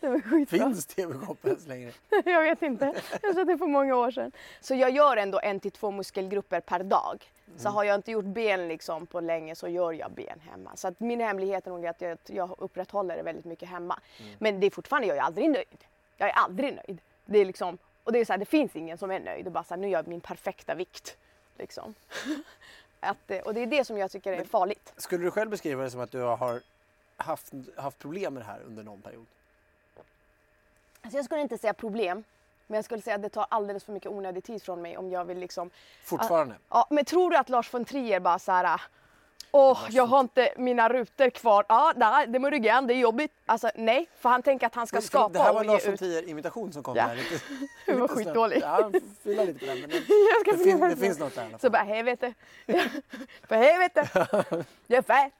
Det 0.00 0.08
var 0.08 0.20
skitbra. 0.20 0.58
Finns 0.58 0.86
TV-shop 0.86 1.36
ens 1.44 1.66
längre? 1.66 1.92
jag 2.24 2.42
vet 2.42 2.62
inte. 2.62 2.94
Jag 3.22 3.46
det 3.46 3.58
för 3.58 3.66
många 3.66 3.96
år 3.96 4.10
sedan. 4.10 4.32
Så 4.60 4.74
jag 4.74 4.90
gör 4.90 5.16
ändå 5.16 5.40
en 5.42 5.60
till 5.60 5.70
två 5.70 5.90
muskelgrupper 5.90 6.60
per 6.60 6.82
dag. 6.84 7.32
Så 7.56 7.68
Mm. 7.68 7.74
har 7.74 7.84
jag 7.84 7.94
inte 7.94 8.10
gjort 8.10 8.24
ben 8.24 8.68
liksom 8.68 9.06
på 9.06 9.20
länge 9.20 9.54
så 9.54 9.68
gör 9.68 9.92
jag 9.92 10.12
ben 10.12 10.40
hemma. 10.50 10.76
Så 10.76 10.88
att 10.88 11.00
min 11.00 11.20
hemlighet 11.20 11.66
är 11.66 11.70
nog 11.70 11.86
att 11.86 12.00
jag, 12.00 12.18
jag 12.26 12.54
upprätthåller 12.58 13.16
det 13.16 13.22
väldigt 13.22 13.44
mycket 13.44 13.68
hemma. 13.68 14.00
Mm. 14.20 14.32
Men 14.38 14.60
det 14.60 14.66
är 14.66 14.70
fortfarande, 14.70 15.08
jag 15.08 15.16
är 15.16 15.22
aldrig 15.22 15.50
nöjd. 15.50 15.84
Jag 16.16 16.28
är 16.28 16.32
aldrig 16.34 16.74
nöjd. 16.74 17.00
Det 17.24 17.38
är 17.38 17.44
liksom, 17.44 17.78
och 18.04 18.12
det 18.12 18.18
är 18.18 18.24
så 18.24 18.32
här, 18.32 18.38
det 18.38 18.44
finns 18.44 18.76
ingen 18.76 18.98
som 18.98 19.10
är 19.10 19.20
nöjd 19.20 19.46
och 19.46 19.52
bara 19.52 19.64
så 19.64 19.74
här, 19.74 19.80
nu 19.80 19.88
gör 19.88 19.98
jag 19.98 20.08
min 20.08 20.20
perfekta 20.20 20.74
vikt. 20.74 21.16
Liksom. 21.58 21.94
att, 23.00 23.30
eh, 23.30 23.38
och 23.38 23.54
det 23.54 23.60
är 23.60 23.66
det 23.66 23.84
som 23.84 23.98
jag 23.98 24.10
tycker 24.10 24.32
är 24.32 24.44
farligt. 24.44 24.92
Skulle 24.96 25.24
du 25.24 25.30
själv 25.30 25.50
beskriva 25.50 25.82
det 25.82 25.90
som 25.90 26.00
att 26.00 26.10
du 26.12 26.18
har 26.20 26.60
haft, 27.16 27.52
haft 27.76 27.98
problem 27.98 28.34
med 28.34 28.42
det 28.42 28.46
här 28.46 28.60
under 28.66 28.82
någon 28.82 29.00
period? 29.02 29.26
Alltså 31.02 31.18
jag 31.18 31.24
skulle 31.24 31.40
inte 31.40 31.58
säga 31.58 31.74
problem. 31.74 32.24
Men 32.66 32.76
jag 32.76 32.84
skulle 32.84 33.02
säga 33.02 33.16
att 33.16 33.22
det 33.22 33.28
tar 33.28 33.46
alldeles 33.48 33.84
för 33.84 33.92
mycket 33.92 34.10
onödig 34.12 34.44
tid 34.44 34.62
från 34.62 34.82
mig 34.82 34.96
om 34.96 35.10
jag 35.10 35.24
vill 35.24 35.38
liksom... 35.38 35.70
Fortfarande? 36.04 36.54
Ja, 36.68 36.86
men 36.90 37.04
tror 37.04 37.30
du 37.30 37.36
att 37.36 37.48
Lars 37.48 37.74
von 37.74 37.84
Trier 37.84 38.20
bara 38.20 38.38
så 38.38 38.52
här... 38.52 38.80
Åh, 39.52 39.78
jag 39.90 40.06
har 40.06 40.20
inte 40.20 40.54
mina 40.56 40.88
rutor 40.88 41.30
kvar. 41.30 41.64
Ja, 41.68 41.92
nej, 41.96 42.26
det 42.26 42.38
må 42.38 42.50
du 42.50 42.58
det 42.58 42.68
är 42.68 42.92
jobbigt. 42.92 43.32
Alltså 43.46 43.70
nej, 43.74 44.08
för 44.18 44.28
han 44.28 44.42
tänker 44.42 44.66
att 44.66 44.74
han 44.74 44.86
ska 44.86 45.00
skapa 45.00 45.28
det 45.32 45.38
här 45.38 45.52
var 45.52 45.60
och 45.60 45.66
Lars 45.66 45.86
von 45.86 45.94
ut. 45.94 46.00
Trier 46.00 46.28
imitation 46.28 46.72
som 46.72 46.82
kom 46.82 46.96
Ja. 46.96 47.06
där. 47.06 47.18
Det 47.86 47.92
var 48.00 48.08
skitdålig. 48.08 48.60
Ja, 48.62 48.88
lite 48.88 49.58
på 49.60 49.66
den. 49.66 49.80
Men 49.80 49.90
det, 49.90 50.66
ska 50.76 50.86
det, 50.88 50.96
finns 50.96 51.18
något 51.18 51.34
där 51.34 51.42
i 51.42 51.46
alla 51.46 51.58
Så 51.58 51.60
fall. 51.60 51.70
bara 51.70 51.82
helvete. 51.82 52.34
För 53.48 53.56
helvete. 53.56 54.08
Jag 54.86 54.98
är 54.98 55.02
fät. 55.02 55.32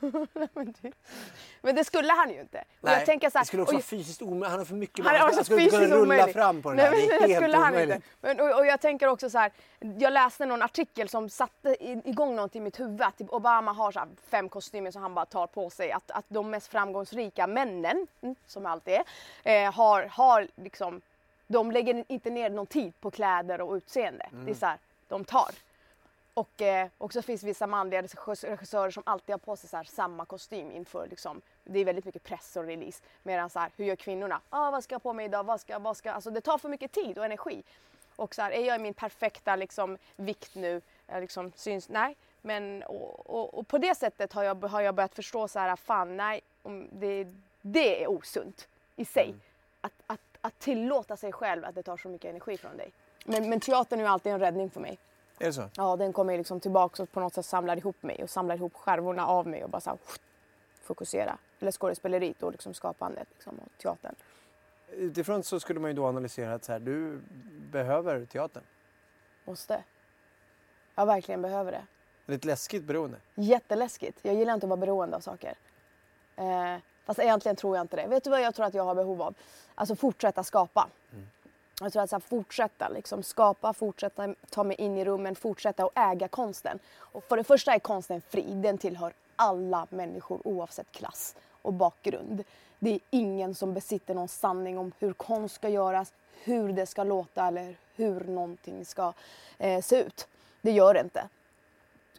Men 1.62 1.74
det 1.74 1.84
skulle 1.84 2.12
han 2.12 2.30
ju 2.30 2.40
inte. 2.40 2.64
Och 2.80 2.88
jag 2.88 3.06
tänker 3.06 3.30
så 3.30 3.38
här, 3.38 3.44
det 3.44 3.46
skulle 3.46 3.62
också 3.62 3.74
vara 3.74 3.82
fysiskt 3.82 4.22
omöjligt. 4.22 4.50
Han 4.50 4.58
har 4.58 4.64
för 4.64 4.74
mycket 4.74 5.04
Han 5.06 5.16
han 5.16 5.44
skulle 5.44 5.62
inte 5.62 5.76
kunna 5.76 5.86
rulla 5.96 6.02
omöjlig. 6.02 6.34
fram 6.34 6.62
på 6.62 6.68
den 6.68 6.76
Nej, 6.76 6.90
men 6.90 7.20
Det 7.20 7.26
det 7.26 7.34
skulle 7.36 7.56
han 7.56 7.72
omöjligt. 7.72 7.94
inte. 7.94 8.06
Men, 8.20 8.40
och, 8.40 8.58
och 8.58 8.66
jag 8.66 8.80
tänker 8.80 9.06
också 9.08 9.30
så 9.30 9.38
här, 9.38 9.52
jag 9.98 10.12
läste 10.12 10.46
någon 10.46 10.62
artikel 10.62 11.08
som 11.08 11.28
satte 11.28 11.76
igång 12.08 12.36
något 12.36 12.56
i 12.56 12.60
mitt 12.60 12.80
huvud. 12.80 13.02
Att 13.02 13.18
typ 13.18 13.32
Obama 13.32 13.72
har 13.72 13.92
så 13.92 13.98
här 13.98 14.08
fem 14.30 14.48
kostymer 14.48 14.90
som 14.90 15.02
han 15.02 15.14
bara 15.14 15.26
tar 15.26 15.46
på 15.46 15.70
sig. 15.70 15.92
Att, 15.92 16.10
att 16.10 16.24
de 16.28 16.50
mest 16.50 16.66
framgångsrika 16.68 17.46
männen, 17.46 18.06
mm, 18.22 18.34
som 18.46 18.66
alltid 18.66 18.98
är, 19.44 19.64
eh, 19.66 19.72
har, 19.72 20.02
har 20.02 20.48
liksom, 20.56 21.00
de 21.46 21.70
lägger 21.72 22.04
inte 22.08 22.30
ner 22.30 22.50
någon 22.50 22.66
tid 22.66 22.92
på 23.00 23.10
kläder 23.10 23.60
och 23.60 23.74
utseende. 23.74 24.26
Mm. 24.32 24.44
Det 24.44 24.50
är 24.50 24.54
så 24.54 24.66
här, 24.66 24.78
de 25.08 25.24
tar. 25.24 25.50
Och 26.36 26.62
eh, 26.62 26.88
också 26.98 27.22
finns 27.22 27.42
vissa 27.42 27.66
manliga 27.66 28.02
regissörer 28.02 28.90
som 28.90 29.02
alltid 29.06 29.32
har 29.32 29.38
på 29.38 29.56
sig 29.56 29.70
så 29.70 29.76
här, 29.76 29.84
samma 29.84 30.24
kostym 30.24 30.72
inför 30.72 31.06
liksom, 31.08 31.42
det 31.64 31.78
är 31.78 31.84
väldigt 31.84 32.04
mycket 32.04 32.22
press 32.22 32.56
och 32.56 32.64
release. 32.64 33.02
Medan 33.22 33.50
så 33.50 33.58
här, 33.58 33.70
hur 33.76 33.84
gör 33.84 33.96
kvinnorna? 33.96 34.40
Ah, 34.50 34.70
vad 34.70 34.84
ska 34.84 34.94
jag 34.94 35.02
på 35.02 35.12
mig 35.12 35.24
idag? 35.24 35.44
Vad 35.44 35.60
ska, 35.60 35.78
vad 35.78 35.96
ska, 35.96 36.12
alltså 36.12 36.30
det 36.30 36.40
tar 36.40 36.58
för 36.58 36.68
mycket 36.68 36.92
tid 36.92 37.18
och 37.18 37.24
energi. 37.24 37.62
Och 38.16 38.34
så 38.34 38.42
här, 38.42 38.50
är 38.50 38.66
jag 38.66 38.76
i 38.76 38.78
min 38.78 38.94
perfekta 38.94 39.56
liksom, 39.56 39.98
vikt 40.16 40.54
nu? 40.54 40.80
Jag 41.06 41.20
liksom, 41.20 41.52
syns? 41.56 41.88
Nej. 41.88 42.16
Men 42.42 42.82
och, 42.82 43.30
och, 43.30 43.58
och, 43.58 43.68
på 43.68 43.78
det 43.78 43.94
sättet 43.94 44.32
har 44.32 44.42
jag, 44.42 44.64
har 44.64 44.80
jag 44.80 44.94
börjat 44.94 45.14
förstå 45.14 45.48
så 45.48 45.58
här, 45.58 45.76
fan 45.76 46.16
nej, 46.16 46.40
det, 46.90 47.26
det 47.62 48.02
är 48.02 48.10
osunt 48.10 48.68
i 48.96 49.04
sig. 49.04 49.26
Mm. 49.26 49.40
Att, 49.80 50.02
att, 50.06 50.20
att 50.40 50.58
tillåta 50.58 51.16
sig 51.16 51.32
själv 51.32 51.64
att 51.64 51.74
det 51.74 51.82
tar 51.82 51.96
så 51.96 52.08
mycket 52.08 52.30
energi 52.30 52.56
från 52.56 52.76
dig. 52.76 52.92
Men, 53.24 53.48
men 53.48 53.60
teatern 53.60 53.98
är 53.98 54.04
ju 54.04 54.10
alltid 54.10 54.32
en 54.32 54.40
räddning 54.40 54.70
för 54.70 54.80
mig. 54.80 54.98
Är 55.38 55.46
det 55.46 55.52
så? 55.52 55.68
Ja, 55.76 55.96
den 55.96 56.12
kommer 56.12 56.38
liksom 56.38 56.60
tillbaka 56.60 57.02
och 57.02 57.12
på 57.12 57.20
något 57.20 57.34
sätt 57.34 57.46
samlar 57.46 57.76
ihop 57.76 58.02
mig 58.02 58.22
och 58.22 58.30
samlar 58.30 58.56
ihop 58.56 58.74
skärvorna 58.74 59.26
av 59.26 59.46
mig 59.46 59.64
och 59.64 59.70
bara 59.70 59.80
så 59.80 59.90
här, 59.90 59.98
fokusera. 60.82 61.38
Eller 61.60 61.72
skådespeleriet 61.72 62.42
och 62.42 62.52
liksom 62.52 62.74
skapandet 62.74 63.28
liksom, 63.32 63.58
och 63.58 63.78
teatern. 63.78 64.14
Utifrån 64.90 65.42
så 65.42 65.60
skulle 65.60 65.80
man 65.80 65.90
ju 65.90 65.94
då 65.94 66.06
analysera 66.06 66.54
att 66.54 66.64
så 66.64 66.72
här, 66.72 66.78
du 66.78 67.20
behöver 67.70 68.24
teatern. 68.24 68.62
Måste. 69.44 69.84
Jag 70.94 71.06
verkligen 71.06 71.42
behöver 71.42 71.72
det. 71.72 71.86
Lite 72.26 72.46
läskigt 72.46 72.84
beroende? 72.84 73.18
Jätteläskigt. 73.34 74.18
Jag 74.22 74.34
gillar 74.34 74.54
inte 74.54 74.66
att 74.66 74.70
vara 74.70 74.80
beroende 74.80 75.16
av 75.16 75.20
saker. 75.20 75.54
Eh, 76.36 76.76
fast 77.04 77.20
egentligen 77.20 77.56
tror 77.56 77.76
jag 77.76 77.84
inte 77.84 77.96
det. 77.96 78.06
Vet 78.06 78.24
du 78.24 78.30
vad 78.30 78.40
jag 78.40 78.54
tror 78.54 78.66
att 78.66 78.74
jag 78.74 78.84
har 78.84 78.94
behov 78.94 79.22
av? 79.22 79.34
Alltså 79.74 79.96
fortsätta 79.96 80.44
skapa. 80.44 80.88
Mm. 81.12 81.26
Jag 81.80 81.92
tror 81.92 82.02
att 82.02 82.10
så 82.10 82.16
här, 82.16 82.20
fortsätta 82.20 82.88
liksom, 82.88 83.22
skapa, 83.22 83.72
fortsätta 83.72 84.34
ta 84.50 84.64
mig 84.64 84.76
in 84.76 84.98
i 84.98 85.04
rummen, 85.04 85.36
fortsätta 85.36 85.86
och 85.86 85.92
äga 85.94 86.28
konsten. 86.28 86.78
Och 86.98 87.24
för 87.24 87.36
det 87.36 87.44
första 87.44 87.74
är 87.74 87.78
konsten 87.78 88.20
fri. 88.28 88.44
Den 88.54 88.78
tillhör 88.78 89.12
alla 89.36 89.86
människor 89.90 90.40
oavsett 90.44 90.92
klass 90.92 91.36
och 91.62 91.72
bakgrund. 91.72 92.44
Det 92.78 92.90
är 92.90 93.00
ingen 93.10 93.54
som 93.54 93.74
besitter 93.74 94.14
någon 94.14 94.28
sanning 94.28 94.78
om 94.78 94.92
hur 94.98 95.12
konst 95.12 95.54
ska 95.54 95.68
göras, 95.68 96.12
hur 96.44 96.72
det 96.72 96.86
ska 96.86 97.04
låta 97.04 97.46
eller 97.46 97.76
hur 97.94 98.20
någonting 98.20 98.84
ska 98.84 99.12
eh, 99.58 99.82
se 99.82 100.02
ut. 100.02 100.28
Det 100.62 100.70
gör 100.70 100.94
det 100.94 101.00
inte. 101.00 101.28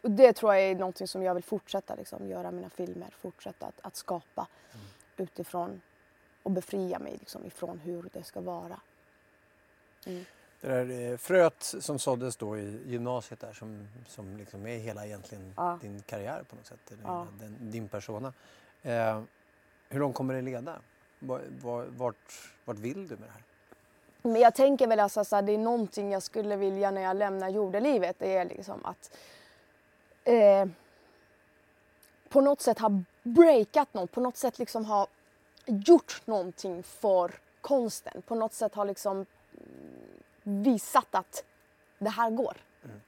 Och 0.02 0.10
det 0.10 0.32
tror 0.32 0.54
jag 0.54 0.64
är 0.64 0.74
någonting 0.74 1.08
som 1.08 1.22
jag 1.22 1.34
vill 1.34 1.44
fortsätta 1.44 1.94
liksom, 1.94 2.28
göra 2.28 2.50
mina 2.50 2.70
filmer, 2.70 3.14
fortsätta 3.20 3.66
att, 3.66 3.80
att 3.82 3.96
skapa 3.96 4.46
mm. 4.72 4.86
utifrån 5.16 5.80
och 6.42 6.50
befria 6.50 6.98
mig 6.98 7.16
liksom, 7.20 7.46
ifrån 7.46 7.78
hur 7.78 8.10
det 8.12 8.22
ska 8.22 8.40
vara. 8.40 8.80
Mm. 10.06 10.24
Det 10.60 10.68
där 10.68 11.10
eh, 11.12 11.16
fröet 11.16 11.74
som 11.80 11.98
såddes 11.98 12.36
då 12.36 12.58
i 12.58 12.82
gymnasiet 12.86 13.40
där 13.40 13.52
som, 13.52 13.88
som 14.06 14.36
liksom 14.36 14.66
är 14.66 14.78
hela 14.78 15.06
egentligen 15.06 15.54
ja. 15.56 15.78
din 15.82 16.02
karriär 16.02 16.42
på 16.48 16.56
något 16.56 16.66
sätt, 16.66 16.92
ja. 17.04 17.26
din, 17.40 17.70
din 17.70 17.88
persona. 17.88 18.32
Eh, 18.82 19.22
hur 19.88 20.00
långt 20.00 20.14
kommer 20.14 20.34
det 20.34 20.42
leda? 20.42 20.74
Vart, 21.18 22.22
vart 22.64 22.78
vill 22.78 23.08
du 23.08 23.16
med 23.16 23.28
det 23.28 23.32
här? 23.32 23.42
Men 24.22 24.40
jag 24.40 24.54
tänker 24.54 24.86
väl 24.86 25.00
alltså 25.00 25.42
det 25.42 25.52
är 25.52 25.58
någonting 25.58 26.12
jag 26.12 26.22
skulle 26.22 26.56
vilja 26.56 26.90
när 26.90 27.02
jag 27.02 27.16
lämnar 27.16 27.48
jordelivet. 27.48 28.16
Det 28.18 28.36
är 28.36 28.44
liksom 28.44 28.84
att 28.84 29.16
eh, 30.24 30.66
på 32.28 32.40
något 32.40 32.60
sätt 32.60 32.78
ha 32.78 33.02
breakat 33.22 33.94
något, 33.94 34.12
på 34.12 34.20
något 34.20 34.36
sätt 34.36 34.58
liksom 34.58 34.84
ha 34.84 35.06
gjort 35.66 36.22
någonting 36.24 36.82
för 36.82 37.32
konsten. 37.60 38.22
På 38.26 38.34
något 38.34 38.52
sätt 38.52 38.74
ha 38.74 38.84
liksom 38.84 39.26
visat 40.42 41.14
att 41.14 41.44
det 41.98 42.10
här 42.10 42.30
går. 42.30 42.56
Mm. 42.84 43.00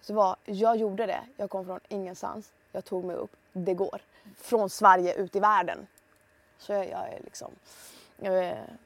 Så 0.00 0.14
var, 0.14 0.36
jag 0.44 0.76
gjorde 0.76 1.06
det. 1.06 1.20
Jag 1.36 1.50
kom 1.50 1.64
från 1.64 1.80
ingenstans. 1.88 2.52
Jag 2.72 2.84
tog 2.84 3.04
mig 3.04 3.16
upp. 3.16 3.36
Det 3.52 3.74
går. 3.74 4.00
Från 4.36 4.70
Sverige 4.70 5.14
ut 5.14 5.36
i 5.36 5.40
världen. 5.40 5.86
Så 6.58 6.72
jag, 6.72 6.90
jag 6.90 7.08
är 7.08 7.20
liksom 7.24 7.50
jag 8.20 8.44
är 8.44 8.76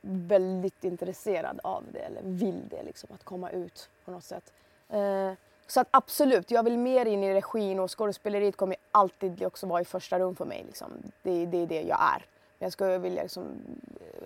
väldigt 0.00 0.84
intresserad 0.84 1.60
av 1.64 1.84
det, 1.92 1.98
eller 1.98 2.22
vill 2.22 2.68
det, 2.68 2.82
liksom, 2.82 3.10
att 3.14 3.24
komma 3.24 3.50
ut 3.50 3.90
på 4.04 4.10
något 4.10 4.24
sätt. 4.24 4.52
Eh, 4.88 5.32
så 5.66 5.80
att 5.80 5.88
absolut, 5.90 6.50
jag 6.50 6.62
vill 6.62 6.78
mer 6.78 7.06
in 7.06 7.24
i 7.24 7.34
regin 7.34 7.78
och 7.78 7.98
skådespeleriet 7.98 8.56
kommer 8.56 8.76
alltid 8.90 9.46
också 9.46 9.66
vara 9.66 9.80
i 9.80 9.84
första 9.84 10.18
rum 10.18 10.36
för 10.36 10.44
mig. 10.44 10.64
Liksom. 10.66 10.92
Det, 11.22 11.46
det 11.46 11.58
är 11.58 11.66
det 11.66 11.82
jag 11.82 12.00
är. 12.00 12.24
Jag 12.62 12.72
skulle 12.72 12.98
vilja 12.98 13.22
liksom, 13.22 13.44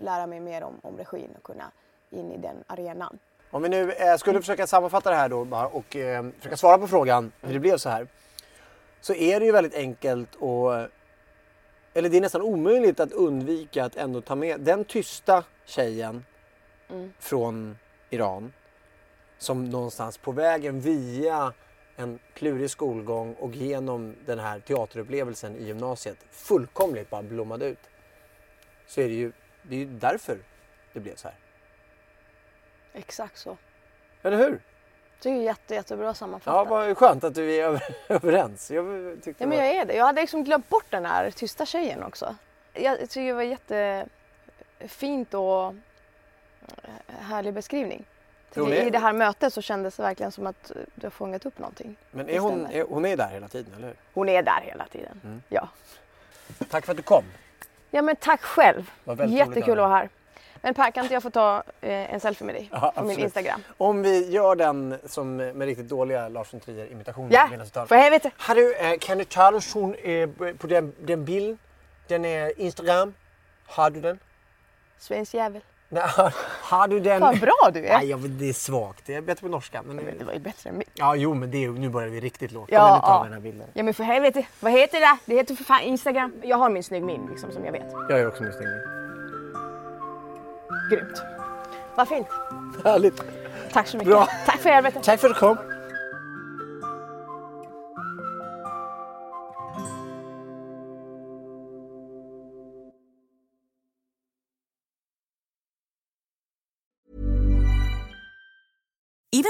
lära 0.01 0.27
mig 0.27 0.41
mer 0.41 0.63
om, 0.63 0.81
om 0.83 0.97
regin 0.97 1.31
och 1.37 1.43
kunna 1.43 1.73
in 2.11 2.33
i 2.33 2.39
den 2.39 2.65
arenan. 2.67 3.19
Om 3.51 3.63
vi 3.63 3.69
nu 3.69 3.93
eh, 3.93 4.17
skulle 4.17 4.41
försöka 4.41 4.67
sammanfatta 4.67 5.11
det 5.11 5.17
här 5.17 5.29
då 5.29 5.45
bara 5.45 5.67
och 5.67 5.97
eh, 5.97 6.27
försöka 6.39 6.57
svara 6.57 6.79
på 6.79 6.89
frågan 6.89 7.33
hur 7.41 7.53
det 7.53 7.61
blev 7.61 7.77
så 7.77 7.89
här. 7.89 8.09
Så 9.01 9.15
är 9.15 9.41
det 9.41 9.47
ju 9.47 9.53
väldigt 9.53 9.75
enkelt 9.75 10.35
och 10.35 10.73
eller 11.95 12.09
det 12.09 12.17
är 12.17 12.21
nästan 12.21 12.43
omöjligt 12.43 13.01
att 13.01 13.13
undvika 13.13 13.85
att 13.85 13.97
ändå 13.97 14.21
ta 14.21 14.35
med 14.35 14.61
den 14.61 14.85
tysta 14.85 15.45
tjejen 15.65 16.25
mm. 16.89 17.13
från 17.19 17.79
Iran 18.11 18.53
som 19.39 19.65
någonstans 19.71 20.19
på 20.19 20.33
vägen 20.33 20.81
via 20.81 21.53
en 21.97 22.19
klurig 22.35 22.71
skolgång 22.71 23.35
och 23.35 23.55
genom 23.55 24.15
den 24.27 24.39
här 24.39 24.61
teaterupplevelsen 24.61 25.57
i 25.57 25.65
gymnasiet 25.65 26.19
fullkomligt 26.31 27.11
bara 27.11 27.23
blommade 27.23 27.67
ut. 27.67 27.79
Så 28.87 29.01
är 29.01 29.09
det 29.09 29.15
ju, 29.15 29.33
det 29.63 29.75
är 29.75 29.79
ju 29.79 29.87
därför 29.87 30.39
det 30.93 31.01
blev 31.01 31.15
så 31.15 31.29
här. 31.29 31.37
Exakt 32.93 33.39
så. 33.39 33.57
Eller 34.23 34.37
hur? 34.37 34.61
Det 35.23 35.31
är 35.31 35.43
jätte, 35.43 35.75
jättebra 35.75 36.15
sammanfattat. 36.15 36.55
Ja, 36.55 36.65
vad 36.65 36.99
skönt 36.99 37.25
att 37.25 37.35
du 37.35 37.55
är 37.55 37.83
överens. 38.09 38.71
Jag, 38.71 38.85
ja, 39.39 39.47
men 39.47 39.59
jag 39.59 39.67
är 39.67 39.85
det. 39.85 39.95
Jag 39.95 40.05
hade 40.05 40.21
liksom 40.21 40.45
glömt 40.45 40.69
bort 40.69 40.87
den 40.91 41.07
här 41.07 41.31
tysta 41.31 41.67
tjejen 41.67 42.03
också. 42.03 42.37
Jag 42.73 42.99
tycker 42.99 43.27
det 43.27 43.33
var 43.33 43.43
jättefint 43.43 45.35
och 45.35 45.67
eh, 45.67 45.75
härlig 47.21 47.55
beskrivning. 47.55 48.05
I 48.57 48.91
det 48.91 48.99
här 48.99 49.13
mötet 49.13 49.53
så 49.53 49.63
kändes 49.63 49.97
det 49.97 50.03
verkligen 50.03 50.33
som 50.33 50.47
att 50.47 50.73
du 50.95 51.07
har 51.07 51.11
fångat 51.11 51.47
upp 51.47 51.59
någonting. 51.59 51.97
Men 52.11 52.29
är 52.29 52.39
hon, 52.39 52.67
är, 52.67 52.85
hon 52.85 53.05
är 53.05 53.17
där 53.17 53.29
hela 53.29 53.49
tiden, 53.49 53.75
eller 53.77 53.89
hur? 53.89 53.97
Hon 54.15 54.29
är 54.29 54.43
där 54.43 54.61
hela 54.63 54.87
tiden, 54.87 55.21
mm. 55.25 55.43
ja. 55.49 55.69
Tack 56.71 56.85
för 56.85 56.93
att 56.93 56.97
du 56.97 57.03
kom. 57.03 57.25
Ja, 57.91 58.03
men 58.03 58.17
tack 58.17 58.43
själv. 58.43 58.91
Jättekul 59.29 59.73
att 59.73 59.79
vara 59.79 59.89
här. 59.89 60.09
Men 60.63 60.75
Per, 60.75 60.91
kan 60.91 61.05
inte 61.05 61.15
jag 61.15 61.23
få 61.23 61.31
ta 61.31 61.63
eh, 61.81 62.15
en 62.15 62.21
selfie 62.21 62.47
med 62.47 62.55
dig 62.55 62.69
ja, 62.73 62.93
på 62.97 63.05
min 63.05 63.19
Instagram? 63.19 63.63
Om 63.77 64.03
vi 64.03 64.31
gör 64.31 64.57
den 64.57 64.99
som 65.07 65.37
med 65.37 65.61
riktigt 65.61 65.89
dåliga 65.89 66.29
Lars 66.29 66.55
von 66.55 66.61
Trier 66.61 66.93
imitationer. 66.93 67.33
Ja, 67.33 67.87
för 67.87 67.97
helvete. 67.97 68.31
Har 68.37 68.55
du, 68.55 68.75
eh, 68.75 68.99
kan 68.99 69.19
du 69.19 69.25
ta 69.25 69.49
eh, 69.49 70.29
på 70.59 70.67
den, 70.67 70.93
den 71.01 71.25
bilden? 71.25 71.59
Den 72.09 72.25
är 72.25 72.61
Instagram. 72.61 73.15
Har 73.67 73.91
du 73.91 74.01
den? 74.01 74.19
Svensk 74.99 75.35
jävel. 75.35 75.63
Nej, 75.89 76.03
har 76.67 76.89
du 76.89 77.01
den? 77.01 77.21
Vad 77.21 77.41
bra 77.41 77.71
du 77.73 77.87
är. 77.87 77.99
Nej, 77.99 78.11
jag, 78.11 78.21
det 78.31 78.49
är 78.49 78.53
svagt. 78.53 79.03
Det 79.07 79.15
är 79.15 79.21
bättre 79.21 79.41
på 79.41 79.49
norska. 79.49 79.83
Men, 79.87 79.97
men 79.97 80.19
det 80.19 80.25
var 80.25 80.33
ju 80.33 80.39
bättre 80.39 80.71
än 80.71 80.79
mitt. 80.79 80.91
Ja, 80.95 81.15
jo, 81.15 81.35
men 81.35 81.51
det 81.51 81.65
är, 81.65 81.69
nu 81.69 81.89
börjar 81.89 82.09
vi 82.09 82.21
riktigt 82.21 82.53
lågt. 82.53 82.69
Ja, 82.73 83.01
men 83.03 83.11
ja. 83.11 83.23
Den 83.25 83.33
här 83.33 83.41
bilden. 83.41 83.67
ja, 83.75 83.83
men 83.83 83.95
för 83.95 84.05
helvete. 84.05 84.47
Vad 84.61 84.73
heter 84.73 85.01
det? 85.01 85.19
Det 85.25 85.35
heter 85.35 85.55
för 85.55 85.65
fan 85.65 85.83
Instagram. 85.83 86.33
Jag 86.43 86.57
har 86.57 86.71
min 86.71 86.83
snygg 86.85 87.03
min 87.03 87.27
liksom, 87.31 87.53
som 87.53 87.65
jag 87.65 87.73
vet. 87.73 87.93
Jag 88.09 88.19
har 88.19 88.27
också 88.27 88.43
min 88.43 88.53
snygg 88.53 88.69
min. 88.69 88.83
Grymt. 90.91 91.23
Vad 91.95 92.09
fint. 92.09 92.27
Härligt. 92.85 93.23
Tack 93.73 93.87
så 93.89 93.97
mycket. 93.97 94.13
Bra. 94.13 94.29
Tack 94.47 94.59
för 94.61 94.71
arbetet. 94.71 95.03
Tack 95.03 95.21
för 95.21 95.29
att 95.29 95.35
du 95.35 95.41
kom. 95.41 95.76